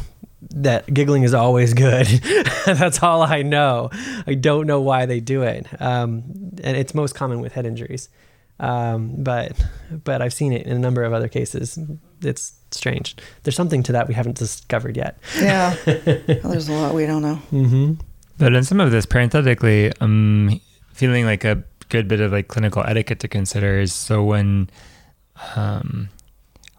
that 0.50 0.92
giggling 0.92 1.22
is 1.22 1.34
always 1.34 1.74
good. 1.74 2.06
That's 2.66 3.02
all 3.02 3.22
I 3.22 3.42
know. 3.42 3.90
I 4.26 4.34
don't 4.34 4.66
know 4.66 4.80
why 4.80 5.06
they 5.06 5.20
do 5.20 5.42
it, 5.42 5.66
um, 5.80 6.24
and 6.62 6.76
it's 6.76 6.94
most 6.94 7.14
common 7.14 7.40
with 7.40 7.52
head 7.52 7.66
injuries. 7.66 8.08
Um, 8.60 9.22
but 9.22 9.52
but 10.04 10.22
I've 10.22 10.32
seen 10.32 10.52
it 10.52 10.66
in 10.66 10.72
a 10.72 10.78
number 10.78 11.02
of 11.02 11.12
other 11.12 11.28
cases. 11.28 11.78
It's 12.22 12.52
strange. 12.70 13.16
There's 13.42 13.56
something 13.56 13.82
to 13.84 13.92
that 13.92 14.06
we 14.08 14.14
haven't 14.14 14.36
discovered 14.36 14.96
yet. 14.96 15.18
yeah, 15.40 15.74
Well, 15.86 16.40
there's 16.44 16.68
a 16.68 16.72
lot 16.72 16.94
we 16.94 17.06
don't 17.06 17.22
know. 17.22 17.40
Mm-hmm. 17.50 17.94
But 18.38 18.54
in 18.54 18.64
some 18.64 18.80
of 18.80 18.90
this, 18.90 19.06
parenthetically, 19.06 19.92
I'm 20.00 20.60
feeling 20.92 21.24
like 21.24 21.44
a 21.44 21.62
good 21.88 22.08
bit 22.08 22.20
of 22.20 22.32
like 22.32 22.48
clinical 22.48 22.82
etiquette 22.86 23.20
to 23.20 23.28
consider 23.28 23.78
is 23.78 23.92
so 23.92 24.22
when, 24.22 24.70
um, 25.56 26.08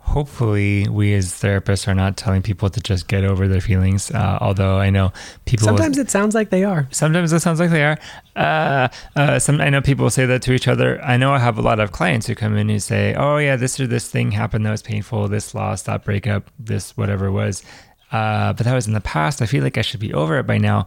hopefully, 0.03 0.87
we 0.89 1.13
as 1.13 1.31
therapists 1.31 1.87
are 1.87 1.95
not 1.95 2.17
telling 2.17 2.41
people 2.41 2.69
to 2.69 2.79
just 2.79 3.07
get 3.07 3.23
over 3.23 3.47
their 3.47 3.61
feelings. 3.61 4.11
Uh, 4.11 4.37
although 4.41 4.77
I 4.77 4.89
know 4.89 5.11
people 5.45 5.65
Sometimes 5.65 5.97
it 5.97 6.11
sounds 6.11 6.35
like 6.35 6.49
they 6.49 6.63
are. 6.63 6.87
sometimes 6.91 7.33
it 7.33 7.39
sounds 7.39 7.59
like 7.59 7.71
they 7.71 7.83
are. 7.83 7.97
Uh, 8.35 8.87
uh, 9.15 9.39
some 9.39 9.59
I 9.61 9.69
know 9.69 9.81
people 9.81 10.09
say 10.09 10.25
that 10.25 10.41
to 10.43 10.53
each 10.53 10.67
other. 10.67 11.01
I 11.01 11.17
know 11.17 11.33
I 11.33 11.39
have 11.39 11.57
a 11.57 11.61
lot 11.61 11.79
of 11.79 11.91
clients 11.91 12.27
who 12.27 12.35
come 12.35 12.55
in 12.55 12.69
and 12.69 12.81
say, 12.83 13.13
"Oh 13.15 13.37
yeah, 13.37 13.55
this 13.55 13.79
or 13.79 13.87
this 13.87 14.09
thing 14.09 14.31
happened 14.31 14.65
that 14.65 14.71
was 14.71 14.81
painful. 14.81 15.27
This 15.27 15.55
loss, 15.55 15.83
that 15.83 16.03
breakup, 16.03 16.51
this 16.59 16.95
whatever 16.95 17.27
it 17.27 17.31
was." 17.31 17.63
Uh, 18.11 18.53
but 18.53 18.65
that 18.65 18.75
was 18.75 18.85
in 18.85 18.93
the 18.93 19.01
past. 19.01 19.41
I 19.41 19.47
feel 19.47 19.63
like 19.63 19.77
I 19.77 19.81
should 19.81 19.99
be 19.99 20.13
over 20.13 20.37
it 20.37 20.45
by 20.45 20.57
now. 20.59 20.85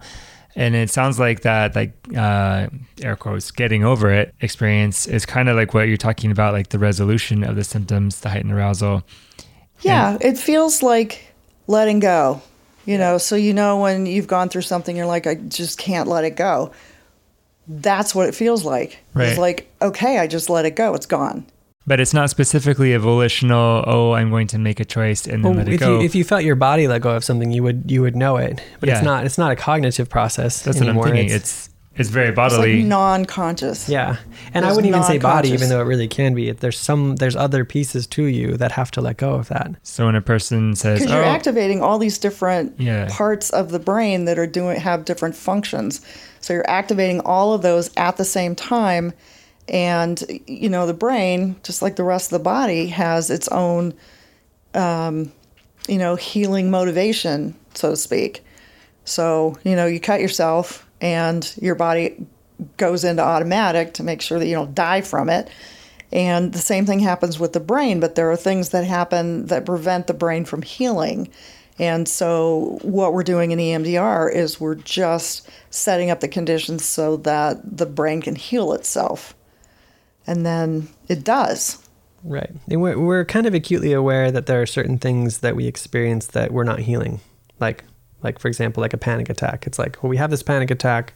And 0.56 0.74
it 0.74 0.88
sounds 0.88 1.18
like 1.18 1.42
that, 1.42 1.76
like 1.76 1.92
uh, 2.16 2.68
air 3.02 3.14
quotes, 3.14 3.50
getting 3.50 3.84
over 3.84 4.10
it 4.10 4.34
experience 4.40 5.06
is 5.06 5.26
kind 5.26 5.50
of 5.50 5.56
like 5.56 5.74
what 5.74 5.86
you're 5.86 5.98
talking 5.98 6.30
about, 6.30 6.54
like 6.54 6.70
the 6.70 6.78
resolution 6.78 7.44
of 7.44 7.56
the 7.56 7.64
symptoms, 7.64 8.20
the 8.20 8.30
heightened 8.30 8.52
arousal. 8.52 9.04
Yeah, 9.82 10.16
it 10.18 10.38
feels 10.38 10.82
like 10.82 11.34
letting 11.66 12.00
go. 12.00 12.40
You 12.86 12.96
know, 12.96 13.18
so 13.18 13.36
you 13.36 13.52
know 13.52 13.80
when 13.80 14.06
you've 14.06 14.28
gone 14.28 14.48
through 14.48 14.62
something, 14.62 14.96
you're 14.96 15.06
like, 15.06 15.26
I 15.26 15.34
just 15.34 15.76
can't 15.76 16.08
let 16.08 16.24
it 16.24 16.36
go. 16.36 16.72
That's 17.68 18.14
what 18.14 18.28
it 18.28 18.34
feels 18.34 18.64
like. 18.64 19.00
Right. 19.12 19.28
It's 19.28 19.38
like, 19.38 19.70
okay, 19.82 20.18
I 20.18 20.26
just 20.26 20.48
let 20.48 20.64
it 20.64 20.76
go. 20.76 20.94
It's 20.94 21.06
gone. 21.06 21.44
But 21.88 22.00
it's 22.00 22.12
not 22.12 22.30
specifically 22.30 22.92
a 22.94 22.98
volitional. 22.98 23.84
Oh, 23.86 24.12
I'm 24.12 24.30
going 24.30 24.48
to 24.48 24.58
make 24.58 24.80
a 24.80 24.84
choice 24.84 25.26
and 25.26 25.44
then 25.44 25.50
Well, 25.52 25.58
let 25.58 25.68
it 25.68 25.74
if 25.74 25.80
go. 25.80 25.98
you 26.00 26.04
if 26.04 26.14
you 26.14 26.24
felt 26.24 26.42
your 26.42 26.56
body 26.56 26.88
let 26.88 27.00
go 27.02 27.10
of 27.14 27.24
something, 27.24 27.52
you 27.52 27.62
would 27.62 27.90
you 27.90 28.02
would 28.02 28.16
know 28.16 28.36
it. 28.38 28.60
But 28.80 28.88
Yeah. 28.88 28.96
it's 28.96 29.04
not 29.04 29.24
it's 29.24 29.38
not 29.38 29.52
a 29.52 29.56
cognitive 29.56 30.08
process 30.08 30.62
That's 30.62 30.80
anymore. 30.80 31.02
what 31.04 31.08
I'm 31.10 31.16
thinking. 31.16 31.36
It's, 31.36 31.66
It's 31.66 31.70
it's 31.98 32.10
very 32.10 32.28
It's 32.28 32.36
bodily. 32.36 32.76
like 32.80 32.86
non-conscious. 32.86 33.88
yeah, 33.88 34.16
and 34.52 34.66
I 34.66 34.70
wouldn't 34.70 34.86
even 34.86 35.02
say 35.04 35.16
body, 35.18 35.48
even 35.50 35.70
though 35.70 35.80
it 35.80 35.84
really 35.84 36.08
can 36.08 36.34
be. 36.34 36.50
There's 36.50 36.78
some 36.78 37.16
there's 37.16 37.36
other 37.36 37.64
pieces 37.64 38.06
to 38.08 38.24
you 38.24 38.56
that 38.58 38.72
have 38.72 38.90
to 38.92 39.00
let 39.00 39.16
go 39.16 39.32
of 39.34 39.48
that. 39.48 39.70
So 39.82 40.04
when 40.06 40.14
a 40.14 40.20
person 40.20 40.74
says, 40.76 40.98
Because 40.98 41.12
"Oh, 41.14 41.16
you're 41.16 41.24
activating 41.24 41.80
all 41.82 41.98
these 41.98 42.18
different 42.18 42.74
Yeah. 42.78 43.08
parts 43.10 43.48
of 43.50 43.70
the 43.70 43.78
brain 43.78 44.26
that 44.26 44.38
are 44.38 44.46
doing 44.46 44.78
have 44.80 45.04
different 45.06 45.36
functions. 45.36 46.00
So 46.40 46.52
you're 46.52 46.68
activating 46.68 47.20
all 47.20 47.54
of 47.54 47.62
those 47.62 47.90
at 47.96 48.18
the 48.18 48.24
same 48.26 48.54
time, 48.54 49.14
and 49.68 50.22
you 50.46 50.68
know 50.68 50.86
the 50.86 50.94
brain, 50.94 51.56
just 51.62 51.82
like 51.82 51.96
the 51.96 52.04
rest 52.04 52.32
of 52.32 52.38
the 52.38 52.44
body, 52.44 52.86
has 52.88 53.30
its 53.30 53.48
own, 53.48 53.94
um, 54.74 55.32
you 55.88 55.98
know, 55.98 56.16
healing 56.16 56.70
motivation, 56.70 57.56
so 57.74 57.90
to 57.90 57.96
speak. 57.96 58.44
So 59.04 59.56
you 59.64 59.76
know, 59.76 59.86
you 59.86 60.00
cut 60.00 60.20
yourself, 60.20 60.88
and 61.00 61.52
your 61.60 61.74
body 61.74 62.26
goes 62.76 63.04
into 63.04 63.22
automatic 63.22 63.94
to 63.94 64.02
make 64.02 64.22
sure 64.22 64.38
that 64.38 64.46
you 64.46 64.54
don't 64.54 64.74
die 64.74 65.00
from 65.00 65.28
it. 65.28 65.48
And 66.12 66.52
the 66.52 66.58
same 66.58 66.86
thing 66.86 67.00
happens 67.00 67.38
with 67.38 67.52
the 67.52 67.60
brain, 67.60 68.00
but 68.00 68.14
there 68.14 68.30
are 68.30 68.36
things 68.36 68.70
that 68.70 68.84
happen 68.84 69.46
that 69.46 69.66
prevent 69.66 70.06
the 70.06 70.14
brain 70.14 70.44
from 70.44 70.62
healing. 70.62 71.28
And 71.78 72.08
so, 72.08 72.78
what 72.82 73.12
we're 73.12 73.22
doing 73.22 73.50
in 73.50 73.58
EMDR 73.58 74.32
is 74.32 74.60
we're 74.60 74.76
just 74.76 75.48
setting 75.68 76.10
up 76.10 76.20
the 76.20 76.28
conditions 76.28 76.84
so 76.84 77.18
that 77.18 77.76
the 77.76 77.86
brain 77.86 78.22
can 78.22 78.34
heal 78.34 78.72
itself. 78.72 79.34
And 80.26 80.44
then 80.44 80.88
it 81.08 81.24
does. 81.24 81.82
Right. 82.24 82.50
And 82.68 82.82
we're, 82.82 82.98
we're 82.98 83.24
kind 83.24 83.46
of 83.46 83.54
acutely 83.54 83.92
aware 83.92 84.32
that 84.32 84.46
there 84.46 84.60
are 84.60 84.66
certain 84.66 84.98
things 84.98 85.38
that 85.38 85.54
we 85.54 85.66
experience 85.66 86.26
that 86.28 86.52
we're 86.52 86.64
not 86.64 86.80
healing. 86.80 87.20
Like, 87.60 87.84
like 88.22 88.38
for 88.40 88.48
example, 88.48 88.80
like 88.80 88.92
a 88.94 88.98
panic 88.98 89.30
attack. 89.30 89.66
It's 89.66 89.78
like, 89.78 90.02
well, 90.02 90.10
we 90.10 90.16
have 90.16 90.30
this 90.30 90.42
panic 90.42 90.70
attack, 90.70 91.12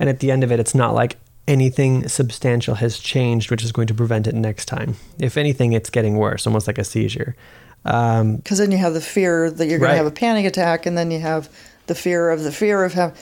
and 0.00 0.08
at 0.08 0.18
the 0.20 0.30
end 0.32 0.42
of 0.42 0.50
it, 0.50 0.58
it's 0.58 0.74
not 0.74 0.94
like 0.94 1.16
anything 1.46 2.08
substantial 2.08 2.74
has 2.76 2.98
changed, 2.98 3.50
which 3.50 3.62
is 3.62 3.70
going 3.70 3.86
to 3.86 3.94
prevent 3.94 4.26
it 4.26 4.34
next 4.34 4.64
time. 4.64 4.96
If 5.20 5.36
anything, 5.36 5.72
it's 5.74 5.90
getting 5.90 6.16
worse, 6.16 6.46
almost 6.46 6.66
like 6.66 6.78
a 6.78 6.84
seizure. 6.84 7.36
Um, 7.84 8.36
Because 8.36 8.58
then 8.58 8.72
you 8.72 8.78
have 8.78 8.94
the 8.94 9.00
fear 9.00 9.50
that 9.50 9.66
you're 9.68 9.78
going 9.78 9.90
Right. 9.90 9.98
to 9.98 9.98
have 9.98 10.06
a 10.06 10.10
panic 10.10 10.46
attack, 10.46 10.86
and 10.86 10.96
then 10.98 11.10
you 11.10 11.20
have 11.20 11.48
the 11.86 11.94
fear 11.94 12.30
of 12.30 12.42
the 12.42 12.50
fear 12.50 12.82
of 12.82 12.94
having. 12.94 13.14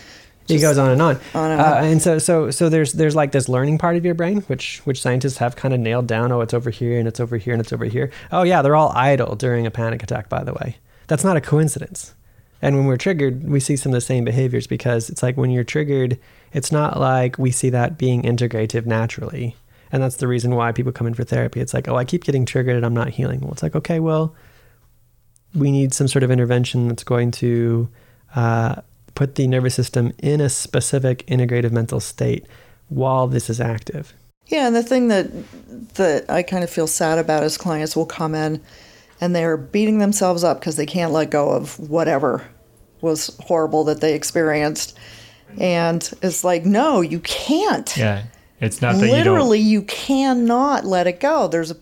It 0.48 0.60
goes 0.60 0.78
on 0.78 0.90
and 0.90 1.00
on. 1.02 1.20
on 1.34 1.50
and 1.50 1.60
Uh, 1.60 1.80
and 1.82 2.02
so, 2.02 2.18
so, 2.18 2.50
so 2.50 2.68
there's 2.68 2.92
there's 2.92 3.14
like 3.14 3.32
this 3.32 3.48
learning 3.48 3.78
part 3.78 3.96
of 3.96 4.04
your 4.04 4.14
brain, 4.14 4.42
which 4.42 4.80
which 4.84 5.00
scientists 5.00 5.38
have 5.38 5.56
kind 5.56 5.72
of 5.74 5.80
nailed 5.80 6.06
down. 6.06 6.32
Oh, 6.32 6.40
it's 6.40 6.54
over 6.54 6.70
here, 6.70 6.98
and 6.98 7.06
it's 7.08 7.20
over 7.20 7.36
here, 7.36 7.52
and 7.54 7.60
it's 7.60 7.72
over 7.72 7.84
here. 7.84 8.10
Oh, 8.30 8.42
yeah, 8.42 8.62
they're 8.62 8.76
all 8.76 8.92
idle 8.94 9.36
during 9.36 9.66
a 9.66 9.70
panic 9.70 10.02
attack. 10.02 10.28
By 10.28 10.44
the 10.44 10.52
way, 10.54 10.76
that's 11.06 11.24
not 11.24 11.36
a 11.36 11.40
coincidence. 11.40 12.14
And 12.60 12.76
when 12.76 12.86
we're 12.86 12.96
triggered, 12.96 13.48
we 13.48 13.58
see 13.58 13.76
some 13.76 13.90
of 13.90 13.94
the 13.94 14.00
same 14.00 14.24
behaviors 14.24 14.68
because 14.68 15.10
it's 15.10 15.22
like 15.22 15.36
when 15.36 15.50
you're 15.50 15.64
triggered, 15.64 16.18
it's 16.52 16.70
not 16.70 17.00
like 17.00 17.36
we 17.36 17.50
see 17.50 17.70
that 17.70 17.98
being 17.98 18.22
integrative 18.22 18.86
naturally. 18.86 19.56
and 19.92 20.02
that's 20.02 20.16
the 20.16 20.26
reason 20.26 20.54
why 20.54 20.72
people 20.72 20.90
come 20.90 21.06
in 21.06 21.14
for 21.14 21.22
therapy. 21.24 21.60
It's 21.60 21.74
like, 21.74 21.86
oh, 21.86 21.96
I 21.96 22.04
keep 22.04 22.24
getting 22.24 22.46
triggered 22.46 22.76
and 22.76 22.86
I'm 22.86 22.94
not 22.94 23.10
healing. 23.10 23.40
Well, 23.40 23.52
it's 23.52 23.62
like, 23.62 23.76
okay, 23.76 24.00
well, 24.00 24.34
we 25.54 25.70
need 25.70 25.92
some 25.92 26.08
sort 26.08 26.22
of 26.22 26.30
intervention 26.30 26.88
that's 26.88 27.04
going 27.04 27.30
to 27.32 27.88
uh, 28.34 28.76
put 29.14 29.34
the 29.34 29.46
nervous 29.46 29.74
system 29.74 30.12
in 30.18 30.40
a 30.40 30.48
specific 30.48 31.26
integrative 31.26 31.72
mental 31.72 32.00
state 32.00 32.46
while 32.88 33.26
this 33.26 33.48
is 33.50 33.60
active. 33.60 34.14
Yeah, 34.46 34.66
and 34.66 34.76
the 34.76 34.82
thing 34.82 35.08
that 35.08 35.30
that 35.94 36.28
I 36.28 36.42
kind 36.42 36.64
of 36.64 36.70
feel 36.70 36.86
sad 36.86 37.18
about 37.18 37.42
is 37.42 37.56
clients 37.56 37.96
will 37.96 38.06
come 38.06 38.34
in 38.34 38.60
and 39.20 39.34
they're 39.34 39.56
beating 39.56 39.98
themselves 39.98 40.42
up 40.42 40.60
because 40.60 40.76
they 40.76 40.86
can't 40.86 41.12
let 41.12 41.30
go 41.30 41.50
of 41.50 41.78
whatever 41.78 42.46
was 43.00 43.36
horrible 43.40 43.84
that 43.84 44.00
they 44.00 44.14
experienced. 44.14 44.98
And 45.58 46.08
it's 46.22 46.44
like, 46.44 46.64
no, 46.64 47.00
you 47.02 47.20
can't. 47.20 47.94
Yeah. 47.96 48.24
It's 48.60 48.80
not 48.80 48.94
that 48.96 49.00
literally 49.00 49.58
you, 49.58 49.80
you, 49.80 49.82
cannot 49.82 50.84
let 50.84 51.06
it 51.06 51.20
go. 51.20 51.48
There's 51.48 51.70
a 51.70 51.76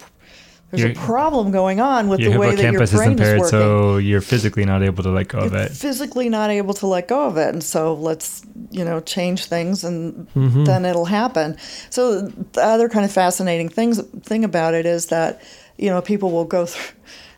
there's 0.70 0.96
a 0.96 1.00
problem 1.00 1.50
going 1.50 1.80
on 1.80 2.08
with 2.08 2.20
the 2.20 2.36
way 2.36 2.54
that 2.54 2.62
your 2.62 2.72
brain 2.72 2.82
is, 2.82 2.94
impaired, 2.94 3.36
is 3.36 3.40
working. 3.40 3.50
So 3.50 3.96
you're 3.96 4.20
physically 4.20 4.64
not 4.64 4.82
able 4.82 5.02
to 5.02 5.10
let 5.10 5.28
go 5.28 5.38
you're 5.38 5.48
of 5.48 5.54
it. 5.54 5.72
Physically 5.72 6.28
not 6.28 6.50
able 6.50 6.74
to 6.74 6.86
let 6.86 7.08
go 7.08 7.26
of 7.26 7.36
it, 7.36 7.48
and 7.48 7.62
so 7.62 7.94
let's 7.94 8.46
you 8.70 8.84
know 8.84 9.00
change 9.00 9.46
things, 9.46 9.82
and 9.82 10.28
mm-hmm. 10.28 10.64
then 10.64 10.84
it'll 10.84 11.06
happen. 11.06 11.56
So 11.90 12.22
the 12.22 12.62
other 12.62 12.88
kind 12.88 13.04
of 13.04 13.10
fascinating 13.10 13.68
things 13.68 14.00
thing 14.22 14.44
about 14.44 14.74
it 14.74 14.86
is 14.86 15.06
that 15.06 15.42
you 15.76 15.90
know 15.90 16.00
people 16.00 16.30
will 16.30 16.44
go 16.44 16.66
through 16.66 16.96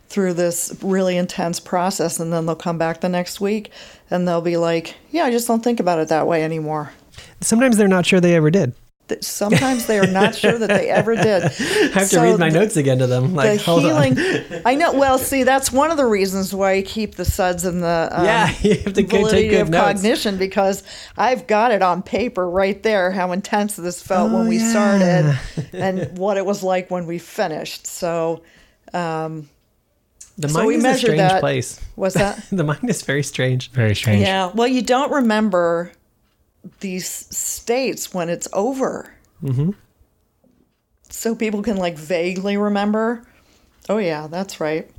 through 0.08 0.34
this 0.34 0.76
really 0.82 1.16
intense 1.16 1.58
process, 1.58 2.20
and 2.20 2.30
then 2.30 2.44
they'll 2.44 2.54
come 2.54 2.76
back 2.76 3.00
the 3.00 3.08
next 3.08 3.40
week, 3.40 3.70
and 4.10 4.28
they'll 4.28 4.42
be 4.42 4.58
like, 4.58 4.94
"Yeah, 5.10 5.24
I 5.24 5.30
just 5.30 5.48
don't 5.48 5.64
think 5.64 5.80
about 5.80 5.98
it 6.00 6.08
that 6.08 6.26
way 6.26 6.44
anymore." 6.44 6.92
Sometimes 7.40 7.78
they're 7.78 7.88
not 7.88 8.04
sure 8.04 8.20
they 8.20 8.36
ever 8.36 8.50
did 8.50 8.74
sometimes 9.20 9.86
they 9.86 9.98
are 9.98 10.06
not 10.06 10.34
sure 10.34 10.58
that 10.58 10.68
they 10.68 10.88
ever 10.88 11.14
did. 11.14 11.42
I 11.44 11.48
have 11.98 12.06
so 12.06 12.22
to 12.22 12.30
read 12.30 12.38
my 12.38 12.50
the, 12.50 12.60
notes 12.60 12.76
again 12.76 12.98
to 12.98 13.06
them. 13.06 13.34
Like, 13.34 13.58
the 13.58 13.80
healing, 13.80 14.62
I 14.64 14.74
know. 14.74 14.92
Well, 14.92 15.18
see, 15.18 15.42
that's 15.42 15.72
one 15.72 15.90
of 15.90 15.96
the 15.96 16.06
reasons 16.06 16.54
why 16.54 16.74
I 16.74 16.82
keep 16.82 17.14
the 17.16 17.24
SUDS 17.24 17.64
and 17.64 17.82
the 17.82 18.08
um, 18.10 18.24
yeah, 18.24 18.54
you 18.60 18.74
have 18.74 18.92
to 18.94 19.06
validity 19.06 19.56
of 19.56 19.70
notes. 19.70 20.00
cognition 20.00 20.38
because 20.38 20.82
I've 21.16 21.46
got 21.46 21.72
it 21.72 21.82
on 21.82 22.02
paper 22.02 22.48
right 22.48 22.82
there 22.82 23.10
how 23.10 23.32
intense 23.32 23.76
this 23.76 24.02
felt 24.02 24.30
oh, 24.30 24.38
when 24.38 24.48
we 24.48 24.58
yeah. 24.58 24.70
started 24.70 25.38
and 25.72 26.18
what 26.18 26.36
it 26.36 26.46
was 26.46 26.62
like 26.62 26.90
when 26.90 27.06
we 27.06 27.18
finished. 27.18 27.86
So. 27.86 28.42
Um, 28.92 29.48
the 30.38 30.48
mind 30.48 30.82
so 30.82 30.88
is 30.88 30.96
a 30.96 30.98
strange 30.98 31.18
that. 31.18 31.40
place. 31.40 31.80
What's 31.94 32.14
that? 32.14 32.42
the 32.50 32.64
mind 32.64 32.88
is 32.88 33.02
very 33.02 33.22
strange. 33.22 33.70
Very 33.70 33.94
strange. 33.94 34.22
Yeah. 34.22 34.50
Well, 34.52 34.66
you 34.66 34.82
don't 34.82 35.12
remember 35.12 35.92
these 36.80 37.08
states 37.08 38.14
when 38.14 38.28
it's 38.28 38.48
over. 38.52 39.12
Mm-hmm. 39.42 39.70
So 41.10 41.34
people 41.34 41.62
can 41.62 41.76
like 41.76 41.96
vaguely 41.96 42.56
remember. 42.56 43.24
Oh 43.88 43.98
yeah, 43.98 44.26
that's 44.28 44.60
right. 44.60 44.90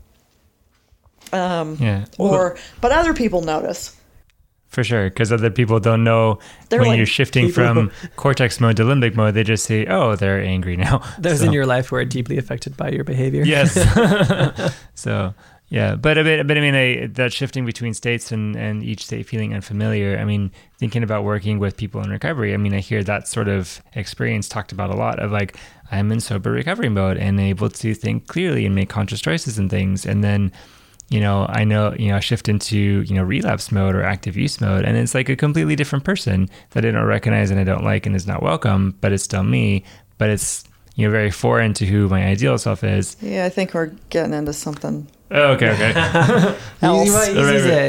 Um, 1.32 1.78
yeah. 1.80 2.06
Or 2.18 2.58
but 2.82 2.92
other 2.92 3.14
people 3.14 3.42
notice. 3.42 3.96
For 4.68 4.84
sure, 4.84 5.08
because 5.08 5.32
other 5.32 5.52
people 5.52 5.80
don't 5.80 6.04
know 6.04 6.40
they're 6.70 6.80
when 6.80 6.90
like, 6.90 6.98
you're 6.98 7.06
shifting 7.06 7.52
from 7.52 7.92
cortex 8.16 8.60
mode 8.60 8.78
to 8.78 8.84
limbic 8.84 9.16
mode. 9.16 9.36
They 9.36 9.44
just 9.44 9.66
say, 9.66 9.86
"Oh, 9.86 10.16
they're 10.16 10.42
angry 10.42 10.78
now." 10.78 11.04
Those 11.20 11.42
so. 11.42 11.46
in 11.46 11.54
your 11.54 11.68
life 11.68 11.90
who 11.90 11.96
are 11.98 12.06
deeply 12.06 12.40
affected 12.40 12.76
by 12.76 12.90
your 12.90 13.04
behavior. 13.04 13.44
Yes. 13.44 13.74
so 14.96 15.36
yeah, 15.70 15.96
but 15.96 16.18
a 16.18 16.24
bit, 16.24 16.46
but 16.46 16.58
I 16.58 16.62
mean, 16.62 16.76
I, 16.76 17.08
that 17.14 17.34
shifting 17.34 17.66
between 17.66 17.94
states 17.94 18.32
and, 18.32 18.56
and 18.56 18.84
each 18.84 19.06
state 19.06 19.26
feeling 19.26 19.56
unfamiliar. 19.56 20.20
I 20.20 20.26
mean, 20.26 20.52
thinking 20.78 21.02
about 21.02 21.24
working 21.24 21.58
with 21.58 21.78
people 21.78 22.02
in 22.02 22.12
recovery. 22.12 22.54
I 22.54 22.58
mean, 22.58 22.74
I 22.74 22.80
hear 22.80 23.04
that 23.04 23.28
sort 23.28 23.48
of 23.48 23.82
experience 23.96 24.48
talked 24.48 24.72
about 24.72 24.92
a 24.92 24.96
lot 24.96 25.20
of 25.20 25.32
like, 25.32 25.58
I'm 25.92 26.12
in 26.12 26.20
sober 26.20 26.52
recovery 26.52 26.90
mode 26.90 27.18
and 27.18 27.40
able 27.40 27.70
to 27.70 27.96
think 27.96 28.28
clearly 28.28 28.66
and 28.66 28.76
make 28.76 28.90
conscious 28.90 29.22
choices 29.22 29.58
and 29.58 29.70
things. 29.70 30.06
And 30.06 30.24
then, 30.24 30.52
you 31.10 31.20
know, 31.20 31.48
I 31.50 31.64
know, 31.64 31.96
you 31.98 32.10
know, 32.10 32.20
shift 32.20 32.50
into, 32.50 33.02
you 33.02 33.16
know, 33.16 33.24
relapse 33.24 33.72
mode 33.72 33.96
or 33.96 34.04
active 34.04 34.38
use 34.38 34.62
mode. 34.62 34.86
And 34.86 34.96
it's 34.98 35.16
like 35.16 35.30
a 35.30 35.36
completely 35.36 35.76
different 35.76 36.06
person 36.06 36.50
that 36.72 36.86
I 36.86 36.92
don't 36.92 37.06
recognize 37.06 37.50
and 37.50 37.60
I 37.60 37.64
don't 37.64 37.84
like 37.84 38.06
and 38.06 38.16
is 38.16 38.28
not 38.28 38.44
welcome, 38.44 38.96
but 39.02 39.12
it's 39.12 39.24
still 39.24 39.44
me. 39.44 39.84
But 40.20 40.30
it's, 40.30 40.66
you 40.96 41.08
know, 41.08 41.12
very 41.12 41.32
foreign 41.32 41.74
to 41.76 41.86
who 41.86 42.08
my 42.10 42.26
ideal 42.26 42.58
self 42.60 42.84
is. 42.84 43.18
Yeah, 43.22 43.46
I 43.46 43.50
think 43.50 43.74
we're 43.74 43.92
getting 44.10 44.34
into 44.34 44.54
something 44.54 45.08
Oh, 45.32 45.54
okay, 45.54 45.72
okay. 45.72 46.58
He's, 47.04 47.28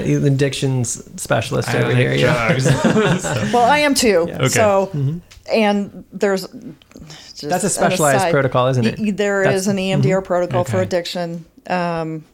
he's 0.07 0.17
an 0.19 0.33
addiction 0.33 0.85
specialist 0.85 1.69
I 1.69 1.83
over 1.83 1.95
here. 1.95 2.15
Yeah. 2.15 2.49
well, 3.53 3.69
I 3.69 3.79
am 3.79 3.95
too. 3.95 4.27
Yeah. 4.29 4.37
Okay. 4.37 4.49
So, 4.49 4.91
mm-hmm. 4.95 5.19
and 5.53 6.05
there's 6.13 6.47
that's 6.47 7.65
a 7.65 7.69
specialized 7.69 8.19
aside, 8.19 8.31
protocol, 8.31 8.69
isn't 8.69 8.87
it? 8.87 9.17
There 9.17 9.43
that's, 9.43 9.57
is 9.57 9.69
an 9.69 9.79
EMDR 9.79 10.03
mm-hmm. 10.03 10.25
protocol 10.25 10.61
okay. 10.61 10.71
for 10.71 10.81
addiction. 10.81 11.45
Um, 11.67 12.25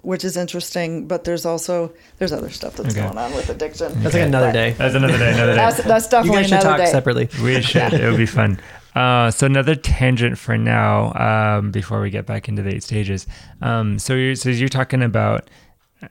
which 0.00 0.24
is 0.24 0.36
interesting, 0.36 1.06
but 1.06 1.24
there's 1.24 1.46
also 1.46 1.92
there's 2.18 2.32
other 2.32 2.50
stuff 2.50 2.74
that's 2.76 2.96
okay. 2.96 3.06
going 3.06 3.18
on 3.18 3.32
with 3.34 3.48
addiction. 3.50 4.02
That's 4.02 4.14
like 4.14 4.24
another 4.24 4.50
day. 4.50 4.72
That's 4.72 4.94
another 4.94 5.16
day. 5.16 5.32
Another 5.32 5.52
day. 5.52 5.56
That's, 5.56 5.84
that's 5.84 6.08
definitely 6.08 6.38
you 6.38 6.42
guys 6.42 6.48
should 6.48 6.60
another 6.60 6.78
talk 6.78 6.86
day. 6.86 6.92
separately. 6.92 7.28
We 7.42 7.62
should. 7.62 7.92
it 7.92 8.08
would 8.08 8.16
be 8.16 8.26
fun. 8.26 8.58
Uh, 8.94 9.30
so 9.30 9.46
another 9.46 9.74
tangent 9.74 10.38
for 10.38 10.58
now, 10.58 11.12
um, 11.14 11.70
before 11.70 12.00
we 12.00 12.10
get 12.10 12.26
back 12.26 12.48
into 12.48 12.62
the 12.62 12.74
eight 12.74 12.82
stages. 12.82 13.26
Um, 13.60 13.98
so 13.98 14.14
you're 14.14 14.34
so 14.36 14.50
you're 14.50 14.68
talking 14.68 15.02
about 15.02 15.48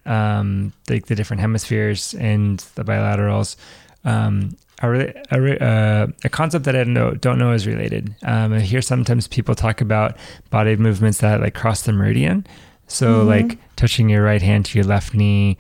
um, 0.06 0.74
like 0.90 1.06
the 1.06 1.16
different 1.16 1.42
hemispheres 1.42 2.14
and 2.16 2.60
the 2.76 2.84
bilaterals. 2.84 3.56
Um, 4.04 4.58
a, 4.82 5.14
a, 5.32 5.64
uh, 5.64 6.08
a, 6.24 6.30
concept 6.30 6.66
that 6.66 6.76
I 6.76 6.84
know, 6.86 7.12
don't 7.12 7.38
know 7.38 7.52
is 7.52 7.68
related. 7.68 8.16
Um, 8.24 8.54
I 8.54 8.62
hear 8.62 8.82
sometimes 8.82 9.28
people 9.28 9.54
talk 9.54 9.80
about 9.80 10.18
body 10.50 10.76
movements 10.76 11.20
that 11.20 11.40
like 11.40 11.54
cross 11.54 11.84
the 11.84 11.94
meridian. 11.94 12.48
So 12.88 13.20
mm-hmm. 13.20 13.28
like 13.28 13.60
touching 13.76 14.10
your 14.10 14.24
right 14.24 14.42
hand 14.42 14.66
to 14.66 14.78
your 14.78 14.86
left 14.86 15.14
knee, 15.14 15.58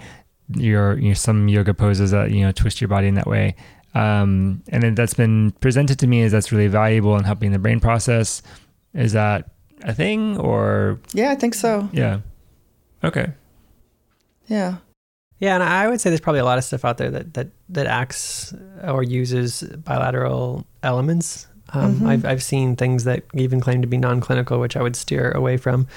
your 0.55 0.97
you 0.97 1.15
some 1.15 1.47
yoga 1.47 1.74
poses 1.74 2.11
that 2.11 2.32
you 2.32 2.41
know 2.41 2.51
twist 2.51 2.82
your 2.82 2.88
body 2.88 3.07
in 3.07 3.15
that 3.15 3.28
way. 3.28 3.55
Um, 3.93 4.63
and 4.69 4.95
that's 4.95 5.13
been 5.13 5.51
presented 5.59 5.99
to 5.99 6.07
me 6.07 6.21
as 6.23 6.31
that's 6.31 6.51
really 6.51 6.67
valuable 6.67 7.15
in 7.17 7.23
helping 7.23 7.51
the 7.51 7.59
brain 7.59 7.79
process. 7.79 8.41
Is 8.93 9.13
that 9.13 9.49
a 9.83 9.93
thing 9.93 10.37
or? 10.37 10.99
Yeah, 11.13 11.31
I 11.31 11.35
think 11.35 11.53
so. 11.53 11.89
Yeah. 11.91 12.21
Okay. 13.03 13.33
Yeah. 14.47 14.77
Yeah, 15.39 15.55
and 15.55 15.63
I 15.63 15.87
would 15.87 15.99
say 15.99 16.11
there's 16.11 16.21
probably 16.21 16.41
a 16.41 16.45
lot 16.45 16.59
of 16.59 16.63
stuff 16.63 16.85
out 16.85 16.99
there 16.99 17.09
that 17.09 17.33
that 17.33 17.47
that 17.69 17.87
acts 17.87 18.53
or 18.83 19.01
uses 19.01 19.63
bilateral 19.63 20.67
elements. 20.83 21.47
Um, 21.73 21.95
mm-hmm. 21.95 22.07
I've 22.07 22.25
I've 22.25 22.43
seen 22.43 22.75
things 22.75 23.05
that 23.05 23.23
even 23.33 23.59
claim 23.59 23.81
to 23.81 23.87
be 23.87 23.97
non-clinical, 23.97 24.59
which 24.59 24.77
I 24.77 24.83
would 24.83 24.95
steer 24.95 25.31
away 25.31 25.57
from 25.57 25.87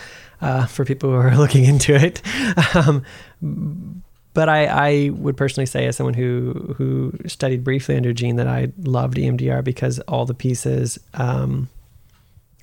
uh, 0.40 0.64
for 0.64 0.86
people 0.86 1.10
who 1.10 1.16
are 1.16 1.36
looking 1.44 1.64
into 1.64 1.94
it. 1.94 2.22
Um, 2.74 4.02
but 4.34 4.48
I, 4.48 4.66
I 4.66 5.10
would 5.10 5.36
personally 5.36 5.66
say 5.66 5.86
as 5.86 5.96
someone 5.96 6.14
who 6.14 6.74
who 6.76 7.12
studied 7.26 7.64
briefly 7.64 7.96
under 7.96 8.12
Gene 8.12 8.36
that 8.36 8.48
I 8.48 8.72
loved 8.78 9.16
EMDR 9.16 9.64
because 9.64 10.00
all 10.00 10.26
the 10.26 10.34
pieces 10.34 10.98
um, 11.14 11.68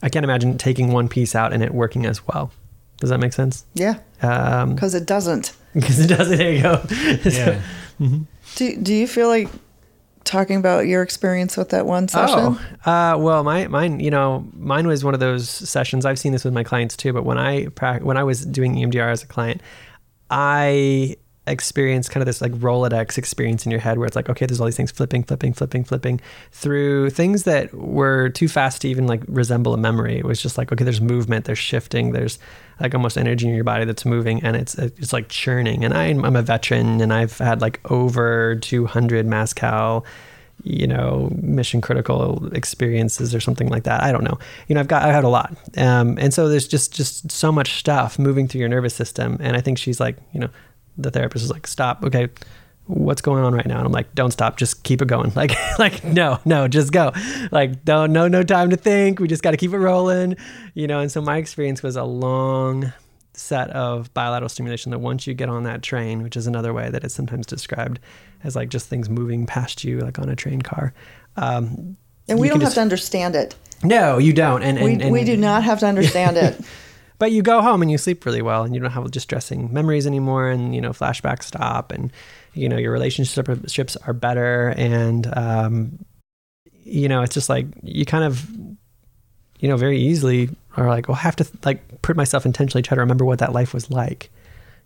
I 0.04 0.10
can't 0.10 0.24
imagine 0.24 0.58
taking 0.58 0.92
one 0.92 1.08
piece 1.08 1.36
out 1.36 1.54
and 1.54 1.64
it 1.64 1.74
working 1.74 2.06
as 2.06 2.26
well. 2.28 2.52
Does 3.00 3.10
that 3.10 3.20
make 3.20 3.34
sense? 3.34 3.66
Yeah. 3.74 4.00
Because 4.20 4.96
um, 4.96 5.02
it 5.02 5.08
doesn't. 5.08 5.54
Because 5.74 6.02
it 6.02 6.08
doesn't. 6.08 6.38
There 6.38 6.52
you 6.52 6.62
go. 6.62 6.84
Yeah. 7.24 7.62
mm-hmm. 7.98 8.24
Do 8.56 8.76
Do 8.76 8.94
you 8.94 9.08
feel 9.08 9.30
like 9.30 9.48
talking 10.26 10.58
about 10.58 10.86
your 10.86 11.02
experience 11.02 11.56
with 11.56 11.70
that 11.70 11.86
one 11.86 12.10
session? 12.10 12.58
Oh, 12.86 12.92
uh, 12.92 13.18
well, 13.18 13.46
my 13.46 13.68
mine, 13.68 14.02
you 14.02 14.12
know, 14.12 14.46
mine 14.54 14.86
was 14.86 15.06
one 15.06 15.14
of 15.14 15.22
those 15.22 15.50
sessions. 15.50 16.06
I've 16.06 16.20
seen 16.20 16.34
this 16.34 16.44
with 16.44 16.54
my 16.54 16.66
clients 16.66 16.98
too. 16.98 17.14
But 17.14 17.24
when 17.24 17.38
I 17.38 17.66
when 18.02 18.18
I 18.18 18.26
was 18.26 18.46
doing 18.46 18.76
EMDR 18.76 19.10
as 19.10 19.24
a 19.24 19.28
client, 19.28 19.62
I 20.30 21.16
experience 21.48 22.08
kind 22.08 22.22
of 22.22 22.28
this 22.28 22.40
like 22.40 22.52
Rolodex 22.54 23.18
experience 23.18 23.66
in 23.66 23.72
your 23.72 23.80
head 23.80 23.98
where 23.98 24.06
it's 24.06 24.16
like, 24.16 24.30
okay, 24.30 24.46
there's 24.46 24.60
all 24.60 24.68
these 24.68 24.78
things 24.78 24.92
flipping, 24.92 25.24
flipping, 25.24 25.54
flipping, 25.54 25.84
flipping 25.84 26.22
through 26.52 27.10
things 27.10 27.44
that 27.44 27.74
were 27.74 28.30
too 28.30 28.48
fast 28.48 28.82
to 28.82 28.90
even 28.90 29.08
like 29.08 29.24
resemble 29.28 29.74
a 29.74 29.78
memory. 29.78 30.18
It 30.18 30.26
was 30.26 30.42
just 30.42 30.58
like, 30.58 30.72
okay, 30.72 30.84
there's 30.84 31.02
movement, 31.02 31.46
there's 31.46 31.58
shifting, 31.58 32.12
there's 32.12 32.38
like 32.80 32.94
almost 32.94 33.18
energy 33.18 33.48
in 33.48 33.56
your 33.56 33.64
body 33.64 33.86
that's 33.86 34.06
moving 34.06 34.44
and 34.44 34.56
it's 34.56 34.76
it's 34.76 35.14
like 35.14 35.30
churning. 35.30 35.84
And 35.84 35.94
I'm, 35.94 36.24
I'm 36.24 36.36
a 36.36 36.44
veteran 36.44 37.02
and 37.02 37.12
I've 37.12 37.38
had 37.40 37.60
like 37.60 37.80
over 37.90 38.56
200 38.58 39.26
Mascal 39.26 40.06
you 40.64 40.86
know, 40.86 41.28
mission 41.42 41.82
critical 41.82 42.48
experiences 42.54 43.34
or 43.34 43.40
something 43.40 43.68
like 43.70 43.84
that. 43.84 44.04
I 44.04 44.12
don't 44.12 44.24
know. 44.24 44.38
You 44.68 44.76
know, 44.76 44.82
I've 44.82 44.88
got, 44.88 45.02
I've 45.02 45.14
had 45.16 45.24
a 45.24 45.30
lot. 45.30 45.56
Um, 45.76 46.20
and 46.20 46.32
so 46.32 46.48
there's 46.50 46.68
just, 46.68 46.94
just 46.94 47.32
so 47.32 47.52
much 47.52 47.80
stuff 47.80 48.20
moving 48.20 48.48
through 48.48 48.60
your 48.60 48.70
nervous 48.70 48.94
system. 48.94 49.38
And 49.40 49.58
I 49.58 49.62
think 49.62 49.80
she's 49.80 50.00
like, 50.00 50.18
you 50.34 50.40
know, 50.40 50.50
the 50.98 51.12
therapist 51.12 51.46
is 51.46 51.52
like, 51.52 51.68
stop. 51.68 52.04
Okay. 52.04 52.30
What's 52.88 53.22
going 53.22 53.44
on 53.44 53.54
right 53.54 53.66
now? 53.66 53.78
And 53.78 53.86
I'm 53.86 53.92
like, 53.92 54.14
don't 54.16 54.32
stop. 54.32 54.58
Just 54.58 54.84
keep 54.84 55.02
it 55.02 55.08
going. 55.08 55.32
Like, 55.36 55.54
like, 55.80 56.04
no, 56.04 56.40
no, 56.46 56.68
just 56.68 56.92
go. 56.92 57.12
Like, 57.52 57.86
don't, 57.86 58.12
no, 58.12 58.28
no 58.28 58.44
time 58.44 58.70
to 58.72 58.78
think. 58.78 59.20
We 59.20 59.28
just 59.28 59.44
got 59.44 59.52
to 59.52 59.58
keep 59.58 59.72
it 59.72 59.78
rolling, 59.78 60.36
you 60.74 60.88
know? 60.88 61.00
And 61.00 61.12
so 61.12 61.22
my 61.22 61.38
experience 61.38 61.82
was 61.84 61.96
a 61.96 62.04
long 62.04 62.92
set 63.34 63.70
of 63.70 64.14
bilateral 64.14 64.50
stimulation 64.50 64.92
that 64.92 65.00
once 65.00 65.26
you 65.26 65.34
get 65.34 65.50
on 65.50 65.64
that 65.64 65.82
train, 65.82 66.22
which 66.22 66.36
is 66.36 66.48
another 66.48 66.74
way 66.74 66.90
that 66.90 67.04
it's 67.04 67.14
sometimes 67.14 67.46
described 67.46 68.00
as 68.44 68.56
like 68.56 68.70
just 68.70 68.88
things 68.88 69.10
moving 69.10 69.46
past 69.46 69.84
you, 69.84 70.00
like 70.00 70.20
on 70.20 70.30
a 70.30 70.36
train 70.36 70.62
car. 70.62 70.94
Um, 71.38 71.96
and 72.28 72.40
we 72.40 72.50
don't 72.50 72.60
have 72.60 72.68
just, 72.68 72.76
to 72.76 72.82
understand 72.82 73.36
it. 73.36 73.56
No, 73.84 74.18
you 74.18 74.34
don't. 74.34 74.64
And, 74.64 74.78
and, 74.78 74.86
we, 74.86 75.04
and 75.04 75.12
we 75.12 75.24
do 75.24 75.38
not 75.38 75.64
have 75.64 75.80
to 75.80 75.86
understand 75.86 76.38
it. 76.38 76.60
but 77.22 77.32
you 77.32 77.44
go 77.44 77.62
home 77.62 77.84
and 77.84 77.92
you 77.92 78.00
sleep 78.00 78.26
really 78.26 78.42
well 78.42 78.64
and 78.64 78.74
you 78.74 78.82
don't 78.82 78.90
have 78.90 79.12
distressing 79.12 79.72
memories 79.72 80.08
anymore 80.08 80.50
and 80.50 80.74
you 80.74 80.82
know 80.82 80.90
flashbacks 80.90 81.44
stop 81.44 81.92
and 81.92 82.12
you 82.56 82.68
know 82.68 82.78
your 82.78 82.92
relationships 82.92 83.96
are 83.96 84.14
better 84.14 84.70
and 84.70 85.32
um, 85.38 86.04
you 86.84 87.08
know 87.08 87.22
it's 87.22 87.36
just 87.36 87.48
like 87.48 87.68
you 87.84 88.06
kind 88.06 88.24
of 88.24 88.50
you 89.60 89.68
know 89.68 89.78
very 89.78 90.00
easily 90.00 90.50
are 90.78 90.88
like 90.88 91.08
well 91.08 91.16
I 91.16 91.20
have 91.20 91.36
to 91.36 91.48
like 91.64 92.02
put 92.02 92.18
myself 92.18 92.44
intentionally 92.44 92.82
try 92.82 92.96
to 92.96 93.02
remember 93.02 93.24
what 93.24 93.38
that 93.38 93.54
life 93.54 93.72
was 93.72 93.92
like. 93.92 94.32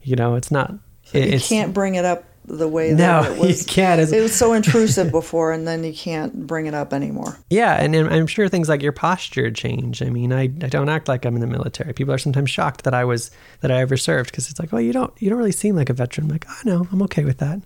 You 0.02 0.18
know 0.18 0.36
it's 0.36 0.52
not 0.52 0.74
so 1.04 1.18
you 1.20 1.40
can't 1.40 1.74
bring 1.74 1.96
it 1.96 2.04
up 2.04 2.26
the 2.48 2.68
way 2.68 2.94
that 2.94 2.98
no, 2.98 3.32
it 3.32 3.40
was. 3.40 3.62
You 3.62 3.66
can't. 3.66 4.00
It 4.00 4.22
was 4.22 4.36
so 4.36 4.54
intrusive 4.54 5.12
before, 5.12 5.52
and 5.52 5.68
then 5.68 5.84
you 5.84 5.94
can't 5.94 6.46
bring 6.48 6.66
it 6.66 6.74
up 6.74 6.94
anymore. 6.94 7.38
Yeah, 7.50 7.74
and, 7.74 7.96
and, 7.96 8.10
I'm 8.10 8.28
sure 8.28 8.48
things 8.48 8.70
like 8.70 8.82
your 8.82 8.92
posture 8.92 9.52
change. 9.52 10.02
I 10.02 10.10
mean, 10.10 10.32
I, 10.32 10.44
I 10.44 10.48
don't 10.48 10.90
act 10.90 11.08
like 11.08 11.26
I'm 11.26 11.36
in 11.36 11.42
the 11.42 11.48
military. 11.48 11.94
People 11.94 12.14
are 12.14 12.18
sometimes 12.18 12.50
shocked 12.50 12.84
that 12.84 12.94
I 12.94 13.04
was 13.04 13.32
that 13.62 13.72
I 13.72 13.82
ever 13.82 13.98
served 13.98 14.32
because 14.32 14.50
it's 14.50 14.60
like, 14.60 14.72
well, 14.72 14.82
you 14.82 14.94
don't 14.94 15.14
you 15.22 15.30
don't 15.30 15.40
really 15.40 15.52
seem 15.52 15.76
like 15.76 15.90
a 15.90 15.94
veteran. 15.94 16.26
I'm 16.26 16.32
like, 16.32 16.46
oh 16.50 16.62
no, 16.66 16.88
I'm 16.92 17.02
okay 17.04 17.24
with 17.24 17.40
that. 17.40 17.62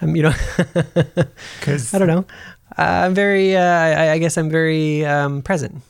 I'm 0.00 0.16
you 0.16 0.22
know, 0.22 0.34
because 1.60 1.94
I 1.94 1.98
don't 1.98 2.08
know. 2.08 2.24
Uh, 2.76 2.82
I'm 3.06 3.14
very. 3.14 3.56
Uh, 3.56 3.62
I, 3.62 4.10
I, 4.12 4.18
guess 4.18 4.36
I'm 4.36 4.50
very 4.50 5.04
um, 5.04 5.42
present. 5.42 5.82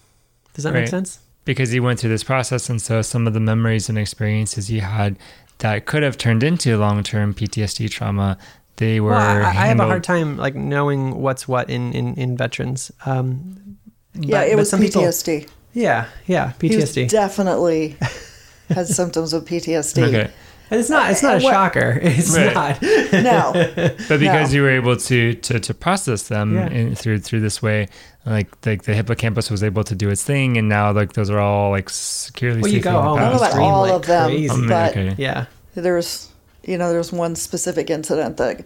Does 0.54 0.64
that 0.64 0.72
right. 0.72 0.80
make 0.80 0.88
sense? 0.88 1.18
Because 1.44 1.74
you 1.74 1.82
went 1.82 1.98
through 1.98 2.10
this 2.10 2.24
process, 2.24 2.68
and 2.68 2.80
so 2.80 3.02
some 3.02 3.26
of 3.26 3.34
the 3.34 3.40
memories 3.40 3.88
and 3.88 3.98
experiences 3.98 4.70
you 4.70 4.82
had 4.82 5.18
that 5.58 5.86
could 5.86 6.02
have 6.02 6.16
turned 6.16 6.42
into 6.42 6.76
long-term 6.76 7.34
PTSD 7.34 7.90
trauma. 7.90 8.38
They 8.76 9.00
were. 9.00 9.10
Well, 9.10 9.20
I, 9.20 9.48
I, 9.48 9.66
have 9.66 9.80
a 9.80 9.86
hard 9.86 10.04
time 10.04 10.36
like 10.36 10.54
knowing 10.54 11.20
what's 11.20 11.48
what 11.48 11.68
in 11.68 11.92
in, 11.92 12.14
in 12.14 12.36
veterans. 12.36 12.92
Um, 13.06 13.78
yeah, 14.14 14.42
but, 14.42 14.48
it 14.48 14.56
was 14.56 14.72
PTSD. 14.72 15.40
People, 15.40 15.54
yeah, 15.72 16.06
yeah, 16.26 16.52
PTSD. 16.58 17.08
definitely 17.08 17.96
has 18.70 18.94
symptoms 18.94 19.32
of 19.32 19.44
PTSD. 19.44 20.02
Okay. 20.02 20.30
And 20.70 20.80
it's 20.80 20.90
not. 20.90 21.10
It's 21.10 21.22
not 21.22 21.40
a 21.40 21.44
what, 21.44 21.52
shocker. 21.52 21.98
It's 22.02 22.36
right. 22.36 22.54
not. 22.54 22.82
no. 23.12 23.52
But 24.08 24.20
because 24.20 24.50
no. 24.50 24.56
you 24.56 24.62
were 24.62 24.70
able 24.70 24.96
to 24.96 25.34
to, 25.34 25.60
to 25.60 25.74
process 25.74 26.28
them 26.28 26.54
yeah. 26.54 26.68
in, 26.68 26.94
through 26.94 27.20
through 27.20 27.40
this 27.40 27.62
way, 27.62 27.88
like 28.26 28.48
like 28.66 28.82
the 28.82 28.94
hippocampus 28.94 29.50
was 29.50 29.62
able 29.62 29.84
to 29.84 29.94
do 29.94 30.10
its 30.10 30.22
thing, 30.22 30.56
and 30.58 30.68
now 30.68 30.92
like 30.92 31.14
those 31.14 31.30
are 31.30 31.38
all 31.38 31.70
like 31.70 31.88
securely. 31.88 32.60
Well, 32.60 32.70
you 32.70 32.80
go 32.80 33.00
home. 33.00 33.18
I 33.18 33.22
don't 33.22 33.32
know 33.32 33.36
about 33.38 33.58
all 33.58 33.82
like 33.82 33.92
of 33.92 34.06
them, 34.06 34.30
crazy. 34.30 34.68
but 34.68 34.90
okay. 34.96 35.14
yeah, 35.16 35.46
there's 35.74 36.30
you 36.64 36.76
know 36.76 36.90
there's 36.90 37.12
one 37.12 37.34
specific 37.34 37.90
incident 37.90 38.36
that 38.36 38.64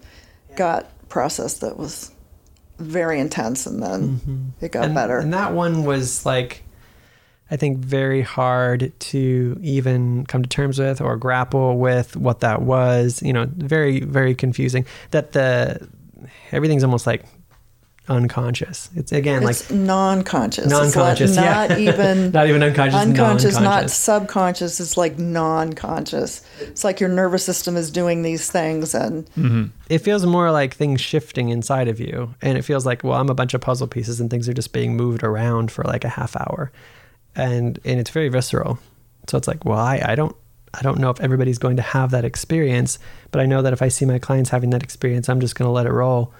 got 0.56 0.86
processed 1.08 1.60
that 1.60 1.76
was 1.76 2.10
very 2.78 3.20
intense, 3.20 3.66
and 3.66 3.82
then 3.82 4.08
mm-hmm. 4.08 4.48
it 4.60 4.72
got 4.72 4.86
and, 4.86 4.94
better. 4.94 5.18
And 5.18 5.32
that 5.34 5.52
one 5.52 5.84
was 5.84 6.26
like 6.26 6.62
I 7.52 7.56
think, 7.56 7.78
very 7.78 8.22
hard 8.22 8.98
to 8.98 9.58
even 9.60 10.24
come 10.24 10.42
to 10.42 10.48
terms 10.48 10.78
with 10.78 11.02
or 11.02 11.18
grapple 11.18 11.76
with 11.76 12.16
what 12.16 12.40
that 12.40 12.62
was. 12.62 13.22
You 13.22 13.34
know, 13.34 13.46
very, 13.54 14.00
very 14.00 14.34
confusing. 14.34 14.86
That 15.10 15.32
the 15.32 15.86
everything's 16.50 16.82
almost 16.82 17.06
like 17.06 17.26
unconscious. 18.08 18.88
It's 18.96 19.12
again 19.12 19.46
it's 19.46 19.70
like 19.70 19.78
non-conscious. 19.78 20.66
Non-conscious, 20.66 21.36
not, 21.36 21.70
yeah. 21.70 21.76
even 21.92 22.30
not 22.30 22.48
even 22.48 22.62
unconscious. 22.62 22.94
Unconscious, 22.94 23.60
not 23.60 23.90
subconscious. 23.90 24.80
It's 24.80 24.96
like 24.96 25.18
non-conscious. 25.18 26.40
It's 26.60 26.84
like 26.84 27.00
your 27.00 27.10
nervous 27.10 27.44
system 27.44 27.76
is 27.76 27.90
doing 27.90 28.22
these 28.22 28.50
things, 28.50 28.94
and 28.94 29.26
mm-hmm. 29.32 29.64
it 29.90 29.98
feels 29.98 30.24
more 30.24 30.50
like 30.50 30.74
things 30.74 31.02
shifting 31.02 31.50
inside 31.50 31.88
of 31.88 32.00
you, 32.00 32.34
and 32.40 32.56
it 32.56 32.62
feels 32.62 32.86
like 32.86 33.04
well, 33.04 33.20
I'm 33.20 33.28
a 33.28 33.34
bunch 33.34 33.52
of 33.52 33.60
puzzle 33.60 33.88
pieces, 33.88 34.20
and 34.20 34.30
things 34.30 34.48
are 34.48 34.54
just 34.54 34.72
being 34.72 34.96
moved 34.96 35.22
around 35.22 35.70
for 35.70 35.84
like 35.84 36.04
a 36.04 36.08
half 36.08 36.34
hour 36.34 36.72
and 37.36 37.78
and 37.84 38.00
it's 38.00 38.10
very 38.10 38.28
visceral. 38.28 38.78
So 39.28 39.38
it's 39.38 39.48
like, 39.48 39.64
well, 39.64 39.78
I, 39.78 40.02
I 40.04 40.14
don't 40.14 40.36
I 40.74 40.82
don't 40.82 40.98
know 40.98 41.10
if 41.10 41.20
everybody's 41.20 41.58
going 41.58 41.76
to 41.76 41.82
have 41.82 42.10
that 42.12 42.24
experience, 42.24 42.98
but 43.30 43.40
I 43.40 43.46
know 43.46 43.62
that 43.62 43.72
if 43.72 43.82
I 43.82 43.88
see 43.88 44.04
my 44.04 44.18
clients 44.18 44.50
having 44.50 44.70
that 44.70 44.82
experience, 44.82 45.28
I'm 45.28 45.40
just 45.40 45.54
going 45.54 45.66
to 45.66 45.72
let 45.72 45.86
it 45.86 45.92
roll 45.92 46.32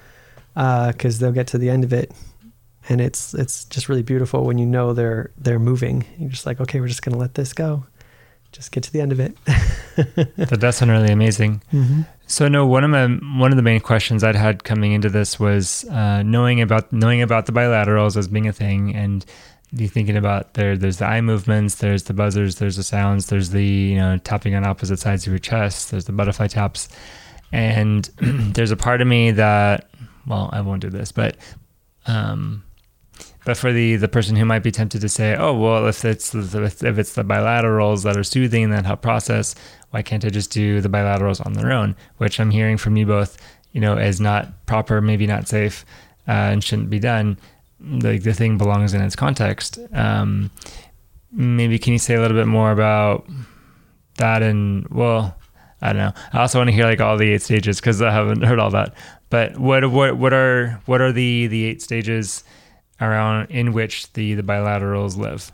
because 0.55 1.17
uh, 1.17 1.19
they'll 1.21 1.33
get 1.33 1.47
to 1.49 1.59
the 1.59 1.71
end 1.71 1.85
of 1.85 1.93
it, 1.93 2.13
and 2.89 3.01
it's 3.01 3.35
it's 3.35 3.65
just 3.67 3.89
really 3.89 4.03
beautiful 4.03 4.45
when 4.45 4.59
you 4.59 4.67
know 4.67 4.93
they're 4.93 5.31
they're 5.37 5.59
moving. 5.59 6.05
You're 6.19 6.31
just 6.31 6.47
like, 6.47 6.61
okay, 6.61 6.81
we're 6.81 6.89
just 6.89 7.03
going 7.03 7.13
to 7.13 7.19
let 7.19 7.35
this 7.35 7.53
go, 7.53 7.85
just 8.53 8.73
get 8.73 8.83
to 8.85 8.93
the 8.93 9.01
end 9.01 9.13
of 9.13 9.21
it. 9.21 9.37
that's 10.61 10.83
really 10.83 11.13
amazing. 11.13 11.63
Mm-hmm. 11.73 12.03
So 12.27 12.49
no, 12.49 12.67
one 12.67 12.85
of 12.85 12.91
my 12.91 13.07
one 13.39 13.51
of 13.51 13.57
the 13.57 13.63
main 13.63 13.81
questions 13.81 14.25
I'd 14.25 14.37
had 14.37 14.65
coming 14.65 14.93
into 14.93 15.11
this 15.11 15.39
was 15.39 15.85
uh, 15.91 16.23
knowing 16.23 16.61
about 16.63 16.93
knowing 16.93 17.21
about 17.21 17.47
the 17.47 17.53
bilaterals 17.53 18.17
as 18.17 18.29
being 18.29 18.49
a 18.49 18.53
thing 18.53 18.95
and 18.95 19.25
you 19.75 19.89
thinking 19.89 20.17
about 20.17 20.55
there 20.55 20.77
there's 20.77 20.99
the 20.99 21.07
eye 21.07 21.21
movements 21.21 21.77
there's 21.77 22.05
the 22.05 22.13
buzzers 22.13 22.57
there's 22.57 22.77
the 22.77 22.83
sounds 22.83 23.27
there's 23.27 23.51
the 23.51 23.65
you 23.65 23.97
know 23.97 24.19
tapping 24.19 24.55
on 24.55 24.65
opposite 24.65 24.99
sides 24.99 25.27
of 25.27 25.33
your 25.33 25.39
chest 25.39 25.91
there's 25.91 26.05
the 26.05 26.13
butterfly 26.13 26.47
taps. 26.47 26.89
And 27.55 28.05
there's 28.21 28.71
a 28.71 28.77
part 28.77 29.01
of 29.01 29.09
me 29.09 29.31
that 29.33 29.91
well 30.27 30.51
i 30.53 30.61
won't 30.61 30.83
do 30.83 30.91
this 30.91 31.13
but 31.13 31.37
um 32.07 32.65
but 33.45 33.57
for 33.57 33.73
the 33.73 33.97
the 33.97 34.09
person 34.09 34.37
who 34.37 34.45
might 34.45 34.63
be 34.63 34.71
tempted 34.71 35.01
to 35.01 35.09
say 35.09 35.37
oh 35.37 35.55
well 35.55 35.87
if 35.87 36.05
it's 36.05 36.35
if 36.35 36.99
it's 36.99 37.13
the 37.15 37.25
bilaterals 37.25 38.05
that 38.05 38.17
are 38.17 38.25
soothing 38.25 38.71
that 38.71 38.87
help 38.87 39.03
process 39.03 39.55
why 39.91 40.03
can't 40.03 40.25
i 40.25 40.29
just 40.29 40.51
do 40.51 40.81
the 40.81 40.89
bilaterals 40.89 41.45
on 41.45 41.53
their 41.53 41.73
own? 41.73 41.95
Which 42.17 42.41
i'm 42.41 42.51
hearing 42.51 42.77
from 42.79 42.97
you 42.97 43.07
both 43.07 43.37
you 43.73 43.81
know 43.81 43.97
is 43.97 44.21
not 44.21 44.67
proper 44.67 45.01
maybe 45.01 45.27
not 45.27 45.49
safe 45.49 45.85
uh, 46.29 46.31
and 46.31 46.63
shouldn't 46.63 46.91
be 46.91 46.99
done 46.99 47.37
like 47.85 48.23
the 48.23 48.33
thing 48.33 48.59
belongs 48.59 48.95
in 48.95 49.03
its 49.03 49.17
context. 49.17 49.79
Um, 49.93 50.51
maybe 51.31 51.79
can 51.79 51.93
you 51.93 51.99
say 51.99 52.15
a 52.15 52.21
little 52.21 52.37
bit 52.37 52.47
more 52.47 52.71
about 52.71 53.27
that? 54.17 54.43
And 54.43 54.89
well, 54.89 55.37
I 55.81 55.93
don't 55.93 55.99
know. 55.99 56.13
I 56.33 56.41
also 56.41 56.59
want 56.59 56.69
to 56.69 56.75
hear 56.75 56.85
like 56.85 57.01
all 57.01 57.17
the 57.17 57.33
eight 57.33 57.43
stages 57.43 57.81
because 57.81 58.01
I 58.01 58.11
haven't 58.11 58.43
heard 58.43 58.59
all 58.59 58.71
that. 58.71 58.95
But 59.31 59.59
what 59.59 59.91
what 59.91 60.17
what 60.17 60.33
are 60.33 60.81
what 60.87 61.01
are 61.01 61.13
the 61.13 61.47
the 61.47 61.65
eight 61.65 61.83
stages 61.83 62.45
around 63.01 63.51
in 63.51 63.73
which 63.73 64.13
the 64.13 64.35
the 64.35 64.43
bilaterals 64.43 65.17
live? 65.17 65.51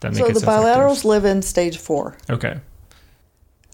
That 0.00 0.14
so 0.14 0.28
the 0.28 0.40
bilaterals 0.40 1.04
live 1.04 1.24
in 1.24 1.42
stage 1.42 1.78
four. 1.78 2.16
Okay. 2.28 2.60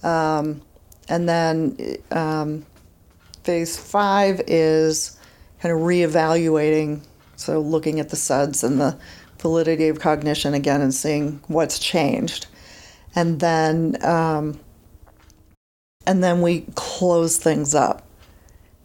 Um, 0.03 0.63
and 1.09 1.29
then 1.29 1.77
um, 2.11 2.65
phase 3.43 3.77
five 3.77 4.41
is 4.47 5.19
kind 5.61 5.75
of 5.75 5.81
reevaluating 5.81 7.05
so 7.41 7.59
looking 7.59 7.99
at 8.01 8.11
the 8.11 8.17
SUDS 8.17 8.63
and 8.63 8.79
the 8.79 8.99
validity 9.39 9.89
of 9.89 9.99
cognition 9.99 10.53
again 10.53 10.83
and 10.83 10.93
seeing 10.93 11.41
what's 11.49 11.79
changed. 11.79 12.47
And 13.15 13.41
then 13.41 13.97
um, 14.05 14.61
and 16.07 16.23
then 16.23 16.43
we 16.43 16.67
close 16.75 17.39
things 17.39 17.75
up. 17.75 18.07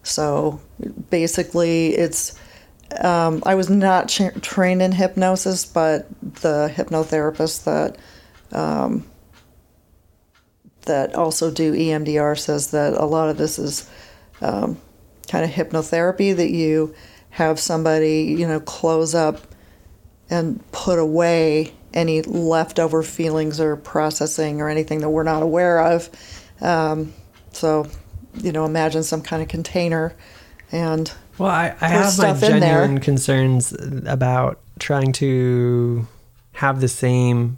So 0.03 0.61
basically, 1.09 1.95
it's 1.95 2.39
um, 3.01 3.43
I 3.45 3.55
was 3.55 3.69
not 3.69 4.07
tra- 4.07 4.39
trained 4.39 4.81
in 4.81 4.93
hypnosis, 4.93 5.65
but 5.65 6.07
the 6.21 6.71
hypnotherapist 6.73 7.65
that 7.65 7.97
um, 8.57 9.05
that 10.83 11.13
also 11.13 11.51
do 11.51 11.73
EMDR 11.73 12.39
says 12.39 12.71
that 12.71 12.93
a 12.93 13.05
lot 13.05 13.29
of 13.29 13.37
this 13.37 13.59
is 13.59 13.89
um, 14.41 14.77
kind 15.27 15.43
of 15.43 15.51
hypnotherapy 15.51 16.35
that 16.35 16.51
you 16.51 16.95
have 17.35 17.59
somebody, 17.59 18.33
you 18.37 18.47
know, 18.47 18.61
close 18.61 19.13
up 19.13 19.41
and 20.29 20.63
put 20.71 20.97
away 20.97 21.73
any 21.93 22.21
leftover 22.21 23.03
feelings 23.03 23.59
or 23.59 23.75
processing 23.75 24.61
or 24.61 24.69
anything 24.69 24.99
that 25.01 25.09
we're 25.09 25.23
not 25.23 25.43
aware 25.43 25.81
of. 25.81 26.09
Um, 26.61 27.11
so, 27.51 27.87
you 28.35 28.53
know, 28.53 28.63
imagine 28.63 29.03
some 29.03 29.21
kind 29.21 29.41
of 29.41 29.49
container 29.49 30.15
and 30.71 31.11
well, 31.37 31.49
I, 31.49 31.75
I 31.81 31.87
have 31.89 32.17
my 32.17 32.31
genuine 32.39 32.99
concerns 32.99 33.75
about 34.05 34.61
trying 34.79 35.11
to 35.13 36.07
have 36.53 36.79
the 36.79 36.87
same 36.87 37.57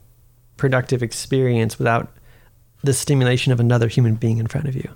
productive 0.58 1.04
experience 1.04 1.78
without 1.78 2.12
the 2.84 2.94
stimulation 2.94 3.54
of 3.54 3.60
another 3.60 3.88
human 3.88 4.16
being 4.16 4.40
in 4.40 4.48
front 4.48 4.68
of 4.68 4.76
you. 4.76 4.90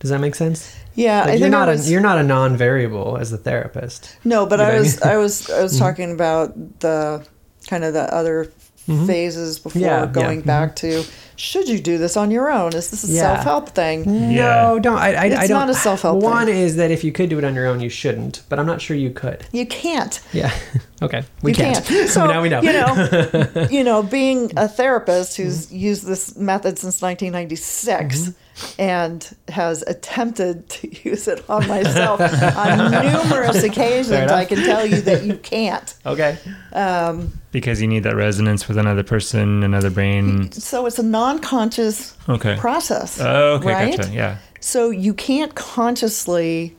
Does 0.00 0.10
that 0.10 0.20
make 0.20 0.34
sense? 0.34 0.76
Yeah, 0.94 1.24
like 1.24 1.38
you're 1.38 1.48
not 1.48 1.68
was, 1.68 1.88
a 1.88 1.92
you're 1.92 2.00
not 2.00 2.18
a 2.18 2.22
non-variable 2.22 3.16
as 3.18 3.32
a 3.32 3.38
therapist. 3.38 4.16
No, 4.24 4.46
but 4.46 4.60
I 4.60 4.78
was, 4.78 5.00
I, 5.02 5.16
was 5.16 5.48
I 5.48 5.62
was 5.62 5.72
mm-hmm. 5.76 5.84
talking 5.84 6.12
about 6.12 6.80
the 6.80 7.26
kind 7.68 7.84
of 7.84 7.92
the 7.92 8.12
other 8.12 8.46
mm-hmm. 8.88 9.06
phases 9.06 9.58
before 9.58 9.80
yeah, 9.80 10.06
going 10.06 10.40
yeah. 10.40 10.46
back 10.46 10.76
mm-hmm. 10.76 11.02
to 11.02 11.10
should 11.40 11.68
you 11.68 11.78
do 11.78 11.96
this 11.96 12.18
on 12.18 12.30
your 12.30 12.50
own? 12.50 12.74
Is 12.74 12.90
this 12.90 13.02
a 13.08 13.12
yeah. 13.12 13.20
self 13.20 13.44
help 13.44 13.68
thing? 13.70 14.34
No, 14.34 14.78
don't. 14.78 14.98
I, 14.98 15.14
I, 15.14 15.24
it's 15.26 15.36
I 15.36 15.46
don't. 15.46 15.60
not 15.60 15.70
a 15.70 15.74
self 15.74 16.02
help. 16.02 16.22
One 16.22 16.48
is 16.48 16.76
that 16.76 16.90
if 16.90 17.02
you 17.02 17.12
could 17.12 17.30
do 17.30 17.38
it 17.38 17.44
on 17.44 17.54
your 17.54 17.66
own, 17.66 17.80
you 17.80 17.88
shouldn't. 17.88 18.42
But 18.50 18.58
I'm 18.58 18.66
not 18.66 18.82
sure 18.82 18.94
you 18.94 19.10
could. 19.10 19.46
You 19.50 19.64
can't. 19.64 20.20
Yeah. 20.34 20.54
okay. 21.02 21.24
We 21.42 21.52
you 21.52 21.54
can't. 21.56 21.84
can't. 21.84 22.10
So 22.10 22.26
now 22.26 22.42
we 22.42 22.50
know. 22.50 22.60
You 22.60 22.72
know. 22.72 23.68
you 23.70 23.84
know, 23.84 24.02
being 24.02 24.52
a 24.56 24.68
therapist 24.68 25.38
who's 25.38 25.66
mm-hmm. 25.66 25.76
used 25.76 26.06
this 26.06 26.36
method 26.36 26.78
since 26.78 27.00
1996. 27.00 28.34
And 28.78 29.36
has 29.48 29.82
attempted 29.82 30.68
to 30.68 31.08
use 31.08 31.28
it 31.28 31.48
on 31.48 31.66
myself 31.68 32.20
on 32.20 32.90
numerous 32.90 33.62
occasions. 33.62 34.30
I 34.30 34.44
can 34.44 34.58
tell 34.58 34.86
you 34.86 35.00
that 35.02 35.24
you 35.24 35.36
can't. 35.36 35.94
Okay. 36.06 36.38
Um, 36.72 37.32
because 37.52 37.80
you 37.80 37.88
need 37.88 38.04
that 38.04 38.16
resonance 38.16 38.68
with 38.68 38.78
another 38.78 39.02
person, 39.02 39.62
another 39.62 39.90
brain. 39.90 40.52
So 40.52 40.86
it's 40.86 40.98
a 40.98 41.02
non-conscious 41.02 42.16
okay. 42.28 42.56
process. 42.58 43.20
Oh, 43.20 43.54
okay, 43.54 43.72
right? 43.72 43.96
gotcha. 43.96 44.10
Yeah. 44.12 44.38
So 44.60 44.90
you 44.90 45.14
can't 45.14 45.54
consciously 45.54 46.76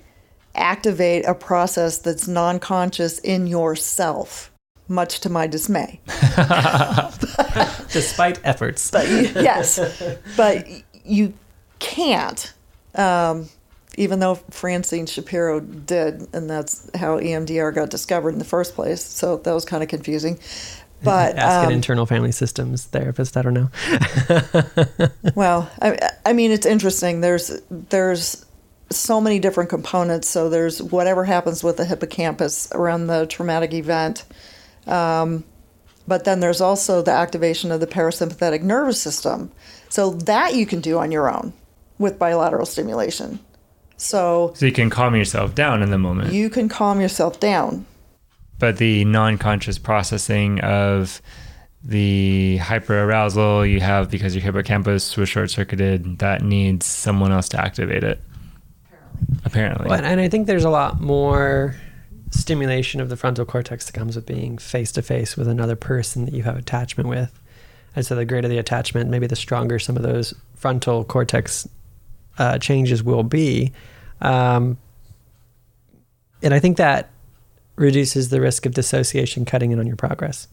activate 0.56 1.26
a 1.26 1.34
process 1.34 1.98
that's 1.98 2.28
non-conscious 2.28 3.20
in 3.20 3.48
yourself 3.48 4.52
much 4.92 5.22
to 5.22 5.30
my 5.30 5.48
dismay. 5.48 6.00
Despite 7.92 8.40
efforts. 8.44 8.92
But 8.92 9.08
yes, 9.10 9.80
but 10.38 10.68
you 11.04 11.34
can't. 11.82 12.54
Um, 12.96 13.50
even 13.98 14.20
though 14.20 14.36
Francine 14.36 15.06
Shapiro 15.06 15.60
did, 15.60 16.28
and 16.34 16.50
that's 16.50 16.90
how 16.96 17.20
EMDR 17.20 17.76
got 17.76 17.90
discovered 17.90 18.30
in 18.30 18.40
the 18.40 18.46
first 18.46 18.74
place. 18.74 19.04
So 19.04 19.38
that 19.38 19.52
was 19.54 19.66
kind 19.66 19.84
of 19.84 19.90
confusing. 19.90 20.40
But 21.04 21.36
ask 21.36 21.64
um, 21.64 21.72
an 21.72 21.76
internal 21.76 22.06
family 22.06 22.32
systems 22.32 22.86
therapist. 22.86 23.36
I 23.36 23.42
don't 23.42 23.56
know. 23.56 23.72
well, 25.36 25.68
I, 25.82 25.98
I 26.28 26.34
mean, 26.34 26.52
it's 26.52 26.68
interesting. 26.68 27.22
There's 27.22 27.60
there's 27.72 28.46
so 28.92 29.20
many 29.20 29.40
different 29.40 29.72
components. 29.72 30.30
So 30.30 30.48
there's 30.48 30.80
whatever 30.80 31.24
happens 31.24 31.64
with 31.64 31.78
the 31.78 31.86
hippocampus 31.86 32.72
around 32.74 33.08
the 33.08 33.26
traumatic 33.26 33.74
event. 33.74 34.26
Um, 34.86 35.44
but 36.08 36.24
then 36.24 36.40
there's 36.40 36.62
also 36.62 37.02
the 37.02 37.10
activation 37.10 37.72
of 37.72 37.80
the 37.80 37.88
parasympathetic 37.88 38.62
nervous 38.62 39.02
system. 39.02 39.52
So 39.90 40.12
that 40.12 40.54
you 40.54 40.68
can 40.68 40.82
do 40.82 41.00
on 41.00 41.12
your 41.12 41.36
own 41.36 41.52
with 42.02 42.20
bilateral 42.20 42.66
stimulation. 42.66 43.40
So, 43.98 44.52
so 44.56 44.66
you 44.66 44.72
can 44.72 44.90
calm 44.90 45.16
yourself 45.16 45.54
down 45.54 45.84
in 45.84 45.92
the 45.92 45.98
moment. 45.98 46.34
You 46.34 46.50
can 46.50 46.68
calm 46.68 47.00
yourself 47.00 47.40
down. 47.40 47.86
But 48.58 48.78
the 48.78 49.06
non-conscious 49.06 49.78
processing 49.78 50.60
of 50.62 51.22
the 51.84 52.60
hyperarousal 52.60 53.70
you 53.70 53.80
have 53.80 54.12
because 54.12 54.36
your 54.36 54.44
hippocampus 54.44 55.18
was 55.18 55.30
short-circuited, 55.30 56.20
that 56.20 56.44
needs 56.44 56.86
someone 56.86 57.32
else 57.32 57.50
to 57.50 57.60
activate 57.60 58.04
it. 58.04 58.20
Apparently. 58.92 59.42
Apparently. 59.46 59.88
Well, 59.90 60.04
and 60.04 60.20
I 60.20 60.30
think 60.30 60.48
there's 60.48 60.64
a 60.64 60.70
lot 60.70 61.00
more 61.00 61.76
stimulation 62.32 63.02
of 63.02 63.10
the 63.10 63.18
frontal 63.18 63.46
cortex 63.46 63.86
that 63.86 63.94
comes 63.94 64.16
with 64.16 64.26
being 64.26 64.58
face 64.58 64.92
to 64.94 65.02
face 65.02 65.36
with 65.36 65.48
another 65.48 65.76
person 65.76 66.26
that 66.26 66.34
you 66.34 66.44
have 66.44 66.58
attachment 66.58 67.10
with. 67.10 67.38
And 67.96 68.06
so 68.06 68.16
the 68.16 68.26
greater 68.26 68.48
the 68.48 68.58
attachment, 68.58 69.10
maybe 69.10 69.28
the 69.28 69.36
stronger 69.36 69.80
some 69.80 69.98
of 69.98 70.04
those 70.04 70.34
frontal 70.56 71.04
cortex 71.04 71.68
uh, 72.42 72.58
changes 72.58 73.04
will 73.04 73.22
be. 73.22 73.72
Um, 74.20 74.80
and 76.42 76.56
I 76.56 76.60
think 76.60 76.78
that 76.78 77.12
reduces 77.76 78.30
the 78.30 78.42
risk 78.42 78.66
of 78.66 78.74
dissociation 78.74 79.46
cutting 79.46 79.70
in 79.72 79.80
on 79.80 79.86
your 79.86 79.96
progress. 79.96 80.48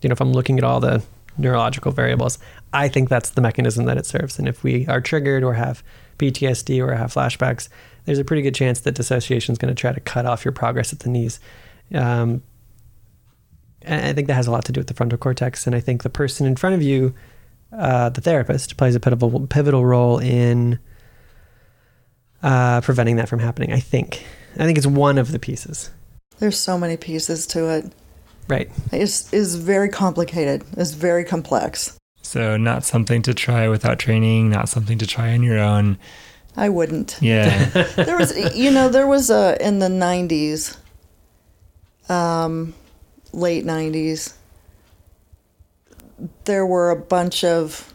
You 0.00 0.08
know, 0.08 0.14
if 0.14 0.20
I'm 0.22 0.32
looking 0.32 0.56
at 0.56 0.64
all 0.64 0.80
the 0.80 1.02
neurological 1.36 1.92
variables, 1.92 2.38
I 2.72 2.88
think 2.88 3.10
that's 3.10 3.30
the 3.30 3.42
mechanism 3.42 3.84
that 3.84 3.98
it 3.98 4.06
serves. 4.06 4.38
And 4.38 4.48
if 4.48 4.64
we 4.64 4.86
are 4.86 5.02
triggered 5.02 5.44
or 5.44 5.52
have 5.52 5.82
PTSD 6.18 6.82
or 6.82 6.94
have 6.94 7.12
flashbacks, 7.12 7.68
there's 8.06 8.18
a 8.18 8.24
pretty 8.24 8.40
good 8.40 8.54
chance 8.54 8.80
that 8.80 8.94
dissociation 8.94 9.52
is 9.52 9.58
going 9.58 9.74
to 9.74 9.78
try 9.78 9.92
to 9.92 10.00
cut 10.00 10.24
off 10.24 10.42
your 10.42 10.52
progress 10.52 10.90
at 10.90 11.00
the 11.00 11.10
knees. 11.10 11.38
Um, 11.94 12.42
I 13.86 14.14
think 14.14 14.26
that 14.28 14.34
has 14.34 14.46
a 14.46 14.50
lot 14.50 14.64
to 14.64 14.72
do 14.72 14.80
with 14.80 14.88
the 14.88 14.94
frontal 14.94 15.18
cortex. 15.18 15.66
And 15.66 15.76
I 15.76 15.80
think 15.80 16.02
the 16.02 16.10
person 16.10 16.46
in 16.46 16.56
front 16.56 16.76
of 16.76 16.82
you, 16.82 17.14
uh, 17.76 18.08
the 18.08 18.22
therapist, 18.22 18.78
plays 18.78 18.94
a 18.94 19.00
pivotal 19.00 19.46
pivotal 19.48 19.84
role 19.84 20.18
in 20.18 20.78
uh, 22.46 22.80
preventing 22.80 23.16
that 23.16 23.28
from 23.28 23.40
happening. 23.40 23.72
I 23.72 23.80
think. 23.80 24.24
I 24.54 24.64
think 24.64 24.78
it's 24.78 24.86
one 24.86 25.18
of 25.18 25.32
the 25.32 25.38
pieces. 25.38 25.90
There's 26.38 26.58
so 26.58 26.78
many 26.78 26.96
pieces 26.96 27.46
to 27.48 27.68
it. 27.68 27.92
Right. 28.48 28.70
It's 28.92 29.32
is 29.32 29.56
very 29.56 29.88
complicated. 29.88 30.64
It's 30.76 30.92
very 30.92 31.24
complex. 31.24 31.98
So 32.22 32.56
not 32.56 32.84
something 32.84 33.22
to 33.22 33.34
try 33.34 33.68
without 33.68 33.98
training. 33.98 34.48
Not 34.48 34.68
something 34.68 34.96
to 34.98 35.06
try 35.06 35.32
on 35.32 35.42
your 35.42 35.58
own. 35.58 35.98
I 36.56 36.68
wouldn't. 36.68 37.18
Yeah. 37.20 37.64
there 37.96 38.16
was, 38.16 38.56
you 38.56 38.70
know, 38.70 38.88
there 38.88 39.06
was 39.06 39.28
a 39.28 39.56
in 39.60 39.80
the 39.80 39.88
'90s, 39.88 40.76
um, 42.08 42.74
late 43.32 43.64
'90s. 43.64 44.34
There 46.44 46.64
were 46.64 46.90
a 46.90 46.96
bunch 46.96 47.42
of 47.42 47.92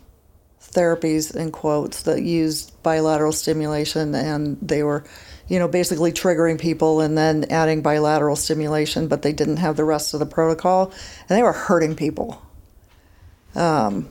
therapies 0.72 1.36
in 1.36 1.51
quotes 1.51 2.03
that 2.03 2.22
used 2.22 2.72
bilateral 2.84 3.32
stimulation, 3.32 4.15
and 4.15 4.57
they 4.61 4.84
were, 4.84 5.03
you 5.47 5.59
know, 5.59 5.67
basically 5.67 6.11
triggering 6.11 6.59
people 6.59 7.01
and 7.01 7.17
then 7.17 7.45
adding 7.49 7.82
bilateral 7.82 8.36
stimulation, 8.36 9.07
but 9.07 9.22
they 9.22 9.34
didn't 9.34 9.57
have 9.57 9.76
the 9.76 9.84
rest 9.84 10.13
of 10.13 10.19
the 10.19 10.26
protocol, 10.26 10.91
and 11.28 11.38
they 11.38 11.43
were 11.43 11.53
hurting 11.53 11.95
people, 11.95 12.41
um, 13.55 14.09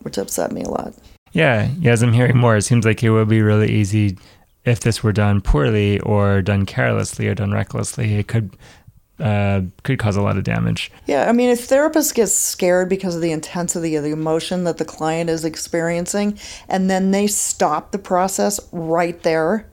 which 0.00 0.18
upset 0.18 0.52
me 0.52 0.62
a 0.62 0.68
lot. 0.68 0.94
Yeah, 1.32 1.70
yeah, 1.78 1.92
as 1.92 2.02
I'm 2.02 2.12
hearing 2.12 2.36
more, 2.36 2.56
it 2.56 2.62
seems 2.62 2.84
like 2.84 3.02
it 3.02 3.10
would 3.10 3.28
be 3.28 3.40
really 3.40 3.72
easy 3.72 4.18
if 4.64 4.80
this 4.80 5.02
were 5.02 5.12
done 5.12 5.40
poorly 5.40 5.98
or 6.00 6.42
done 6.42 6.66
carelessly 6.66 7.26
or 7.26 7.34
done 7.34 7.52
recklessly. 7.52 8.14
It 8.14 8.28
could 8.28 8.56
uh, 9.22 9.62
could 9.84 10.00
cause 10.00 10.16
a 10.16 10.22
lot 10.22 10.36
of 10.36 10.42
damage. 10.42 10.90
Yeah, 11.06 11.28
I 11.28 11.32
mean, 11.32 11.48
if 11.48 11.68
therapists 11.68 12.12
get 12.12 12.26
scared 12.26 12.88
because 12.88 13.14
of 13.14 13.22
the 13.22 13.30
intensity 13.30 13.94
of 13.94 14.02
the 14.02 14.10
emotion 14.10 14.64
that 14.64 14.78
the 14.78 14.84
client 14.84 15.30
is 15.30 15.44
experiencing, 15.44 16.38
and 16.68 16.90
then 16.90 17.12
they 17.12 17.28
stop 17.28 17.92
the 17.92 17.98
process 17.98 18.58
right 18.72 19.22
there, 19.22 19.70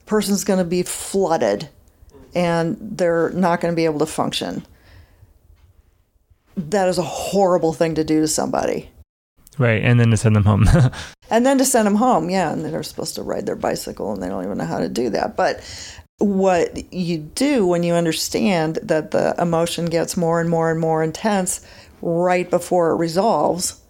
the 0.00 0.04
person's 0.04 0.44
going 0.44 0.58
to 0.58 0.64
be 0.64 0.82
flooded, 0.82 1.70
and 2.34 2.76
they're 2.80 3.30
not 3.30 3.62
going 3.62 3.72
to 3.72 3.76
be 3.76 3.86
able 3.86 4.00
to 4.00 4.06
function. 4.06 4.66
That 6.54 6.88
is 6.88 6.98
a 6.98 7.02
horrible 7.02 7.72
thing 7.72 7.94
to 7.94 8.04
do 8.04 8.20
to 8.20 8.28
somebody. 8.28 8.90
Right, 9.56 9.82
and 9.82 9.98
then 9.98 10.10
to 10.10 10.16
send 10.16 10.36
them 10.36 10.44
home. 10.44 10.66
and 11.30 11.46
then 11.46 11.56
to 11.58 11.64
send 11.64 11.86
them 11.86 11.96
home, 11.96 12.28
yeah, 12.28 12.52
and 12.52 12.62
they're 12.64 12.82
supposed 12.82 13.14
to 13.14 13.22
ride 13.22 13.46
their 13.46 13.56
bicycle 13.56 14.12
and 14.12 14.22
they 14.22 14.28
don't 14.28 14.44
even 14.44 14.58
know 14.58 14.64
how 14.64 14.78
to 14.78 14.88
do 14.88 15.10
that. 15.10 15.36
But 15.36 15.60
what 16.20 16.92
you 16.92 17.18
do 17.18 17.66
when 17.66 17.82
you 17.82 17.94
understand 17.94 18.78
that 18.82 19.10
the 19.10 19.34
emotion 19.38 19.86
gets 19.86 20.16
more 20.16 20.40
and 20.40 20.50
more 20.50 20.70
and 20.70 20.78
more 20.78 21.02
intense 21.02 21.66
right 22.02 22.48
before 22.50 22.90
it 22.92 22.96
resolves, 22.96 23.80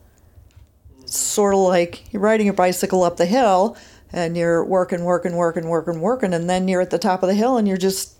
It's 1.02 1.16
sort 1.18 1.54
of 1.54 1.60
like 1.60 2.12
you're 2.12 2.22
riding 2.22 2.48
a 2.48 2.52
bicycle 2.52 3.02
up 3.02 3.16
the 3.16 3.26
hill 3.26 3.76
and 4.12 4.36
you're 4.36 4.64
working, 4.64 5.04
working, 5.04 5.34
working, 5.36 5.68
working, 5.68 6.00
working, 6.00 6.32
and 6.32 6.48
then 6.48 6.68
you're 6.68 6.80
at 6.80 6.90
the 6.90 6.98
top 6.98 7.22
of 7.22 7.28
the 7.28 7.34
hill 7.34 7.56
and 7.56 7.66
you're 7.66 7.76
just 7.76 8.16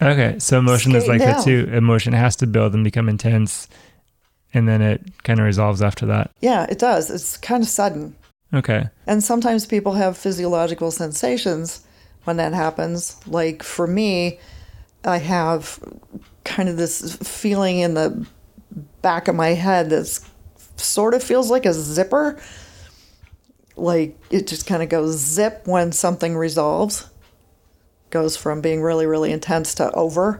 Okay, 0.00 0.36
so 0.38 0.58
emotion 0.58 0.94
is 0.96 1.06
like 1.06 1.20
down. 1.20 1.36
that 1.36 1.44
too. 1.44 1.68
Emotion 1.72 2.12
has 2.12 2.34
to 2.36 2.46
build 2.46 2.74
and 2.74 2.82
become 2.82 3.08
intense 3.08 3.68
and 4.54 4.68
then 4.68 4.82
it 4.82 5.00
kind 5.24 5.38
of 5.40 5.46
resolves 5.46 5.80
after 5.82 6.06
that. 6.06 6.30
Yeah, 6.40 6.66
it 6.68 6.78
does. 6.78 7.10
It's 7.10 7.36
kind 7.36 7.62
of 7.62 7.68
sudden. 7.68 8.14
Okay. 8.54 8.88
And 9.06 9.22
sometimes 9.24 9.64
people 9.66 9.92
have 9.94 10.16
physiological 10.16 10.90
sensations 10.90 11.84
when 12.24 12.36
that 12.36 12.52
happens. 12.52 13.16
Like 13.26 13.62
for 13.62 13.86
me, 13.86 14.38
I 15.04 15.18
have 15.18 15.78
kind 16.44 16.68
of 16.68 16.76
this 16.76 17.16
feeling 17.16 17.78
in 17.80 17.94
the 17.94 18.26
back 19.00 19.28
of 19.28 19.34
my 19.34 19.48
head 19.48 19.90
that 19.90 20.20
sort 20.76 21.14
of 21.14 21.22
feels 21.22 21.50
like 21.50 21.66
a 21.66 21.72
zipper. 21.72 22.40
Like 23.76 24.18
it 24.30 24.46
just 24.46 24.66
kind 24.66 24.82
of 24.82 24.88
goes 24.88 25.16
zip 25.16 25.62
when 25.64 25.92
something 25.92 26.36
resolves, 26.36 27.08
goes 28.10 28.36
from 28.36 28.60
being 28.60 28.82
really, 28.82 29.06
really 29.06 29.32
intense 29.32 29.74
to 29.76 29.90
over. 29.92 30.38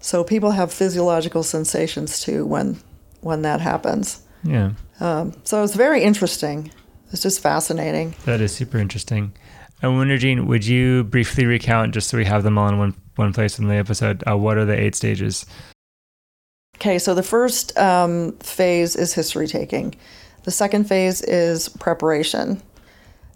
So 0.00 0.24
people 0.24 0.50
have 0.50 0.72
physiological 0.72 1.42
sensations 1.42 2.20
too 2.20 2.44
when 2.44 2.78
when 3.20 3.42
that 3.42 3.60
happens. 3.60 4.20
Yeah. 4.42 4.72
Um, 5.00 5.32
so 5.44 5.64
it's 5.64 5.74
very 5.74 6.02
interesting. 6.02 6.70
It's 7.10 7.22
just 7.22 7.40
fascinating. 7.40 8.14
That 8.26 8.40
is 8.40 8.52
super 8.52 8.78
interesting. 8.78 9.32
I 9.84 9.88
wonder, 9.88 10.16
Jean, 10.16 10.46
would 10.46 10.64
you 10.64 11.04
briefly 11.04 11.44
recount, 11.44 11.92
just 11.92 12.08
so 12.08 12.16
we 12.16 12.24
have 12.24 12.42
them 12.42 12.56
all 12.56 12.68
in 12.70 12.78
one, 12.78 12.94
one 13.16 13.34
place 13.34 13.58
in 13.58 13.68
the 13.68 13.74
episode, 13.74 14.24
uh, 14.26 14.34
what 14.34 14.56
are 14.56 14.64
the 14.64 14.72
eight 14.72 14.94
stages? 14.94 15.44
Okay, 16.76 16.98
so 16.98 17.14
the 17.14 17.22
first 17.22 17.76
um, 17.76 18.32
phase 18.38 18.96
is 18.96 19.12
history 19.12 19.46
taking. 19.46 19.94
The 20.44 20.50
second 20.50 20.84
phase 20.84 21.20
is 21.20 21.68
preparation. 21.68 22.62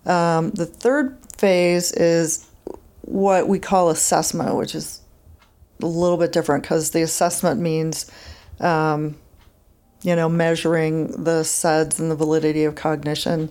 Um, 0.07 0.53
the 0.53 0.65
third 0.65 1.19
phase 1.37 1.93
is 1.93 2.49
what 3.03 3.47
we 3.47 3.59
call 3.59 3.91
assessment, 3.91 4.57
which 4.57 4.75
is 4.75 5.03
a 5.83 5.87
little 5.87 6.17
bit 6.17 6.33
different 6.33 6.63
because 6.63 6.93
the 6.93 7.03
assessment 7.03 7.61
means 7.61 8.11
um, 8.61 9.19
you 10.01 10.17
know, 10.17 10.31
measuring 10.31 11.09
the 11.09 11.45
SUDs 11.45 11.99
and 11.99 12.11
the 12.11 12.17
validity 12.17 12.65
of 12.65 12.75
cognition. 12.75 13.51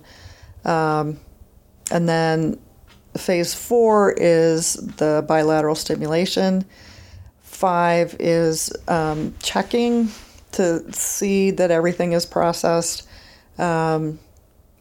Um, 0.64 1.20
and 1.92 2.08
then 2.08 2.58
phase 3.18 3.54
four 3.54 4.12
is 4.16 4.74
the 4.74 5.24
bilateral 5.26 5.74
stimulation. 5.74 6.64
Five 7.42 8.16
is 8.18 8.72
um, 8.86 9.34
checking 9.42 10.10
to 10.52 10.92
see 10.92 11.50
that 11.52 11.70
everything 11.70 12.12
is 12.12 12.24
processed. 12.24 13.08
Um, 13.58 14.18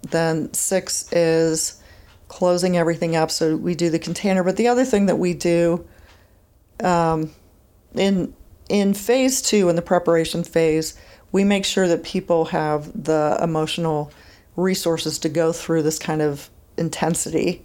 then 0.04 0.54
six 0.54 1.12
is 1.12 1.82
closing 2.28 2.78
everything 2.78 3.16
up. 3.16 3.32
So 3.32 3.56
we 3.56 3.76
do 3.76 3.90
the 3.90 4.00
container. 4.00 4.44
But 4.44 4.58
the 4.58 4.68
other 4.68 4.86
thing 4.86 5.08
that 5.08 5.18
we 5.18 5.34
do 5.34 5.86
um, 6.84 7.32
in 7.96 8.34
in 8.70 8.94
phase 8.94 9.42
two, 9.42 9.70
in 9.70 9.76
the 9.76 9.82
preparation 9.82 10.44
phase, 10.44 11.00
we 11.32 11.44
make 11.44 11.66
sure 11.66 11.88
that 11.88 12.04
people 12.04 12.46
have 12.46 12.92
the 13.04 13.38
emotional 13.42 14.12
resources 14.56 15.20
to 15.20 15.30
go 15.30 15.52
through 15.54 15.84
this 15.84 16.00
kind 16.00 16.22
of 16.22 16.50
intensity 16.78 17.64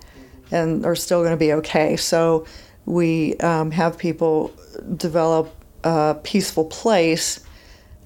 and 0.52 0.86
are 0.86 0.94
still 0.94 1.20
going 1.20 1.32
to 1.32 1.36
be 1.36 1.52
okay. 1.54 1.96
So 1.96 2.46
we 2.84 3.36
um, 3.38 3.70
have 3.72 3.98
people 3.98 4.52
develop 4.96 5.54
a 5.82 6.16
peaceful 6.22 6.66
place 6.66 7.40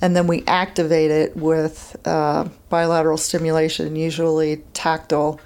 and 0.00 0.14
then 0.14 0.26
we 0.26 0.44
activate 0.46 1.10
it 1.10 1.36
with 1.36 1.96
uh, 2.04 2.48
bilateral 2.68 3.16
stimulation, 3.16 3.96
usually 3.96 4.58
tactile, 4.74 5.40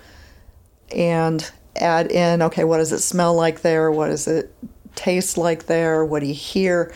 and 0.95 1.51
add 1.77 2.11
in 2.11 2.43
okay, 2.43 2.65
what 2.65 2.79
does 2.79 2.93
it 2.93 2.99
smell 2.99 3.35
like 3.35 3.63
there? 3.63 3.91
What 3.91 4.09
does 4.09 4.27
it 4.27 4.53
taste 4.97 5.39
like 5.39 5.67
there? 5.67 6.05
What 6.05 6.21
do 6.21 6.27
you 6.27 6.35
hear? 6.35 6.93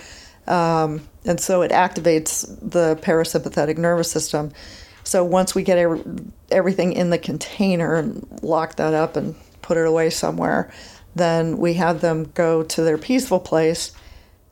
Um, 0.48 1.08
and 1.24 1.40
so 1.40 1.62
it 1.62 1.70
activates 1.70 2.44
the 2.60 2.96
parasympathetic 2.96 3.78
nervous 3.78 4.10
system. 4.10 4.52
So 5.04 5.22
once 5.24 5.54
we 5.54 5.62
get 5.62 5.78
every, 5.78 6.02
everything 6.50 6.92
in 6.92 7.10
the 7.10 7.18
container 7.18 7.94
and 7.94 8.26
lock 8.42 8.76
that 8.76 8.94
up 8.94 9.16
and 9.16 9.36
put 9.64 9.78
it 9.78 9.86
away 9.86 10.10
somewhere, 10.10 10.70
then 11.16 11.56
we 11.56 11.74
have 11.74 12.00
them 12.00 12.30
go 12.34 12.62
to 12.62 12.82
their 12.82 12.98
peaceful 12.98 13.40
place 13.40 13.92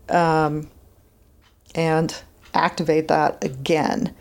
um, 0.09 0.69
and 1.75 2.23
activate 2.55 3.09
that 3.09 3.45
again. 3.45 4.15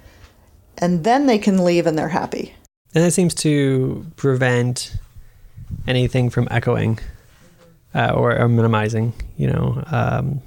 And 0.78 1.04
then 1.04 1.28
they 1.28 1.38
can 1.38 1.64
leave 1.64 1.88
and 1.88 1.98
they're 1.98 2.10
happy. 2.10 2.54
And 2.94 3.04
that 3.04 3.12
seems 3.12 3.34
to 3.36 4.06
prevent 4.18 4.96
anything 5.88 6.30
from 6.30 6.48
echoing 6.52 7.00
uh, 7.96 8.14
or, 8.14 8.38
or, 8.38 8.50
minimizing, 8.50 9.14
you 9.38 9.48
know, 9.48 9.84
um, 9.88 10.42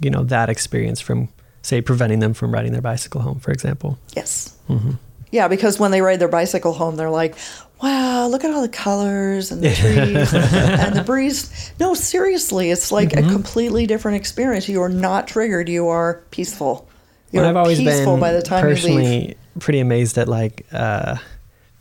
you 0.00 0.10
know 0.10 0.24
that 0.24 0.48
experience 0.48 1.00
from, 1.00 1.28
say, 1.62 1.80
preventing 1.80 2.20
them 2.20 2.34
from 2.34 2.52
riding 2.52 2.72
their 2.72 2.82
bicycle 2.82 3.20
home, 3.20 3.40
for 3.40 3.50
example. 3.52 3.98
Yes. 4.14 4.56
Mm-hmm. 4.68 4.92
Yeah, 5.30 5.48
because 5.48 5.78
when 5.78 5.90
they 5.90 6.00
ride 6.00 6.20
their 6.20 6.28
bicycle 6.28 6.72
home, 6.72 6.96
they're 6.96 7.10
like, 7.10 7.36
wow, 7.82 8.26
look 8.28 8.44
at 8.44 8.50
all 8.50 8.62
the 8.62 8.68
colors 8.68 9.50
and 9.50 9.62
the 9.62 9.74
trees 9.74 10.32
and 10.34 10.96
the 10.96 11.02
breeze. 11.06 11.72
No, 11.78 11.94
seriously, 11.94 12.70
it's 12.70 12.90
like 12.90 13.10
mm-hmm. 13.10 13.28
a 13.28 13.32
completely 13.32 13.86
different 13.86 14.16
experience. 14.16 14.68
You 14.68 14.82
are 14.82 14.88
not 14.88 15.28
triggered. 15.28 15.68
You 15.68 15.88
are 15.88 16.22
peaceful. 16.30 16.88
You're 17.30 17.42
well, 17.42 17.50
I've 17.50 17.56
always 17.56 17.78
been 17.78 18.20
by 18.20 18.32
the 18.32 18.42
time 18.42 18.62
personally 18.62 19.36
pretty 19.60 19.80
amazed 19.80 20.16
at 20.18 20.28
like 20.28 20.66
uh, 20.72 21.16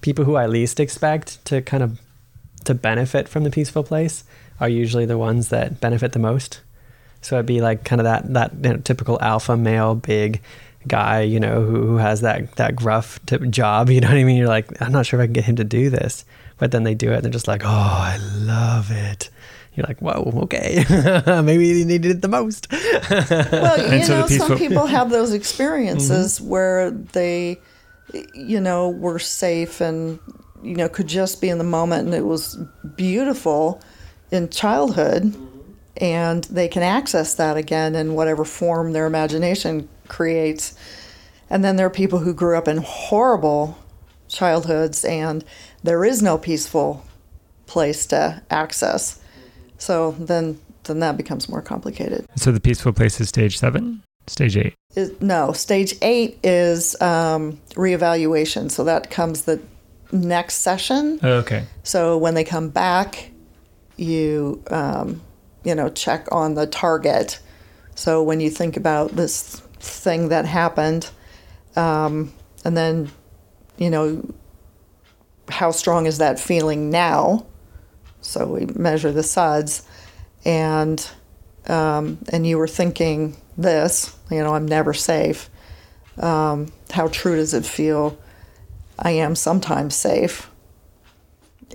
people 0.01 0.25
who 0.25 0.35
I 0.35 0.47
least 0.47 0.79
expect 0.79 1.43
to 1.45 1.61
kind 1.61 1.83
of 1.83 1.99
to 2.65 2.73
benefit 2.73 3.29
from 3.29 3.43
the 3.43 3.49
peaceful 3.49 3.83
place 3.83 4.23
are 4.59 4.69
usually 4.69 5.05
the 5.05 5.17
ones 5.17 5.49
that 5.49 5.79
benefit 5.79 6.11
the 6.11 6.19
most. 6.19 6.61
So 7.21 7.35
it'd 7.35 7.45
be 7.45 7.61
like 7.61 7.83
kind 7.83 8.01
of 8.01 8.05
that 8.05 8.33
that 8.33 8.53
you 8.61 8.73
know, 8.73 8.77
typical 8.77 9.17
alpha 9.21 9.55
male, 9.55 9.95
big 9.95 10.41
guy, 10.87 11.21
you 11.21 11.39
know, 11.39 11.61
who, 11.61 11.87
who 11.87 11.97
has 11.97 12.21
that 12.21 12.55
that 12.55 12.75
gruff 12.75 13.19
job. 13.49 13.89
You 13.97 14.01
know 14.01 14.09
what 14.09 14.17
I 14.17 14.23
mean? 14.23 14.37
You're 14.37 14.47
like, 14.47 14.81
I'm 14.81 14.91
not 14.91 15.05
sure 15.05 15.19
if 15.19 15.23
I 15.23 15.27
can 15.27 15.33
get 15.33 15.45
him 15.45 15.55
to 15.57 15.63
do 15.63 15.89
this, 15.89 16.25
but 16.57 16.71
then 16.71 16.83
they 16.83 16.93
do 16.93 17.11
it, 17.11 17.15
and 17.15 17.23
they're 17.23 17.31
just 17.31 17.47
like, 17.47 17.63
oh, 17.63 17.67
I 17.67 18.17
love 18.35 18.91
it. 18.91 19.29
You're 19.75 19.85
like, 19.85 19.99
whoa, 19.99 20.31
okay, 20.43 20.83
maybe 21.43 21.67
you 21.67 21.85
needed 21.85 22.11
it 22.11 22.21
the 22.21 22.27
most. 22.27 22.71
well, 22.71 23.93
you 23.93 24.07
know, 24.07 24.27
some 24.27 24.57
people 24.57 24.87
have 24.87 25.09
those 25.09 25.33
experiences 25.33 26.39
mm-hmm. 26.39 26.49
where 26.49 26.91
they, 26.91 27.59
you 28.33 28.59
know, 28.59 28.89
were 28.89 29.19
safe 29.19 29.81
and 29.81 30.19
you 30.63 30.75
know 30.75 30.89
could 30.89 31.07
just 31.07 31.41
be 31.41 31.49
in 31.49 31.57
the 31.57 31.63
moment, 31.63 32.05
and 32.05 32.15
it 32.15 32.25
was 32.25 32.57
beautiful 32.95 33.81
in 34.31 34.49
childhood 34.49 35.35
and 35.99 36.43
they 36.45 36.67
can 36.67 36.83
access 36.83 37.35
that 37.35 37.57
again 37.57 37.95
in 37.95 38.13
whatever 38.13 38.45
form 38.45 38.93
their 38.93 39.05
imagination 39.05 39.89
creates. 40.07 40.75
And 41.49 41.63
then 41.63 41.75
there 41.75 41.85
are 41.85 41.91
people 41.91 42.19
who 42.19 42.33
grew 42.33 42.57
up 42.57 42.67
in 42.67 42.77
horrible 42.77 43.77
childhoods 44.27 45.05
and 45.05 45.43
there 45.83 46.03
is 46.03 46.21
no 46.21 46.37
peaceful 46.37 47.05
place 47.65 48.05
to 48.07 48.41
access. 48.49 49.19
So 49.77 50.11
then 50.11 50.59
then 50.83 50.99
that 50.99 51.17
becomes 51.17 51.49
more 51.49 51.61
complicated. 51.61 52.25
So 52.35 52.51
the 52.51 52.61
peaceful 52.61 52.93
place 52.93 53.19
is 53.19 53.29
stage 53.29 53.57
7, 53.57 54.01
stage 54.25 54.55
8. 54.55 54.73
Is, 54.95 55.21
no, 55.21 55.51
stage 55.51 55.95
8 56.01 56.39
is 56.43 56.99
um, 57.01 57.59
reevaluation. 57.71 58.71
So 58.71 58.85
that 58.85 59.11
comes 59.11 59.43
the 59.43 59.59
next 60.11 60.59
session. 60.59 61.19
Oh, 61.21 61.33
okay. 61.39 61.65
So 61.83 62.17
when 62.17 62.33
they 62.33 62.43
come 62.43 62.69
back, 62.69 63.31
you 63.97 64.63
um, 64.69 65.21
you 65.63 65.75
know 65.75 65.89
check 65.89 66.27
on 66.31 66.53
the 66.53 66.67
target. 66.67 67.39
So 67.95 68.21
when 68.21 68.39
you 68.39 68.49
think 68.49 68.77
about 68.77 69.11
this 69.15 69.61
thing 69.79 70.29
that 70.29 70.45
happened, 70.45 71.09
um, 71.75 72.33
and 72.63 72.75
then 72.75 73.11
you 73.77 73.89
know 73.89 74.33
how 75.49 75.71
strong 75.71 76.05
is 76.05 76.17
that 76.17 76.39
feeling 76.39 76.89
now? 76.89 77.45
So 78.21 78.45
we 78.45 78.65
measure 78.65 79.11
the 79.11 79.23
SUDS, 79.23 79.87
and 80.45 81.07
um, 81.67 82.19
and 82.29 82.45
you 82.45 82.57
were 82.57 82.67
thinking 82.67 83.37
this, 83.57 84.15
you 84.29 84.43
know, 84.43 84.53
I'm 84.53 84.65
never 84.65 84.93
safe. 84.93 85.49
Um, 86.17 86.71
how 86.91 87.07
true 87.07 87.35
does 87.35 87.53
it 87.53 87.65
feel? 87.65 88.17
I 88.99 89.11
am 89.11 89.35
sometimes 89.35 89.95
safe 89.95 90.49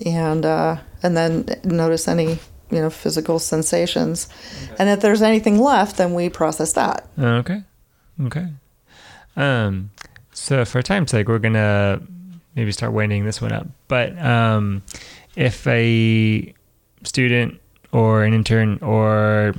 and 0.05 0.45
uh, 0.45 0.79
and 1.03 1.17
then 1.17 1.47
notice 1.65 2.09
any 2.09 2.39
you 2.71 2.81
know 2.81 2.91
physical 2.91 3.39
sensations, 3.39 4.29
okay. 4.65 4.77
and 4.79 4.89
if 4.89 5.01
there's 5.01 5.23
anything 5.23 5.59
left, 5.59 5.97
then 5.97 6.15
we 6.15 6.29
process 6.29 6.73
that. 6.75 7.09
Okay, 7.19 7.63
okay. 8.21 8.49
Um, 9.37 9.91
so 10.33 10.65
for 10.65 10.83
time's 10.83 11.11
sake, 11.11 11.29
we're 11.29 11.39
gonna 11.39 12.01
maybe 12.55 12.73
start 12.73 12.93
winding 12.93 13.25
this 13.25 13.41
one 13.41 13.53
up. 13.53 13.67
But 13.89 14.19
um, 14.19 14.83
if 15.37 15.67
a 15.67 16.55
student 17.05 17.61
or 17.93 18.25
an 18.25 18.35
intern 18.35 18.79
or 18.81 19.55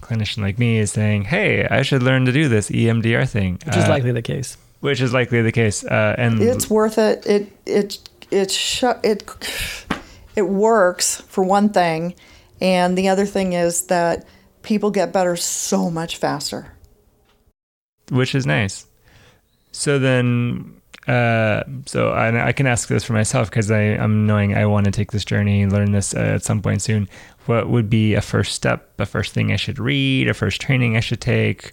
clinician 0.00 0.38
like 0.42 0.58
me 0.58 0.78
is 0.78 0.92
saying, 0.92 1.24
"Hey, 1.24 1.66
I 1.66 1.82
should 1.82 2.02
learn 2.02 2.24
to 2.24 2.32
do 2.32 2.48
this 2.48 2.70
EMDR 2.70 3.28
thing," 3.28 3.58
which 3.64 3.76
is 3.76 3.84
uh, 3.84 3.88
likely 3.88 4.12
the 4.12 4.22
case. 4.22 4.56
Which 4.80 5.00
is 5.00 5.12
likely 5.12 5.42
the 5.42 5.52
case, 5.52 5.84
uh, 5.84 6.14
and 6.16 6.40
it's 6.40 6.70
worth 6.70 6.98
it. 6.98 7.26
It 7.26 7.52
it 7.66 7.98
it 8.30 8.50
sh- 8.50 8.84
it 9.02 9.24
it 10.36 10.42
works 10.48 11.20
for 11.22 11.42
one 11.42 11.70
thing, 11.70 12.14
and 12.60 12.96
the 12.96 13.08
other 13.08 13.26
thing 13.26 13.52
is 13.54 13.82
that 13.86 14.24
people 14.62 14.90
get 14.90 15.12
better 15.12 15.36
so 15.36 15.90
much 15.90 16.16
faster. 16.16 16.72
Which 18.10 18.34
is 18.34 18.46
nice. 18.46 18.86
So 19.72 19.98
then, 19.98 20.80
uh, 21.06 21.64
so 21.86 22.10
I, 22.10 22.48
I, 22.48 22.52
can 22.52 22.66
ask 22.66 22.88
this 22.88 23.04
for 23.04 23.12
myself 23.12 23.50
because 23.50 23.70
I'm 23.70 24.26
knowing 24.26 24.56
I 24.56 24.66
want 24.66 24.86
to 24.86 24.90
take 24.90 25.12
this 25.12 25.24
journey, 25.24 25.66
learn 25.66 25.92
this 25.92 26.14
uh, 26.14 26.18
at 26.18 26.42
some 26.42 26.62
point 26.62 26.82
soon. 26.82 27.08
What 27.46 27.68
would 27.68 27.88
be 27.88 28.14
a 28.14 28.20
first 28.20 28.54
step, 28.54 28.98
a 28.98 29.06
first 29.06 29.32
thing 29.34 29.52
I 29.52 29.56
should 29.56 29.78
read, 29.78 30.28
a 30.28 30.34
first 30.34 30.60
training 30.60 30.96
I 30.96 31.00
should 31.00 31.20
take? 31.20 31.72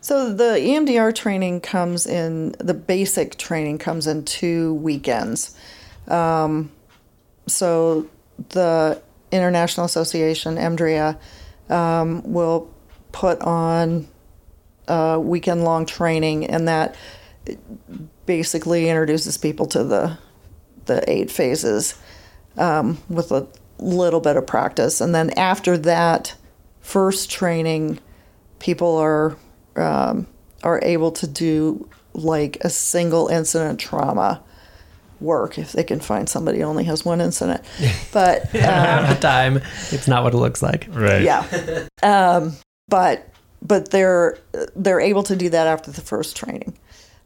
So 0.00 0.32
the 0.32 0.58
EMDR 0.58 1.14
training 1.14 1.60
comes 1.60 2.06
in, 2.06 2.56
the 2.58 2.74
basic 2.74 3.38
training 3.38 3.78
comes 3.78 4.06
in 4.06 4.24
two 4.24 4.74
weekends. 4.74 5.56
Um, 6.08 6.72
so 7.46 8.08
the 8.48 9.00
International 9.30 9.86
Association, 9.86 10.56
EMDRIA, 10.56 11.18
um, 11.70 12.22
will 12.24 12.68
put 13.12 13.40
on 13.42 14.08
a 14.88 15.18
weekend 15.20 15.64
long 15.64 15.86
training, 15.86 16.46
and 16.46 16.68
that 16.68 16.96
basically 18.26 18.88
introduces 18.88 19.36
people 19.38 19.66
to 19.66 19.84
the 19.84 20.18
the 20.86 21.08
eight 21.10 21.30
phases 21.30 21.94
um, 22.56 22.98
with 23.08 23.30
a 23.30 23.46
little 23.78 24.20
bit 24.20 24.36
of 24.36 24.46
practice. 24.46 25.00
And 25.00 25.14
then 25.14 25.30
after 25.38 25.78
that 25.78 26.34
first 26.80 27.30
training, 27.30 27.98
people 28.58 28.96
are 28.96 29.36
um, 29.76 30.26
are 30.62 30.80
able 30.82 31.12
to 31.12 31.26
do 31.26 31.88
like 32.14 32.58
a 32.60 32.70
single 32.70 33.28
incident 33.28 33.80
trauma 33.80 34.42
work 35.20 35.56
if 35.56 35.72
they 35.72 35.84
can 35.84 36.00
find 36.00 36.28
somebody 36.28 36.58
who 36.58 36.64
only 36.64 36.84
has 36.84 37.04
one 37.04 37.20
incident. 37.20 37.62
But 38.12 38.54
um, 38.54 38.60
half 38.60 39.14
the 39.14 39.20
time, 39.20 39.62
it's 39.90 40.06
not 40.06 40.22
what 40.22 40.34
it 40.34 40.38
looks 40.38 40.62
like. 40.62 40.86
Right. 40.90 41.22
Yeah. 41.22 41.86
Um, 42.02 42.56
but 42.88 43.31
but 43.62 43.90
they're 43.90 44.38
they're 44.74 45.00
able 45.00 45.22
to 45.22 45.36
do 45.36 45.48
that 45.50 45.66
after 45.66 45.90
the 45.90 46.00
first 46.00 46.36
training, 46.36 46.76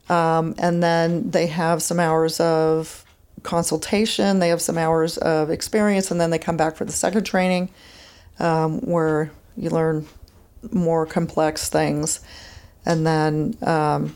um, 0.09 0.55
and 0.59 0.83
then 0.83 1.31
they 1.31 1.47
have 1.47 1.83
some 1.83 1.99
hours 1.99 2.39
of 2.41 3.05
consultation. 3.43 4.39
They 4.39 4.49
have 4.49 4.61
some 4.61 4.79
hours 4.79 5.19
of 5.19 5.51
experience, 5.51 6.11
and 6.11 6.21
then 6.21 6.31
they 6.31 6.39
come 6.39 6.57
back 6.57 6.77
for 6.77 6.85
the 6.85 6.93
second 6.93 7.25
training, 7.25 7.71
um, 8.39 8.81
where 8.81 9.31
you 9.57 9.71
learn 9.71 10.07
more 10.71 11.07
complex 11.07 11.69
things, 11.69 12.21
and 12.85 13.07
then 13.07 13.57
um, 13.63 14.15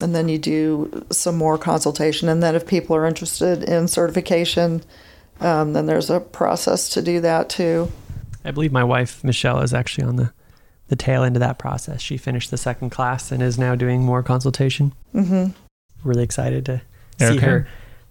and 0.00 0.14
then 0.14 0.28
you 0.28 0.38
do 0.38 1.06
some 1.10 1.36
more 1.36 1.56
consultation. 1.56 2.28
And 2.28 2.42
then 2.42 2.54
if 2.54 2.66
people 2.66 2.96
are 2.96 3.06
interested 3.06 3.62
in 3.62 3.86
certification, 3.86 4.82
um, 5.40 5.72
then 5.72 5.86
there's 5.86 6.10
a 6.10 6.20
process 6.20 6.88
to 6.90 7.02
do 7.02 7.20
that 7.20 7.48
too. 7.48 7.90
I 8.44 8.50
believe 8.50 8.72
my 8.72 8.84
wife 8.84 9.22
Michelle 9.22 9.60
is 9.60 9.72
actually 9.72 10.04
on 10.04 10.16
the 10.16 10.32
the 10.92 10.96
tail 10.96 11.22
end 11.22 11.36
of 11.36 11.40
that 11.40 11.58
process. 11.58 12.02
She 12.02 12.18
finished 12.18 12.50
the 12.50 12.58
second 12.58 12.90
class 12.90 13.32
and 13.32 13.42
is 13.42 13.58
now 13.58 13.74
doing 13.74 14.02
more 14.02 14.22
consultation. 14.22 14.92
Mm-hmm. 15.14 15.52
Really 16.06 16.22
excited 16.22 16.66
to 16.66 16.82
see 17.18 17.38
her 17.38 17.66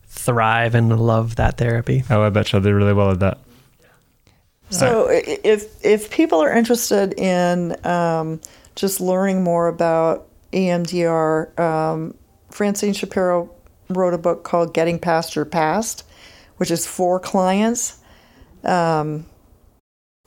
thrive 0.07 0.73
and 0.73 0.99
love 0.99 1.35
that 1.35 1.59
therapy. 1.59 2.03
Oh, 2.09 2.23
I 2.23 2.31
bet 2.31 2.47
she'll 2.47 2.59
do 2.59 2.73
really 2.73 2.93
well 2.93 3.11
at 3.11 3.19
that. 3.19 3.37
So, 4.71 5.09
if 5.11 5.85
if 5.85 6.09
people 6.09 6.41
are 6.41 6.51
interested 6.51 7.13
in 7.19 7.85
um, 7.85 8.41
just 8.75 8.99
learning 8.99 9.43
more 9.43 9.67
about 9.67 10.27
EMDR, 10.51 11.59
um, 11.59 12.15
Francine 12.49 12.93
Shapiro 12.93 13.51
wrote 13.89 14.15
a 14.15 14.17
book 14.17 14.43
called 14.43 14.73
"Getting 14.73 14.97
Past 14.97 15.35
Your 15.35 15.45
Past," 15.45 16.03
which 16.57 16.71
is 16.71 16.87
for 16.87 17.19
clients, 17.19 17.99
um, 18.63 19.27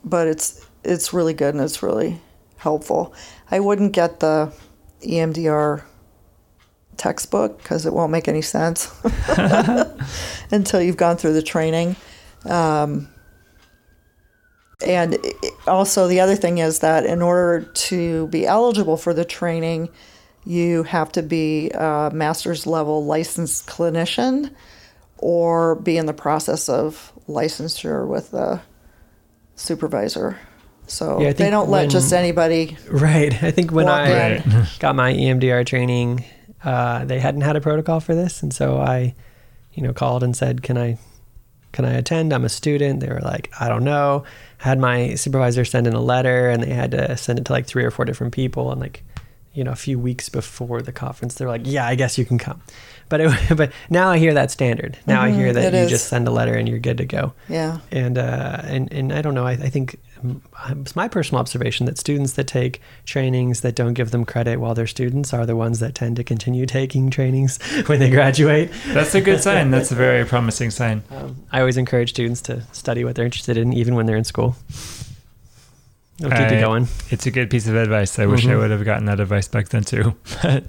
but 0.05 0.27
it's 0.29 0.65
it's 0.85 1.11
really 1.11 1.33
good 1.33 1.53
and 1.53 1.61
it's 1.61 1.83
really 1.83 2.21
helpful. 2.65 3.13
I 3.51 3.59
wouldn't 3.59 3.91
get 3.93 4.21
the 4.21 4.51
EMDR 5.01 5.83
textbook 6.97 7.59
because 7.59 7.85
it 7.85 7.93
won't 7.93 8.11
make 8.11 8.27
any 8.27 8.41
sense 8.41 8.91
until 10.51 10.81
you've 10.81 10.97
gone 10.97 11.15
through 11.15 11.33
the 11.33 11.43
training. 11.43 11.95
Um, 12.43 13.07
and 14.83 15.15
also, 15.67 16.07
the 16.07 16.21
other 16.21 16.35
thing 16.35 16.57
is 16.57 16.79
that 16.79 17.05
in 17.05 17.21
order 17.21 17.69
to 17.87 18.25
be 18.27 18.47
eligible 18.47 18.97
for 18.97 19.13
the 19.13 19.25
training, 19.25 19.89
you 20.43 20.81
have 20.83 21.11
to 21.11 21.21
be 21.21 21.69
a 21.69 22.09
master's 22.11 22.65
level 22.65 23.05
licensed 23.05 23.67
clinician 23.67 24.49
or 25.19 25.75
be 25.75 25.97
in 25.97 26.07
the 26.07 26.13
process 26.13 26.67
of 26.67 27.13
licensure 27.27 28.07
with 28.07 28.33
a 28.33 28.63
supervisor. 29.55 30.39
So 30.87 31.19
yeah, 31.21 31.33
they 31.33 31.49
don't 31.49 31.69
let 31.69 31.89
just 31.89 32.13
anybody. 32.13 32.77
Right. 32.89 33.33
I 33.43 33.51
think 33.51 33.71
when 33.71 33.87
I 33.89 34.41
got 34.79 34.95
my 34.95 35.13
EMDR 35.13 35.65
training, 35.65 36.25
uh, 36.63 37.05
they 37.05 37.19
hadn't 37.19 37.41
had 37.41 37.55
a 37.55 37.61
protocol 37.61 37.99
for 37.99 38.15
this, 38.15 38.43
and 38.43 38.53
so 38.53 38.77
I, 38.77 39.15
you 39.73 39.83
know, 39.83 39.93
called 39.93 40.23
and 40.23 40.35
said, 40.35 40.61
"Can 40.61 40.77
I 40.77 40.97
can 41.75 41.83
I 41.83 41.91
attend? 41.91 42.31
I'm 42.31 42.45
a 42.45 42.49
student. 42.49 43.01
They 43.01 43.09
were 43.09 43.19
like, 43.19 43.51
I 43.59 43.67
don't 43.67 43.83
know. 43.83 44.23
Had 44.59 44.79
my 44.79 45.15
supervisor 45.15 45.65
send 45.65 45.87
in 45.87 45.93
a 45.93 45.99
letter 45.99 46.49
and 46.49 46.63
they 46.63 46.73
had 46.73 46.91
to 46.91 47.17
send 47.17 47.37
it 47.37 47.45
to 47.45 47.51
like 47.51 47.65
three 47.65 47.83
or 47.83 47.91
four 47.91 48.05
different 48.05 48.33
people. 48.33 48.71
And 48.71 48.79
like, 48.79 49.03
you 49.55 49.63
know, 49.63 49.71
a 49.71 49.75
few 49.75 49.97
weeks 49.97 50.29
before 50.29 50.81
the 50.81 50.91
conference, 50.91 51.35
they're 51.35 51.47
like, 51.47 51.61
yeah, 51.63 51.87
I 51.87 51.95
guess 51.95 52.17
you 52.17 52.25
can 52.25 52.37
come. 52.37 52.61
But 53.09 53.21
it, 53.21 53.31
but 53.57 53.71
now 53.89 54.09
I 54.09 54.17
hear 54.17 54.33
that 54.33 54.51
standard. 54.51 54.97
Now 55.07 55.23
mm-hmm, 55.23 55.33
I 55.33 55.37
hear 55.37 55.53
that 55.53 55.73
you 55.73 55.79
is. 55.79 55.89
just 55.89 56.07
send 56.07 56.27
a 56.27 56.31
letter 56.31 56.53
and 56.53 56.67
you're 56.67 56.79
good 56.79 56.97
to 56.97 57.05
go. 57.05 57.33
Yeah. 57.47 57.79
And, 57.91 58.17
uh, 58.17 58.61
and, 58.63 58.91
and 58.91 59.13
I 59.13 59.21
don't 59.21 59.33
know. 59.33 59.45
I, 59.45 59.51
I 59.51 59.69
think 59.69 59.99
it's 60.69 60.95
my 60.95 61.07
personal 61.07 61.39
observation 61.39 61.85
that 61.85 61.97
students 61.97 62.33
that 62.33 62.47
take 62.47 62.81
trainings 63.05 63.61
that 63.61 63.75
don't 63.75 63.93
give 63.93 64.11
them 64.11 64.25
credit 64.25 64.59
while 64.59 64.73
they're 64.73 64.87
students 64.87 65.33
are 65.33 65.45
the 65.45 65.55
ones 65.55 65.79
that 65.79 65.95
tend 65.95 66.15
to 66.15 66.23
continue 66.23 66.65
taking 66.65 67.09
trainings 67.09 67.59
when 67.85 67.99
they 67.99 68.09
graduate. 68.09 68.71
That's 68.87 69.15
a 69.15 69.21
good 69.21 69.41
sign. 69.41 69.71
That's 69.71 69.91
a 69.91 69.95
very 69.95 70.25
promising 70.25 70.71
sign. 70.71 71.03
Um, 71.11 71.43
I 71.51 71.59
always 71.59 71.77
encourage 71.77 72.09
students 72.09 72.41
to 72.43 72.61
study 72.71 73.03
what 73.03 73.15
they're 73.15 73.25
interested 73.25 73.57
in, 73.57 73.73
even 73.73 73.95
when 73.95 74.05
they're 74.05 74.17
in 74.17 74.23
school. 74.23 74.55
It'll 76.19 76.31
keep 76.31 76.39
I, 76.39 76.55
you 76.55 76.61
going. 76.61 76.87
It's 77.09 77.25
a 77.25 77.31
good 77.31 77.49
piece 77.49 77.67
of 77.67 77.75
advice. 77.75 78.17
I 78.17 78.23
mm-hmm. 78.23 78.31
wish 78.31 78.45
I 78.45 78.49
mm-hmm. 78.49 78.59
would 78.59 78.71
have 78.71 78.85
gotten 78.85 79.05
that 79.05 79.19
advice 79.19 79.47
back 79.47 79.69
then 79.69 79.83
too. 79.83 80.15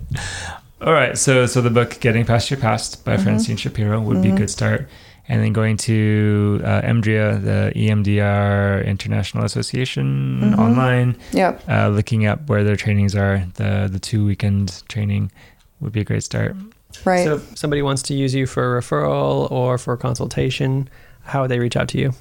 All 0.81 0.93
right, 0.93 1.17
so 1.17 1.47
so 1.47 1.61
the 1.61 1.71
book 1.71 1.99
"Getting 2.01 2.25
Past 2.25 2.51
Your 2.51 2.61
Past" 2.61 3.05
by 3.05 3.15
mm-hmm. 3.15 3.25
Francine 3.25 3.57
Shapiro 3.57 4.01
would 4.01 4.15
mm-hmm. 4.15 4.23
be 4.23 4.29
a 4.29 4.31
mm-hmm. 4.33 4.39
good 4.39 4.51
start 4.51 4.89
and 5.29 5.43
then 5.43 5.53
going 5.53 5.77
to 5.77 6.61
uh, 6.65 6.83
EMDRIA, 6.83 7.43
the 7.43 7.73
EMDR 7.75 8.87
International 8.87 9.45
Association 9.45 10.41
mm-hmm. 10.41 10.61
online. 10.61 11.17
Yep. 11.33 11.69
Uh, 11.69 11.89
looking 11.89 12.27
up 12.27 12.49
where 12.49 12.63
their 12.63 12.77
trainings 12.77 13.15
are, 13.15 13.45
the 13.55 13.89
the 13.91 13.99
two 13.99 14.25
weekend 14.25 14.83
training 14.89 15.33
would 15.81 15.93
be 15.93 16.01
a 16.01 16.05
great 16.05 16.23
start. 16.23 16.57
Right. 17.05 17.25
So 17.25 17.37
if 17.37 17.59
somebody 17.59 17.83
wants 17.83 18.03
to 18.03 18.15
use 18.15 18.35
you 18.35 18.47
for 18.47 18.77
a 18.77 18.81
referral 18.81 19.51
or 19.51 19.79
for 19.79 19.95
a 19.95 19.99
consultation, 19.99 20.89
how 21.23 21.43
would 21.43 21.51
they 21.51 21.59
reach 21.59 21.77
out 21.77 21.89
to 21.89 21.99
you? 21.99 22.13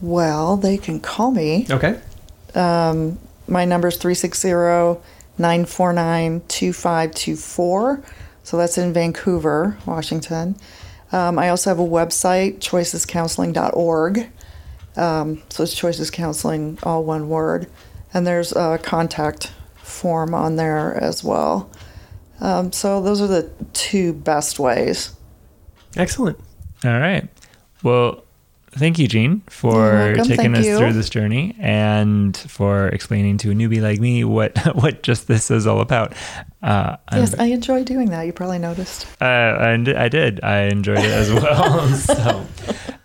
Well, 0.00 0.56
they 0.56 0.76
can 0.76 1.00
call 1.00 1.30
me. 1.30 1.66
Okay. 1.70 2.00
Um, 2.54 3.18
my 3.48 3.64
number 3.64 3.88
is 3.88 3.96
360 3.96 4.48
949 5.38 6.42
2524. 6.48 8.02
So 8.42 8.56
that's 8.56 8.78
in 8.78 8.92
Vancouver, 8.92 9.76
Washington. 9.86 10.56
Um, 11.12 11.38
I 11.38 11.48
also 11.48 11.70
have 11.70 11.78
a 11.78 11.86
website, 11.86 12.58
choicescounseling.org. 12.58 14.30
Um, 14.96 15.42
so 15.50 15.62
it's 15.62 15.74
Choices 15.74 16.10
Counseling, 16.10 16.78
all 16.82 17.04
one 17.04 17.28
word. 17.28 17.68
And 18.14 18.26
there's 18.26 18.52
a 18.52 18.78
contact 18.82 19.52
form 19.76 20.34
on 20.34 20.56
there 20.56 20.94
as 20.94 21.22
well. 21.22 21.70
Um, 22.40 22.72
so 22.72 23.00
those 23.02 23.20
are 23.20 23.26
the 23.26 23.50
two 23.72 24.12
best 24.12 24.58
ways. 24.58 25.14
Excellent. 25.96 26.38
All 26.84 26.98
right. 26.98 27.28
Well, 27.82 28.24
thank 28.76 28.98
you, 28.98 29.08
Jean, 29.08 29.40
for 29.48 30.14
taking 30.16 30.36
thank 30.36 30.56
us 30.56 30.66
you. 30.66 30.78
through 30.78 30.92
this 30.92 31.08
journey 31.08 31.56
and 31.58 32.36
for 32.36 32.88
explaining 32.88 33.38
to 33.38 33.50
a 33.50 33.54
newbie 33.54 33.80
like 33.80 34.00
me 34.00 34.24
what 34.24 34.56
what 34.76 35.02
just 35.02 35.28
this 35.28 35.50
is 35.50 35.66
all 35.66 35.80
about. 35.80 36.14
Uh, 36.62 36.96
yes, 37.12 37.34
I 37.38 37.46
enjoy 37.46 37.84
doing 37.84 38.10
that. 38.10 38.26
You 38.26 38.32
probably 38.32 38.58
noticed. 38.58 39.06
Uh, 39.20 39.24
and 39.60 39.88
I 39.88 40.08
did. 40.08 40.42
I 40.42 40.62
enjoyed 40.64 40.98
it 40.98 41.04
as 41.04 41.32
well. 41.32 41.88
so, 41.94 42.46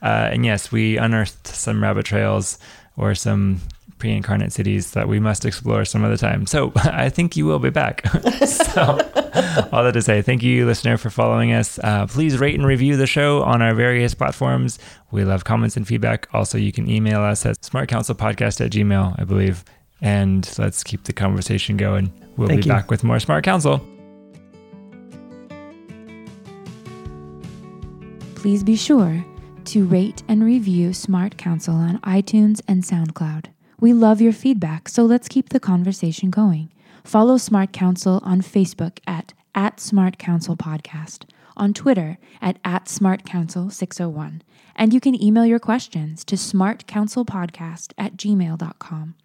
uh, 0.01 0.29
and 0.31 0.45
yes, 0.45 0.71
we 0.71 0.97
unearthed 0.97 1.47
some 1.47 1.81
rabbit 1.81 2.05
trails 2.05 2.57
or 2.97 3.15
some 3.15 3.61
pre-incarnate 4.01 4.51
cities 4.51 4.91
that 4.91 5.07
we 5.07 5.19
must 5.19 5.45
explore 5.45 5.85
some 5.85 6.03
other 6.03 6.17
time. 6.17 6.47
So 6.47 6.73
I 6.75 7.09
think 7.09 7.37
you 7.37 7.45
will 7.45 7.59
be 7.59 7.69
back. 7.69 8.05
so 8.45 8.81
all 9.71 9.83
that 9.83 9.91
to 9.93 10.01
say, 10.01 10.23
thank 10.23 10.41
you, 10.41 10.65
listener, 10.65 10.97
for 10.97 11.11
following 11.11 11.53
us. 11.53 11.79
Uh, 11.83 12.07
please 12.07 12.39
rate 12.39 12.55
and 12.55 12.65
review 12.65 12.97
the 12.97 13.05
show 13.05 13.43
on 13.43 13.61
our 13.61 13.75
various 13.75 14.15
platforms. 14.15 14.79
We 15.11 15.23
love 15.23 15.43
comments 15.43 15.77
and 15.77 15.87
feedback. 15.87 16.27
Also, 16.33 16.57
you 16.57 16.71
can 16.71 16.89
email 16.89 17.21
us 17.21 17.45
at 17.45 17.61
smartcounselpodcast 17.61 18.65
at 18.65 18.71
gmail, 18.71 19.19
I 19.19 19.23
believe. 19.23 19.63
And 20.01 20.51
let's 20.57 20.83
keep 20.83 21.03
the 21.03 21.13
conversation 21.13 21.77
going. 21.77 22.11
We'll 22.35 22.47
thank 22.47 22.63
be 22.63 22.67
you. 22.67 22.73
back 22.73 22.89
with 22.89 23.03
more 23.03 23.19
Smart 23.19 23.43
Counsel. 23.43 23.85
Please 28.33 28.63
be 28.63 28.75
sure 28.75 29.23
to 29.65 29.85
rate 29.85 30.23
and 30.27 30.43
review 30.43 30.91
Smart 30.91 31.37
Counsel 31.37 31.75
on 31.75 31.99
iTunes 31.99 32.61
and 32.67 32.81
SoundCloud. 32.81 33.45
We 33.81 33.91
love 33.93 34.21
your 34.21 34.31
feedback, 34.31 34.87
so 34.87 35.03
let's 35.05 35.27
keep 35.27 35.49
the 35.49 35.59
conversation 35.59 36.29
going. 36.29 36.71
Follow 37.03 37.37
Smart 37.37 37.73
Counsel 37.73 38.21
on 38.23 38.41
Facebook 38.41 38.99
at, 39.07 39.33
at 39.55 39.79
Smart 39.79 40.19
Podcast, 40.19 41.23
on 41.57 41.73
Twitter 41.73 42.19
at, 42.43 42.59
at 42.63 42.87
Smart 42.87 43.25
Counsel 43.25 43.71
601, 43.71 44.43
and 44.75 44.93
you 44.93 44.99
can 44.99 45.19
email 45.19 45.47
your 45.47 45.57
questions 45.57 46.23
to 46.25 46.35
smartcounselpodcast 46.35 47.93
at 47.97 48.17
gmail.com. 48.17 49.15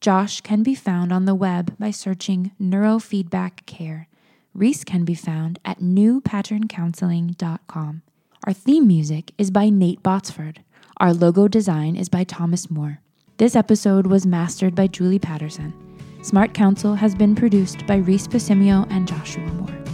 Josh 0.00 0.40
can 0.40 0.62
be 0.62 0.76
found 0.76 1.12
on 1.12 1.24
the 1.24 1.34
web 1.34 1.76
by 1.76 1.90
searching 1.90 2.52
Neurofeedback 2.60 3.66
Care. 3.66 4.06
Reese 4.54 4.84
can 4.84 5.04
be 5.04 5.16
found 5.16 5.58
at 5.64 5.80
newpatterncounseling.com. 5.80 8.02
Our 8.46 8.52
theme 8.52 8.86
music 8.86 9.32
is 9.36 9.50
by 9.50 9.68
Nate 9.68 10.04
Botsford. 10.04 10.58
Our 10.98 11.12
logo 11.12 11.48
design 11.48 11.96
is 11.96 12.08
by 12.08 12.22
Thomas 12.22 12.70
Moore. 12.70 13.00
This 13.38 13.54
episode 13.54 14.06
was 14.06 14.24
mastered 14.24 14.74
by 14.74 14.86
Julie 14.86 15.18
Patterson. 15.18 15.74
Smart 16.22 16.54
Counsel 16.54 16.94
has 16.94 17.14
been 17.14 17.34
produced 17.34 17.86
by 17.86 17.96
Reese 17.96 18.26
Pasimio 18.26 18.90
and 18.90 19.06
Joshua 19.06 19.44
Moore. 19.44 19.85